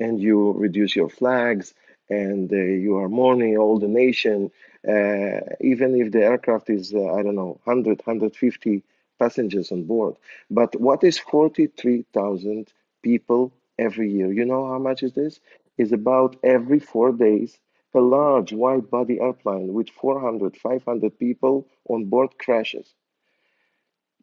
And 0.00 0.18
you 0.20 0.52
reduce 0.52 0.96
your 0.96 1.10
flags 1.10 1.74
and 2.10 2.52
uh, 2.52 2.56
you 2.56 2.96
are 2.98 3.08
mourning 3.08 3.56
all 3.56 3.78
the 3.78 3.88
nation, 3.88 4.50
uh, 4.86 5.40
even 5.60 5.94
if 5.94 6.12
the 6.12 6.22
aircraft 6.22 6.68
is, 6.70 6.92
uh, 6.94 7.14
I 7.14 7.22
don't 7.22 7.36
know, 7.36 7.60
100, 7.64 8.00
150 8.04 8.82
passengers 9.18 9.72
on 9.72 9.84
board. 9.84 10.16
But 10.50 10.78
what 10.80 11.04
is 11.04 11.18
43,000 11.18 12.72
people 13.02 13.52
every 13.78 14.10
year? 14.10 14.32
You 14.32 14.44
know 14.44 14.66
how 14.68 14.78
much 14.78 15.02
is 15.02 15.12
this? 15.14 15.40
Is 15.78 15.92
about 15.92 16.36
every 16.42 16.80
four 16.80 17.12
days 17.12 17.58
a 17.94 18.00
large 18.00 18.52
wide-body 18.52 19.20
airplane 19.20 19.72
with 19.72 19.90
400, 19.90 20.56
500 20.56 21.18
people 21.18 21.66
on 21.88 22.04
board 22.04 22.38
crashes. 22.38 22.94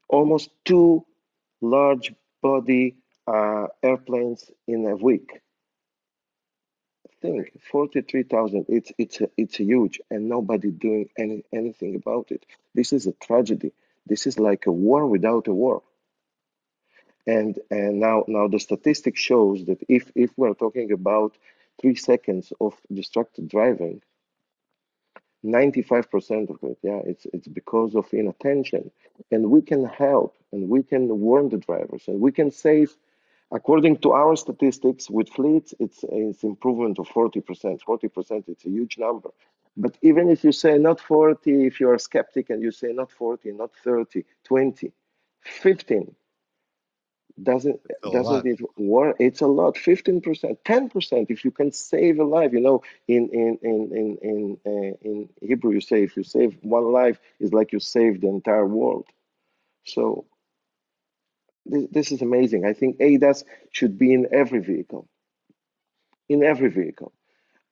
Almost 0.09 0.51
two 0.63 1.05
large-body 1.61 2.95
uh, 3.27 3.67
airplanes 3.83 4.51
in 4.67 4.85
a 4.87 4.95
week. 4.95 5.41
Think 7.21 7.51
43,000. 7.71 8.65
It's 8.69 8.91
it's 8.97 9.21
it's 9.37 9.57
huge, 9.57 10.01
and 10.11 10.29
nobody 10.29 10.71
doing 10.71 11.09
any 11.17 11.43
anything 11.53 11.95
about 11.95 12.31
it. 12.31 12.45
This 12.75 12.93
is 12.93 13.07
a 13.07 13.13
tragedy. 13.13 13.73
This 14.05 14.27
is 14.27 14.39
like 14.39 14.67
a 14.67 14.71
war 14.71 15.07
without 15.07 15.47
a 15.47 15.53
war. 15.53 15.83
And 17.27 17.59
and 17.71 17.99
now 17.99 18.25
now 18.27 18.47
the 18.47 18.59
statistic 18.59 19.17
shows 19.17 19.65
that 19.65 19.79
if 19.89 20.11
if 20.15 20.31
we're 20.37 20.53
talking 20.53 20.91
about 20.91 21.37
three 21.81 21.95
seconds 21.95 22.53
of 22.61 22.73
distracted 22.93 23.49
driving, 23.49 24.01
95% 25.45 26.49
of 26.49 26.59
it, 26.63 26.77
yeah, 26.83 27.01
it's 27.05 27.25
it's 27.33 27.47
because 27.47 27.95
of 27.95 28.05
inattention. 28.13 28.91
And 29.31 29.49
we 29.49 29.61
can 29.61 29.85
help 29.85 30.35
and 30.51 30.69
we 30.69 30.83
can 30.83 31.07
warn 31.19 31.49
the 31.49 31.57
drivers 31.57 32.03
and 32.07 32.19
we 32.21 32.31
can 32.31 32.51
save, 32.51 32.95
according 33.51 33.97
to 33.99 34.11
our 34.11 34.35
statistics 34.35 35.09
with 35.09 35.29
fleets, 35.29 35.73
it's 35.79 36.03
it's 36.09 36.43
improvement 36.43 36.99
of 36.99 37.07
40%. 37.09 37.79
40%, 37.87 38.43
it's 38.47 38.65
a 38.65 38.69
huge 38.69 38.97
number. 38.97 39.29
But 39.75 39.97
even 40.01 40.29
if 40.29 40.43
you 40.43 40.51
say 40.51 40.77
not 40.77 40.99
40, 40.99 41.67
if 41.67 41.79
you 41.79 41.89
are 41.89 41.99
skeptic 41.99 42.49
and 42.49 42.61
you 42.61 42.71
say 42.71 42.91
not 42.93 43.11
40, 43.11 43.51
not 43.51 43.71
30, 43.83 44.25
20, 44.43 44.91
15, 45.43 46.15
doesn't 47.41 47.79
doesn't 48.11 48.45
it 48.45 48.59
work 48.77 49.15
it's 49.19 49.41
a 49.41 49.47
lot 49.47 49.75
15% 49.75 50.57
10% 50.65 51.25
if 51.29 51.45
you 51.45 51.51
can 51.51 51.71
save 51.71 52.19
a 52.19 52.23
life 52.23 52.51
you 52.51 52.59
know 52.59 52.81
in 53.07 53.29
in 53.29 53.59
in 53.61 53.91
in 53.93 54.17
in, 54.23 54.57
uh, 54.65 54.97
in 55.07 55.29
hebrew 55.41 55.71
you 55.71 55.81
say 55.81 56.03
if 56.03 56.17
you 56.17 56.23
save 56.23 56.57
one 56.61 56.91
life 56.91 57.19
it's 57.39 57.53
like 57.53 57.71
you 57.71 57.79
save 57.79 58.21
the 58.21 58.27
entire 58.27 58.65
world 58.65 59.05
so 59.85 60.25
this, 61.91 62.11
is 62.11 62.21
amazing 62.21 62.65
i 62.65 62.73
think 62.73 62.97
adas 62.99 63.43
should 63.71 63.97
be 63.97 64.13
in 64.13 64.27
every 64.31 64.59
vehicle 64.59 65.07
in 66.29 66.43
every 66.43 66.69
vehicle 66.69 67.11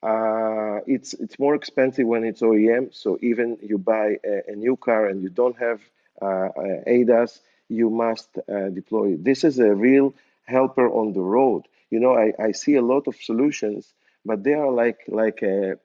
uh, 0.02 0.80
it's 0.86 1.14
it's 1.14 1.38
more 1.38 1.54
expensive 1.54 2.06
when 2.06 2.22
it's 2.24 2.40
OEM. 2.40 2.94
So 2.94 3.18
even 3.22 3.58
you 3.60 3.78
buy 3.78 4.18
a, 4.24 4.52
a 4.52 4.54
new 4.54 4.76
car 4.76 5.06
and 5.06 5.22
you 5.22 5.30
don't 5.30 5.58
have 5.58 5.80
uh, 6.20 6.48
uh 6.64 6.84
ADAS, 6.86 7.40
you 7.68 7.90
must 7.90 8.28
uh, 8.38 8.68
deploy. 8.68 9.16
This 9.16 9.42
is 9.42 9.58
a 9.58 9.74
real 9.74 10.14
helper 10.44 10.88
on 10.88 11.12
the 11.12 11.20
road. 11.20 11.62
You 11.90 12.00
know, 12.00 12.14
I, 12.14 12.32
I 12.38 12.52
see 12.52 12.76
a 12.76 12.82
lot 12.82 13.08
of 13.08 13.16
solutions, 13.16 13.94
but 14.24 14.44
they 14.44 14.54
are 14.54 14.70
like 14.70 15.00
like 15.08 15.42
a 15.42 15.78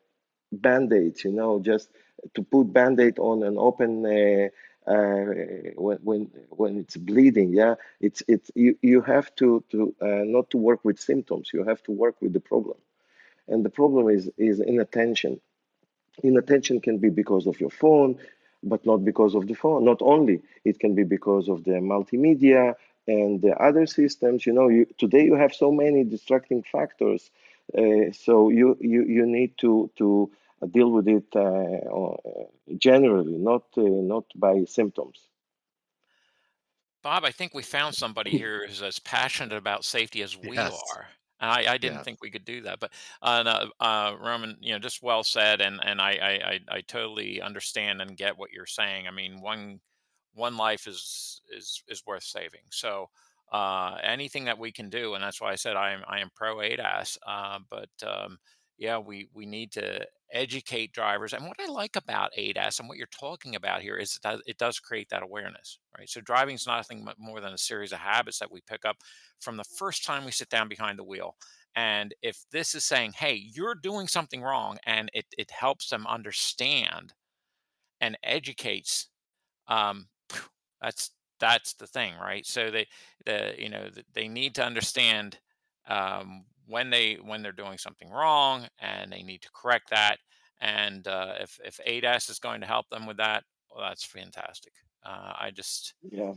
band-aids, 0.52 1.24
you 1.24 1.32
know, 1.32 1.60
just 1.60 1.90
to 2.36 2.44
put 2.44 2.74
band-aid 2.74 3.18
on 3.18 3.44
an 3.44 3.58
open 3.58 4.06
uh, 4.88 5.26
when 5.76 5.98
when 6.04 6.22
when 6.50 6.78
it's 6.80 6.98
bleeding. 6.98 7.54
Yeah, 7.54 7.76
it's 8.00 8.24
it's 8.28 8.52
you 8.56 8.78
you 8.82 9.02
have 9.02 9.34
to 9.36 9.64
to 9.72 9.96
uh, 10.02 10.24
not 10.26 10.50
to 10.52 10.58
work 10.58 10.84
with 10.84 11.00
symptoms. 11.00 11.52
You 11.54 11.64
have 11.64 11.82
to 11.84 11.92
work 11.92 12.16
with 12.22 12.34
the 12.34 12.40
problem, 12.40 12.78
and 13.48 13.66
the 13.66 13.70
problem 13.70 14.10
is 14.10 14.30
is 14.38 14.60
inattention. 14.60 15.42
Inattention 16.24 16.82
can 16.82 16.98
be 16.98 17.10
because 17.10 17.48
of 17.48 17.60
your 17.60 17.70
phone, 17.70 18.18
but 18.64 18.86
not 18.86 19.04
because 19.06 19.34
of 19.36 19.48
the 19.48 19.54
phone. 19.54 19.86
Not 19.86 20.02
only 20.02 20.42
it 20.66 20.80
can 20.80 20.94
be 20.96 21.04
because 21.04 21.48
of 21.50 21.64
the 21.64 21.74
multimedia 21.94 22.76
and 23.08 23.42
the 23.42 23.56
other 23.58 23.86
systems. 23.86 24.46
You 24.46 24.54
know, 24.54 24.68
you 24.70 24.86
today 24.98 25.26
you 25.26 25.36
have 25.36 25.54
so 25.54 25.72
many 25.72 26.04
distracting 26.04 26.64
factors. 26.64 27.32
Uh, 27.78 28.12
so 28.12 28.50
you 28.50 28.78
you 28.82 29.04
you 29.06 29.26
need 29.26 29.58
to 29.60 29.90
to 29.98 30.32
deal 30.68 30.92
with 30.92 31.08
it 31.08 31.26
uh, 31.36 31.40
uh, 31.42 32.18
generally, 32.78 33.38
not 33.38 33.64
uh, 33.78 33.82
not 33.82 34.26
by 34.36 34.64
symptoms. 34.66 35.30
Bob, 37.04 37.26
I 37.26 37.32
think 37.32 37.54
we 37.54 37.64
found 37.64 37.96
somebody 37.96 38.32
here 38.38 38.66
who's 38.68 38.82
as 38.84 39.00
passionate 39.00 39.54
about 39.54 39.86
safety 39.86 40.22
as 40.22 40.38
we 40.38 40.58
Yes. 40.58 40.74
are. 40.84 41.10
And 41.40 41.50
I, 41.52 41.74
I 41.74 41.78
didn't 41.78 42.00
Yeah. 42.00 42.04
think 42.04 42.20
we 42.22 42.30
could 42.30 42.46
do 42.46 42.62
that, 42.62 42.80
but 42.80 42.94
uh, 43.24 43.42
no, 43.44 43.72
uh, 43.80 44.16
Roman, 44.20 44.58
you 44.62 44.74
know, 44.74 44.80
just 44.80 45.02
well 45.02 45.24
said, 45.24 45.60
and 45.60 45.80
and 45.84 46.00
I, 46.00 46.12
I 46.12 46.52
I 46.52 46.60
I 46.78 46.82
totally 46.82 47.42
understand 47.42 48.00
and 48.02 48.16
get 48.16 48.38
what 48.38 48.52
you're 48.52 48.68
saying. 48.68 49.08
I 49.08 49.12
mean, 49.12 49.42
one 49.42 49.80
one 50.34 50.56
life 50.56 50.86
is 50.88 51.42
is 51.50 51.84
is 51.88 52.06
worth 52.06 52.24
saving. 52.24 52.62
So 52.70 53.10
uh, 53.52 53.98
anything 54.04 54.46
that 54.46 54.60
we 54.60 54.72
can 54.72 54.90
do, 54.90 55.16
and 55.16 55.24
that's 55.24 55.42
why 55.42 55.52
I 55.52 55.56
said 55.56 55.76
I 55.76 55.94
am 55.94 56.04
I 56.08 56.20
am 56.20 56.30
pro 56.36 56.58
ADAS. 56.62 57.18
Uh, 57.26 57.60
but 57.72 57.90
um, 58.06 58.38
yeah, 58.82 59.00
we 59.00 59.30
we 59.34 59.48
need 59.48 59.72
to 59.74 60.06
educate 60.34 60.94
drivers. 60.94 61.34
And 61.34 61.46
what 61.48 61.58
I 61.62 61.72
like 61.72 61.96
about 61.98 62.32
ADAS 62.38 62.80
and 62.80 62.90
what 62.90 62.98
you're 62.98 63.08
talking 63.08 63.56
about 63.56 63.82
here 63.84 63.98
is 63.98 64.20
that 64.24 64.42
it 64.48 64.58
does 64.58 64.80
create 64.80 65.10
that 65.12 65.24
awareness, 65.24 65.80
right? 65.98 66.10
So 66.10 66.22
driving 66.22 66.56
is 66.56 66.68
nothing 66.68 67.08
more 67.20 67.42
than 67.42 67.54
a 67.54 67.60
series 67.60 67.94
of 67.94 68.00
habits 68.00 68.40
that 68.40 68.52
we 68.52 68.62
pick 68.62 68.86
up 68.86 68.98
from 69.42 69.58
the 69.58 69.66
first 69.66 70.06
time 70.06 70.26
we 70.26 70.32
sit 70.32 70.50
down 70.50 70.70
behind 70.70 71.00
the 71.00 71.06
wheel. 71.06 71.36
And 71.76 72.16
if 72.24 72.46
this 72.52 72.76
is 72.76 72.86
saying, 72.86 73.14
hey, 73.14 73.36
you're 73.54 73.76
doing 73.76 74.08
something 74.08 74.42
wrong, 74.42 74.80
and 74.86 75.10
it, 75.14 75.26
it 75.38 75.52
helps 75.52 75.90
them 75.90 76.08
understand 76.08 77.14
and 78.02 78.18
educates 78.24 79.08
um, 79.68 80.08
that's 80.82 81.12
that's 81.40 81.74
the 81.76 81.88
thing, 81.88 82.14
right? 82.22 82.46
So 82.46 82.72
they 82.72 82.88
the 83.26 83.56
you 83.58 83.70
know 83.70 83.90
they 84.14 84.28
need 84.28 84.56
to 84.56 84.66
understand 84.66 85.40
um, 85.88 86.46
when 86.68 86.90
they 86.90 87.16
when 87.16 87.42
they're 87.42 87.52
doing 87.52 87.78
something 87.78 88.10
wrong, 88.10 88.68
and 88.80 89.12
they 89.12 89.24
need 89.24 89.42
to 89.42 89.50
correct 89.54 89.90
that. 89.92 90.18
And 90.60 91.08
uh, 91.08 91.36
if 91.40 91.60
if 91.64 91.80
ADAS 91.86 92.30
is 92.30 92.40
going 92.40 92.62
to 92.62 92.68
help 92.68 92.90
them 92.90 93.06
with 93.06 93.18
that, 93.18 93.44
well, 93.70 93.88
that's 93.88 94.06
fantastic. 94.06 94.74
Uh, 95.04 95.34
I 95.40 95.52
just 95.52 95.94
Yeah. 96.12 96.34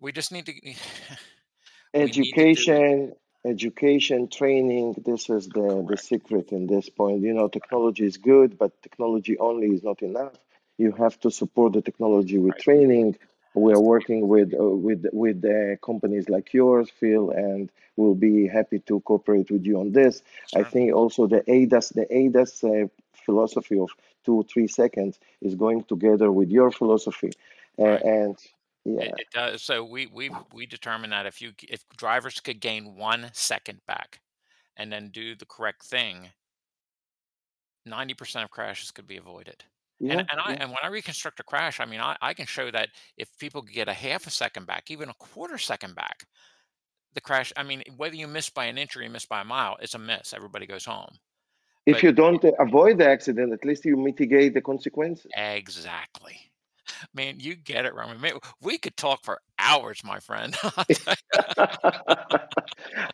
we 0.00 0.12
just 0.12 0.32
need 0.32 0.46
to 0.46 0.52
we 1.98 2.10
need 2.12 2.52
to 2.54 2.62
Education, 2.64 3.12
education, 3.44 4.28
training, 4.28 4.94
this 5.04 5.28
is 5.30 5.48
the, 5.48 5.84
the 5.88 5.96
secret 5.96 6.52
in 6.52 6.66
this 6.66 6.88
point. 6.88 7.22
You 7.22 7.32
know, 7.34 7.48
technology 7.48 8.04
is 8.04 8.16
good, 8.16 8.58
but 8.58 8.80
technology 8.82 9.38
only 9.38 9.68
is 9.68 9.82
not 9.82 10.02
enough. 10.02 10.34
You 10.78 10.92
have 10.92 11.18
to 11.20 11.30
support 11.30 11.72
the 11.72 11.82
technology 11.82 12.38
with 12.38 12.52
right? 12.54 12.62
training. 12.62 13.16
We 13.54 13.72
are 13.72 13.74
Has 13.74 13.78
to 13.78 13.82
be 13.82 13.88
working 13.88 14.28
with 14.28 14.54
uh, 14.54 14.64
with 14.64 15.06
with 15.12 15.44
uh, 15.44 15.76
companies 15.84 16.28
like 16.28 16.52
yours, 16.52 16.90
Phil, 16.90 17.30
and 17.30 17.70
we'll 17.96 18.14
be 18.14 18.46
happy 18.46 18.78
to 18.80 19.00
cooperate 19.00 19.50
with 19.50 19.66
you 19.66 19.80
on 19.80 19.92
this. 19.92 20.22
I 20.54 20.62
think 20.62 20.94
also 20.94 21.26
the 21.26 21.42
ADAS, 21.48 21.92
the 21.94 22.06
ADAS 22.12 22.64
uh, 22.64 22.88
philosophy 23.12 23.78
of 23.78 23.90
two, 24.24 24.44
three 24.52 24.68
seconds 24.68 25.18
is 25.42 25.54
going 25.54 25.84
together 25.84 26.30
with 26.30 26.50
your 26.50 26.70
philosophy. 26.70 27.32
Uh, 27.78 27.84
right. 27.84 28.02
and 28.02 28.36
It, 28.84 28.94
yeah, 28.94 29.12
it 29.18 29.30
does. 29.32 29.62
So 29.62 29.84
we 29.84 30.06
we 30.06 30.30
we 30.52 30.66
determined 30.66 31.12
that 31.12 31.26
if 31.26 31.42
you 31.42 31.52
if 31.68 31.84
drivers 31.96 32.40
could 32.40 32.60
gain 32.60 32.96
one 32.96 33.30
second 33.32 33.80
back 33.86 34.20
and 34.76 34.92
then 34.92 35.08
do 35.08 35.34
the 35.34 35.46
correct 35.46 35.82
thing 35.82 36.30
90% 37.88 38.44
of 38.44 38.50
crashes 38.50 38.90
could 38.90 39.06
be 39.06 39.16
avoided. 39.16 39.64
And 40.00 40.08
yeah, 40.08 40.24
and 40.30 40.40
I 40.40 40.52
yeah. 40.52 40.56
and 40.60 40.70
when 40.70 40.78
I 40.82 40.88
reconstruct 40.88 41.40
a 41.40 41.44
crash, 41.44 41.78
I 41.78 41.84
mean, 41.84 42.00
I, 42.00 42.16
I 42.22 42.32
can 42.34 42.46
show 42.46 42.70
that 42.70 42.88
if 43.18 43.28
people 43.38 43.62
get 43.62 43.88
a 43.88 43.92
half 43.92 44.26
a 44.26 44.30
second 44.30 44.66
back, 44.66 44.90
even 44.90 45.10
a 45.10 45.14
quarter 45.14 45.58
second 45.58 45.94
back, 45.94 46.24
the 47.14 47.20
crash, 47.20 47.52
I 47.56 47.62
mean, 47.62 47.82
whether 47.96 48.16
you 48.16 48.26
miss 48.26 48.50
by 48.50 48.66
an 48.66 48.78
inch 48.78 48.96
or 48.96 49.02
you 49.02 49.10
miss 49.10 49.26
by 49.26 49.42
a 49.42 49.44
mile, 49.44 49.76
it's 49.80 49.94
a 49.94 49.98
miss. 49.98 50.32
Everybody 50.32 50.66
goes 50.66 50.84
home. 50.84 51.18
If 51.86 51.96
But 51.96 52.02
you 52.02 52.12
don't 52.12 52.44
avoid 52.58 52.98
the 52.98 53.08
accident, 53.08 53.52
at 53.52 53.64
least 53.64 53.84
you 53.84 53.96
mitigate 53.96 54.54
the 54.54 54.60
consequences. 54.60 55.30
exactly. 55.36 56.49
Man, 57.14 57.40
you 57.40 57.54
get 57.54 57.84
it, 57.84 57.94
Roman. 57.94 58.20
Man, 58.20 58.32
we 58.60 58.78
could 58.78 58.96
talk 58.96 59.24
for 59.24 59.40
hours, 59.58 60.02
my 60.04 60.20
friend. 60.20 60.56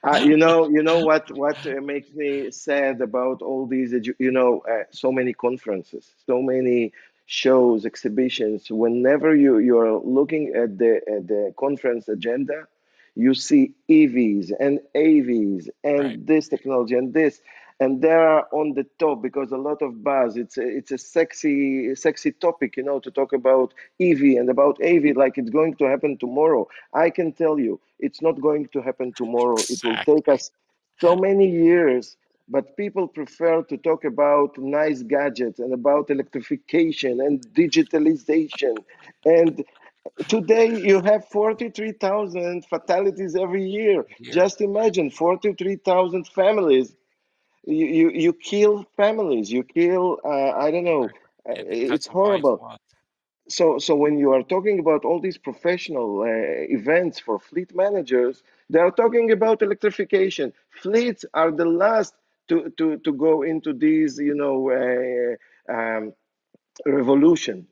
Uh, 0.02 0.16
you 0.24 0.36
know, 0.36 0.68
you 0.68 0.82
know 0.82 1.04
what 1.04 1.30
what 1.36 1.56
uh, 1.66 1.80
makes 1.80 2.12
me 2.12 2.50
sad 2.50 3.00
about 3.00 3.42
all 3.42 3.66
these, 3.66 3.92
you 4.18 4.30
know, 4.30 4.62
uh, 4.70 4.84
so 4.90 5.10
many 5.12 5.32
conferences, 5.32 6.12
so 6.26 6.40
many 6.42 6.92
shows, 7.26 7.84
exhibitions. 7.84 8.70
Whenever 8.70 9.34
you 9.34 9.58
you're 9.58 9.98
looking 9.98 10.52
at 10.54 10.78
the 10.78 11.00
at 11.16 11.26
the 11.26 11.52
conference 11.58 12.08
agenda, 12.08 12.66
you 13.14 13.34
see 13.34 13.72
EVs 13.90 14.52
and 14.58 14.80
AVs 14.94 15.68
right, 15.96 16.16
and 16.16 16.26
this 16.26 16.48
technology 16.48 16.94
and 16.94 17.12
this, 17.12 17.40
and 17.80 18.00
they 18.00 18.10
are 18.10 18.46
on 18.52 18.74
the 18.74 18.86
top 18.98 19.22
because 19.22 19.52
a 19.52 19.56
lot 19.56 19.82
of 19.82 20.02
buzz. 20.02 20.36
It's 20.36 20.56
a, 20.56 20.66
it's 20.66 20.92
a 20.92 20.98
sexy 20.98 21.94
sexy 21.94 22.32
topic, 22.32 22.76
you 22.76 22.82
know, 22.82 23.00
to 23.00 23.10
talk 23.10 23.32
about 23.32 23.74
EV 24.00 24.20
and 24.38 24.48
about 24.48 24.78
AV 24.82 25.16
like 25.16 25.36
it's 25.38 25.50
going 25.50 25.74
to 25.76 25.84
happen 25.84 26.16
tomorrow. 26.16 26.66
I 26.94 27.10
can 27.10 27.32
tell 27.32 27.58
you, 27.58 27.80
it's 27.98 28.22
not 28.22 28.40
going 28.40 28.68
to 28.72 28.80
happen 28.80 29.12
tomorrow. 29.12 29.56
It 29.56 29.82
will 29.84 29.96
take 30.04 30.28
us 30.28 30.50
so 30.98 31.16
many 31.16 31.48
years. 31.50 32.16
But 32.48 32.76
people 32.76 33.08
prefer 33.08 33.62
to 33.64 33.76
talk 33.76 34.04
about 34.04 34.56
nice 34.56 35.02
gadgets 35.02 35.58
and 35.58 35.74
about 35.74 36.10
electrification 36.10 37.20
and 37.20 37.44
digitalization. 37.54 38.76
And 39.24 39.64
today 40.28 40.68
you 40.80 41.00
have 41.00 41.26
43,000 41.26 42.64
fatalities 42.66 43.34
every 43.34 43.68
year. 43.68 44.04
Here, 44.18 44.32
Just 44.32 44.60
imagine 44.60 45.10
43,000 45.10 46.28
families. 46.28 46.94
You, 47.66 47.86
you, 47.86 48.10
you 48.10 48.32
kill 48.32 48.84
families. 48.96 49.50
You 49.52 49.64
kill, 49.64 50.18
uh, 50.24 50.52
I 50.52 50.70
don't 50.70 50.84
know, 50.84 51.12
uh, 51.48 51.54
Yeah, 51.54 51.64
it's 51.68 52.06
horrible. 52.06 52.62
so 53.48 53.78
so 53.78 53.94
when 53.96 54.18
you 54.18 54.32
are 54.32 54.42
talking 54.42 54.78
about 54.80 55.04
all 55.04 55.20
these 55.20 55.38
professional 55.38 56.22
uh, 56.22 56.26
events 56.78 57.18
for 57.18 57.38
fleet 57.38 57.74
managers 57.74 58.42
they 58.70 58.78
are 58.80 58.90
talking 58.90 59.30
about 59.32 59.62
electrification. 59.62 60.52
Fleets 60.70 61.24
are 61.34 61.50
the 61.52 61.64
last 61.66 62.14
to 62.48 62.70
to 62.78 62.96
to 62.98 63.12
go 63.12 63.42
into 63.42 63.72
these 63.72 64.18
you 64.18 64.34
know 64.34 64.56
uh, 64.80 65.72
um, 65.72 66.12
revolution. 66.86 67.66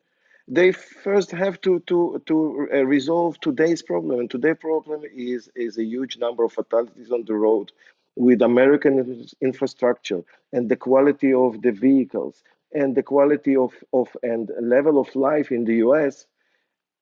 They 0.49 0.73
first 0.73 1.31
have 1.33 1.61
to 1.63 1.81
to 1.91 2.23
to 2.27 2.69
uh, 2.73 2.85
resolve 2.85 3.41
today's 3.41 3.83
problem 3.83 4.21
and 4.21 4.31
today's 4.31 4.59
problem 4.61 5.03
is 5.15 5.49
is 5.55 5.79
a 5.79 5.85
huge 5.85 6.19
number 6.19 6.45
of 6.45 6.53
fatalities 6.53 7.11
on 7.11 7.25
the 7.25 7.35
road 7.35 7.73
with 8.17 8.43
american 8.43 9.27
infrastructure 9.41 10.23
and 10.53 10.69
the 10.69 10.77
quality 10.77 11.33
of 11.33 11.61
the 11.63 11.73
vehicles 11.73 12.43
and 12.73 12.95
the 12.95 13.03
quality 13.03 13.57
of 13.57 13.73
of 13.93 14.09
and 14.23 14.51
level 14.61 15.01
of 15.01 15.15
life 15.15 15.51
in 15.51 15.65
the 15.65 15.77
us 15.77 16.27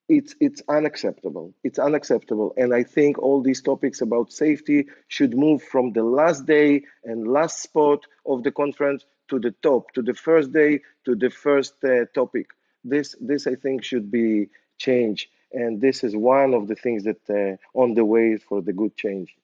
it's 0.08 0.34
it's 0.40 0.62
unacceptable. 0.68 1.54
It's 1.64 1.78
unacceptable. 1.78 2.52
And 2.56 2.74
i 2.74 2.82
think 2.82 3.18
all 3.18 3.40
these 3.40 3.62
topics 3.62 4.00
about 4.00 4.32
safety 4.32 4.86
should 5.08 5.34
move 5.34 5.62
from 5.62 5.92
the 5.92 6.02
last 6.02 6.46
day 6.46 6.82
and 7.04 7.28
last 7.28 7.62
spot 7.62 8.00
of 8.26 8.42
the 8.42 8.52
conference 8.52 9.04
to 9.30 9.38
the 9.38 9.52
top 9.62 9.92
to 9.94 10.02
the 10.02 10.14
first 10.14 10.52
day 10.52 10.80
to 11.06 11.14
the 11.14 11.30
first 11.30 11.74
uh, 11.84 12.04
topic. 12.14 12.46
This 12.84 13.14
this 13.20 13.46
i 13.46 13.54
think 13.54 13.84
should 13.84 14.10
be 14.10 14.48
changed. 14.78 15.28
And 15.52 15.80
this 15.80 16.02
is 16.02 16.16
one 16.16 16.54
of 16.54 16.66
the 16.66 16.74
things 16.74 17.04
that 17.04 17.22
uh, 17.28 17.56
on 17.78 17.94
the 17.94 18.04
way 18.04 18.38
for 18.38 18.62
the 18.62 18.72
good 18.72 18.96
change 18.96 19.34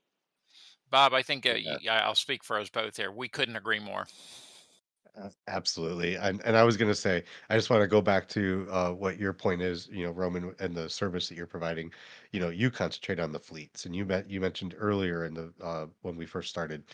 Bob, 0.91 1.13
I 1.15 1.23
think 1.23 1.47
uh, 1.47 1.55
Yeah. 1.55 1.79
I'll 2.05 2.15
speak 2.15 2.45
for 2.45 2.59
us 2.59 2.71
both 2.71 2.97
here. 2.97 3.13
We 3.13 3.29
couldn't 3.29 3.57
agree 3.57 3.81
more. 3.81 4.07
Absolutely, 5.49 6.15
and 6.15 6.41
and 6.45 6.57
I 6.57 6.63
was 6.63 6.77
gonna 6.77 6.95
say, 6.95 7.25
I 7.51 7.57
just 7.57 7.71
wanna 7.71 7.89
go 7.89 8.01
back 8.01 8.29
to, 8.29 8.69
uh, 8.71 8.93
what 8.93 9.19
your 9.19 9.33
point 9.33 9.63
is, 9.63 9.89
you 9.89 10.05
know, 10.05 10.13
Roman, 10.13 10.55
and 10.61 10.77
the 10.77 10.89
service 10.89 11.29
that 11.29 11.35
you're 11.35 11.47
providing. 11.47 11.93
You 12.33 12.41
know, 12.41 12.51
you 12.51 12.71
concentrate 12.71 13.19
on 13.21 13.33
the 13.33 13.41
fleets, 13.41 13.85
and 13.87 13.95
you 13.97 14.05
met 14.05 14.29
you 14.31 14.41
mentioned 14.41 14.75
earlier 14.79 15.25
in 15.25 15.35
the 15.35 15.53
uh, 15.63 15.87
when 16.03 16.17
we 16.17 16.27
first 16.27 16.51
started 16.51 16.85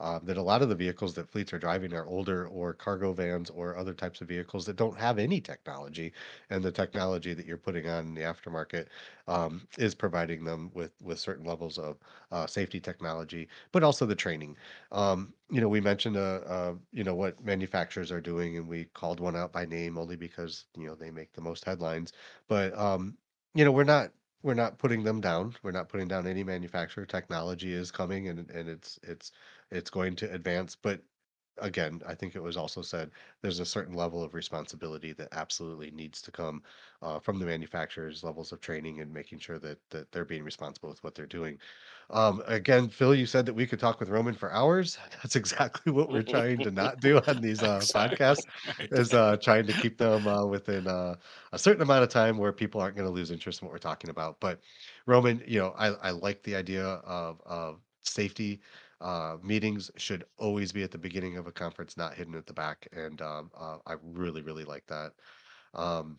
um, 0.00 0.24
that 0.24 0.36
a 0.36 0.42
lot 0.42 0.62
of 0.62 0.68
the 0.68 0.74
vehicles 0.74 1.14
that 1.14 1.28
fleets 1.30 1.52
are 1.52 1.58
driving 1.58 1.92
are 1.94 2.06
older 2.06 2.46
or 2.46 2.74
cargo 2.74 3.12
vans 3.12 3.50
or 3.50 3.76
other 3.76 3.94
types 3.94 4.20
of 4.20 4.28
vehicles 4.28 4.66
that 4.66 4.76
don't 4.76 4.98
have 4.98 5.18
any 5.18 5.40
technology, 5.40 6.12
and 6.50 6.62
the 6.64 6.72
technology 6.72 7.34
that 7.34 7.46
you're 7.46 7.56
putting 7.58 7.88
on 7.88 8.06
in 8.06 8.14
the 8.14 8.22
aftermarket 8.22 8.88
um, 9.28 9.66
is 9.78 9.94
providing 9.94 10.44
them 10.44 10.70
with 10.74 10.92
with 11.02 11.18
certain 11.18 11.44
levels 11.44 11.78
of 11.78 11.98
uh, 12.30 12.46
safety 12.46 12.80
technology, 12.80 13.48
but 13.72 13.82
also 13.82 14.06
the 14.06 14.14
training. 14.14 14.56
Um, 14.92 15.34
you 15.50 15.60
know, 15.60 15.68
we 15.68 15.80
mentioned 15.80 16.16
uh, 16.16 16.40
uh, 16.46 16.74
you 16.92 17.04
know 17.04 17.14
what 17.14 17.42
manufacturers 17.44 18.10
are 18.12 18.20
doing, 18.20 18.56
and 18.56 18.68
we 18.68 18.86
called 18.86 19.20
one 19.20 19.36
out 19.36 19.52
by 19.52 19.64
name 19.66 19.98
only 19.98 20.16
because 20.16 20.66
you 20.76 20.86
know 20.86 20.94
they 20.94 21.10
make 21.10 21.32
the 21.32 21.40
most 21.40 21.64
headlines. 21.64 22.12
But 22.48 22.76
um, 22.78 23.18
you 23.54 23.64
know, 23.64 23.72
we're 23.72 23.84
not 23.84 24.12
we're 24.44 24.54
not 24.54 24.78
putting 24.78 25.04
them 25.04 25.20
down. 25.22 25.56
We're 25.64 25.72
not 25.72 25.88
putting 25.88 26.08
down 26.08 26.28
any 26.28 26.44
manufacturer. 26.44 27.06
Technology 27.06 27.72
is 27.74 27.90
coming, 27.90 28.28
and 28.28 28.50
and 28.50 28.68
it's 28.68 29.00
it's 29.02 29.32
it's 29.72 29.90
going 29.90 30.16
to 30.18 30.32
advance. 30.32 30.76
But 30.76 31.02
again, 31.58 32.02
I 32.06 32.14
think 32.14 32.34
it 32.34 32.42
was 32.42 32.56
also 32.56 32.82
said 32.82 33.10
there's 33.42 33.60
a 33.60 33.64
certain 33.64 33.94
level 33.94 34.22
of 34.22 34.34
responsibility 34.34 35.12
that 35.12 35.28
absolutely 35.32 35.90
needs 35.90 36.20
to 36.22 36.30
come 36.30 36.62
uh, 37.02 37.18
from 37.20 37.38
the 37.38 37.46
manufacturers, 37.46 38.24
levels 38.24 38.52
of 38.52 38.60
training, 38.60 39.00
and 39.00 39.12
making 39.12 39.38
sure 39.38 39.58
that 39.58 39.78
that 39.90 40.10
they're 40.12 40.24
being 40.24 40.44
responsible 40.44 40.88
with 40.88 41.02
what 41.04 41.14
they're 41.14 41.26
doing. 41.26 41.58
Um, 42.10 42.42
again, 42.46 42.88
Phil, 42.88 43.14
you 43.14 43.26
said 43.26 43.46
that 43.46 43.54
we 43.54 43.66
could 43.66 43.78
talk 43.80 43.98
with 44.00 44.08
Roman 44.10 44.34
for 44.34 44.52
hours. 44.52 44.98
That's 45.22 45.36
exactly 45.36 45.92
what 45.92 46.10
we're 46.10 46.22
trying 46.22 46.60
to 46.62 46.70
not 46.70 47.00
do 47.00 47.20
on 47.26 47.40
these 47.40 47.62
uh, 47.62 47.80
podcasts. 47.80 48.46
Is 48.90 49.14
uh, 49.14 49.36
trying 49.38 49.66
to 49.66 49.72
keep 49.72 49.98
them 49.98 50.26
uh, 50.26 50.44
within 50.46 50.86
uh, 50.86 51.16
a 51.52 51.58
certain 51.58 51.82
amount 51.82 52.02
of 52.02 52.10
time 52.10 52.38
where 52.38 52.52
people 52.52 52.80
aren't 52.80 52.96
going 52.96 53.08
to 53.08 53.12
lose 53.14 53.30
interest 53.30 53.62
in 53.62 53.66
what 53.66 53.72
we're 53.72 53.78
talking 53.78 54.10
about. 54.10 54.38
But 54.40 54.60
Roman, 55.06 55.42
you 55.46 55.58
know, 55.58 55.74
I, 55.76 55.88
I 55.88 56.10
like 56.10 56.42
the 56.42 56.56
idea 56.56 56.84
of 56.84 57.40
of 57.46 57.80
safety 58.02 58.60
uh, 59.04 59.36
meetings 59.42 59.90
should 59.96 60.24
always 60.38 60.72
be 60.72 60.82
at 60.82 60.90
the 60.90 60.98
beginning 60.98 61.36
of 61.36 61.46
a 61.46 61.52
conference, 61.52 61.96
not 61.96 62.14
hidden 62.14 62.34
at 62.34 62.46
the 62.46 62.54
back. 62.54 62.88
And 62.92 63.20
um, 63.20 63.50
uh, 63.56 63.76
I 63.86 63.96
really, 64.02 64.42
really 64.42 64.64
like 64.64 64.86
that. 64.86 65.12
Um, 65.74 66.18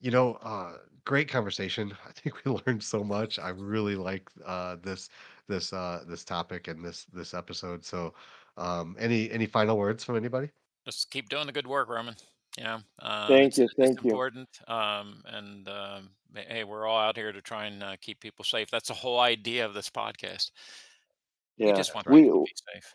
you 0.00 0.10
know, 0.10 0.34
uh, 0.42 0.78
great 1.04 1.28
conversation. 1.28 1.96
I 2.08 2.12
think 2.12 2.44
we 2.44 2.52
learned 2.66 2.82
so 2.82 3.04
much. 3.04 3.38
I 3.38 3.50
really 3.50 3.94
like 3.94 4.28
uh, 4.44 4.76
this 4.82 5.08
this 5.48 5.72
uh, 5.72 6.02
this 6.08 6.24
topic 6.24 6.66
and 6.68 6.84
this 6.84 7.04
this 7.12 7.34
episode. 7.34 7.84
So, 7.84 8.14
um, 8.56 8.96
any 8.98 9.30
any 9.30 9.46
final 9.46 9.78
words 9.78 10.02
from 10.04 10.16
anybody? 10.16 10.50
Just 10.84 11.10
keep 11.10 11.28
doing 11.28 11.46
the 11.46 11.52
good 11.52 11.66
work, 11.68 11.88
Roman. 11.88 12.16
You 12.58 12.64
know, 12.64 12.78
um, 13.00 13.28
Thank 13.28 13.48
it's 13.48 13.58
you, 13.58 13.64
it's 13.64 13.74
thank 13.74 14.02
you. 14.02 14.10
important. 14.10 14.48
Um, 14.66 15.22
and 15.26 15.68
um, 15.68 16.10
hey, 16.34 16.64
we're 16.64 16.84
all 16.86 16.98
out 16.98 17.16
here 17.16 17.30
to 17.32 17.40
try 17.40 17.66
and 17.66 17.82
uh, 17.82 17.96
keep 18.00 18.20
people 18.20 18.44
safe. 18.44 18.70
That's 18.70 18.88
the 18.88 18.94
whole 18.94 19.20
idea 19.20 19.64
of 19.64 19.72
this 19.74 19.88
podcast. 19.88 20.50
We 21.62 21.72
Yeah, 21.72 21.74
just 21.74 21.94
want 21.94 22.06
we 22.06 22.22
to 22.32 22.40
be 22.44 22.52
safe. 22.74 22.94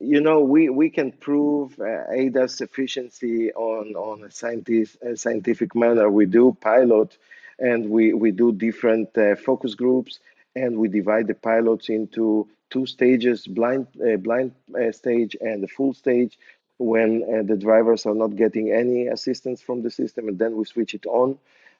you 0.00 0.20
know 0.20 0.40
we 0.40 0.70
we 0.70 0.90
can 0.90 1.12
prove 1.12 1.78
uh, 1.80 2.04
ADAS 2.12 2.62
efficiency 2.62 3.52
on 3.54 3.96
on 3.96 4.24
a 4.24 4.30
scientific 4.30 5.02
a 5.02 5.16
scientific 5.16 5.74
manner. 5.74 6.10
We 6.10 6.26
do 6.26 6.56
pilot, 6.60 7.18
and 7.58 7.90
we 7.90 8.14
we 8.14 8.32
do 8.32 8.52
different 8.52 9.16
uh, 9.18 9.36
focus 9.36 9.74
groups, 9.74 10.20
and 10.56 10.78
we 10.78 10.88
divide 10.88 11.28
the 11.28 11.34
pilots 11.34 11.90
into 11.90 12.48
two 12.70 12.86
stages: 12.86 13.46
blind 13.48 13.88
uh, 14.06 14.18
blind 14.18 14.52
uh, 14.80 14.92
stage 14.92 15.36
and 15.40 15.62
the 15.62 15.68
full 15.68 15.94
stage. 15.94 16.38
When 16.78 17.24
uh, 17.24 17.42
the 17.42 17.56
drivers 17.56 18.06
are 18.06 18.14
not 18.14 18.36
getting 18.36 18.72
any 18.72 19.08
assistance 19.08 19.62
from 19.62 19.82
the 19.82 19.90
system, 19.90 20.28
and 20.28 20.38
then 20.38 20.56
we 20.56 20.64
switch 20.64 20.94
it 20.94 21.06
on, 21.06 21.38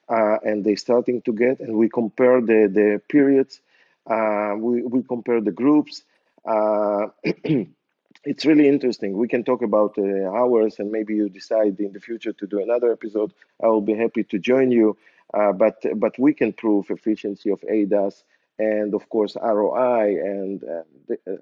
uh, 0.09 0.37
and 0.43 0.65
they 0.65 0.75
starting 0.75 1.21
to 1.23 1.33
get, 1.33 1.61
and 1.61 1.77
we 1.77 1.89
compare 1.89 2.41
the 2.41 2.67
the 2.79 3.01
periods. 3.09 3.61
Uh, 4.09 4.55
we 4.57 4.83
we 4.83 5.03
compare 5.03 5.41
the 5.41 5.51
groups. 5.53 6.03
Uh, 6.45 7.07
it's 8.25 8.45
really 8.45 8.67
interesting. 8.67 9.17
We 9.17 9.27
can 9.27 9.43
talk 9.43 9.61
about 9.61 9.97
uh, 9.97 10.29
hours, 10.31 10.79
and 10.79 10.91
maybe 10.91 11.15
you 11.15 11.29
decide 11.29 11.79
in 11.79 11.93
the 11.93 11.99
future 11.99 12.33
to 12.33 12.47
do 12.47 12.61
another 12.61 12.91
episode. 12.91 13.33
I 13.63 13.67
will 13.67 13.81
be 13.81 13.95
happy 13.95 14.23
to 14.25 14.39
join 14.39 14.71
you. 14.71 14.97
Uh, 15.33 15.51
but 15.53 15.83
but 15.95 16.17
we 16.19 16.33
can 16.33 16.53
prove 16.53 16.89
efficiency 16.89 17.49
of 17.49 17.59
ADAS 17.69 18.23
and 18.59 18.93
of 18.93 19.09
course 19.09 19.35
ROI 19.41 20.05
and 20.23 20.63
uh, 20.63 20.83
the, 21.07 21.17
uh, 21.27 21.37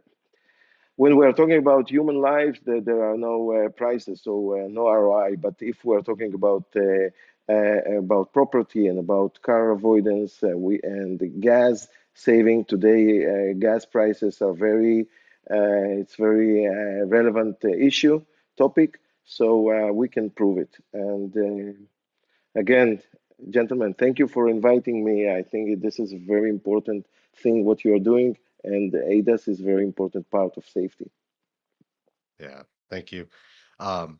when 0.95 1.15
we 1.17 1.25
are 1.25 1.33
talking 1.33 1.57
about 1.57 1.89
human 1.89 2.21
lives, 2.21 2.59
there, 2.65 2.81
there 2.81 3.03
are 3.11 3.17
no 3.17 3.51
uh, 3.51 3.69
prices, 3.69 4.21
so 4.23 4.67
no 4.69 4.87
ROI. 4.87 5.35
But 5.37 5.55
if 5.59 5.83
we 5.85 5.95
are 5.95 6.01
talking 6.01 6.33
about 6.33 6.65
about 7.47 8.33
property 8.33 8.87
and 8.87 8.99
about 8.99 9.41
car 9.41 9.71
avoidance, 9.71 10.41
we 10.41 10.79
and 10.83 11.19
the 11.19 11.27
gas 11.27 11.87
saving 12.13 12.65
today, 12.65 13.25
uh, 13.25 13.53
gas 13.59 13.85
prices 13.85 14.41
are 14.41 14.53
very 14.53 15.07
uh, 15.51 15.99
it's 16.01 16.15
very 16.15 16.65
uh, 16.65 17.05
relevant 17.05 17.57
uh, 17.65 17.69
issue 17.69 18.23
topic. 18.57 18.99
So 19.25 19.71
uh, 19.71 19.91
we 19.91 20.07
can 20.07 20.29
prove 20.29 20.57
it. 20.57 20.75
And 20.93 21.35
uh, 21.35 22.59
again, 22.59 23.01
gentlemen, 23.49 23.93
thank 23.93 24.19
you 24.19 24.27
for 24.27 24.47
inviting 24.49 25.03
me. 25.03 25.29
I 25.29 25.41
think 25.43 25.81
this 25.81 25.99
is 25.99 26.13
a 26.13 26.17
very 26.17 26.49
important 26.49 27.05
thing 27.35 27.65
what 27.65 27.83
you 27.83 27.95
are 27.95 27.99
doing, 27.99 28.37
and 28.63 28.93
ADAS 28.93 29.47
is 29.47 29.59
a 29.59 29.63
very 29.63 29.83
important 29.83 30.29
part 30.29 30.55
of 30.57 30.65
safety. 30.65 31.09
Yeah. 32.39 32.63
Thank 32.89 33.11
you, 33.11 33.27
um, 33.79 34.19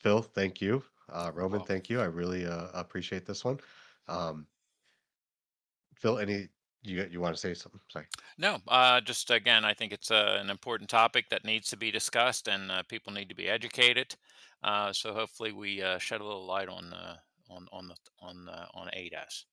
Phil. 0.00 0.22
Thank 0.22 0.60
you, 0.60 0.84
uh, 1.08 1.32
Roman. 1.34 1.58
welcome. 1.58 1.66
Thank 1.66 1.90
you. 1.90 2.00
I 2.00 2.04
really 2.04 2.46
uh, 2.46 2.68
appreciate 2.72 3.26
this 3.26 3.44
one. 3.44 3.58
Um, 4.06 4.46
Phil, 5.96 6.20
any 6.20 6.48
you 6.82 7.06
you 7.10 7.20
want 7.20 7.34
to 7.34 7.40
say 7.40 7.54
something? 7.54 7.80
Sorry. 7.88 8.06
No, 8.38 8.58
uh, 8.68 9.00
just 9.00 9.30
again, 9.30 9.64
I 9.64 9.74
think 9.74 9.92
it's 9.92 10.10
uh, 10.10 10.38
an 10.40 10.50
important 10.50 10.90
topic 10.90 11.28
that 11.30 11.44
needs 11.44 11.68
to 11.68 11.76
be 11.76 11.90
discussed, 11.90 12.48
and 12.48 12.70
uh, 12.70 12.82
people 12.88 13.12
need 13.12 13.28
to 13.28 13.34
be 13.34 13.48
educated. 13.48 14.14
Uh, 14.62 14.92
so 14.92 15.12
hopefully, 15.12 15.52
we 15.52 15.82
uh, 15.82 15.98
shed 15.98 16.20
a 16.20 16.24
little 16.24 16.46
light 16.46 16.68
on 16.68 16.92
uh, 16.92 17.16
on 17.50 17.66
on 17.72 17.88
the 17.88 17.94
on 18.20 18.48
uh, 18.48 18.66
on 18.74 18.88
ADAS. 18.88 19.44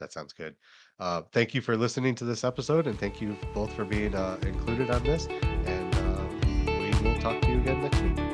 That 0.00 0.12
sounds 0.12 0.32
good. 0.32 0.54
Uh, 1.00 1.22
thank 1.32 1.54
you 1.54 1.60
for 1.60 1.76
listening 1.76 2.14
to 2.16 2.24
this 2.24 2.44
episode, 2.44 2.86
and 2.86 2.98
thank 2.98 3.20
you 3.20 3.36
both 3.54 3.72
for 3.72 3.84
being 3.84 4.14
uh, 4.14 4.38
included 4.42 4.90
on 4.90 5.02
this. 5.02 5.26
And 5.26 5.94
uh, 5.94 6.24
we 6.66 6.90
will 7.02 7.18
talk 7.18 7.40
to 7.42 7.48
you 7.48 7.58
again 7.58 7.82
next 7.82 8.00
week. 8.02 8.25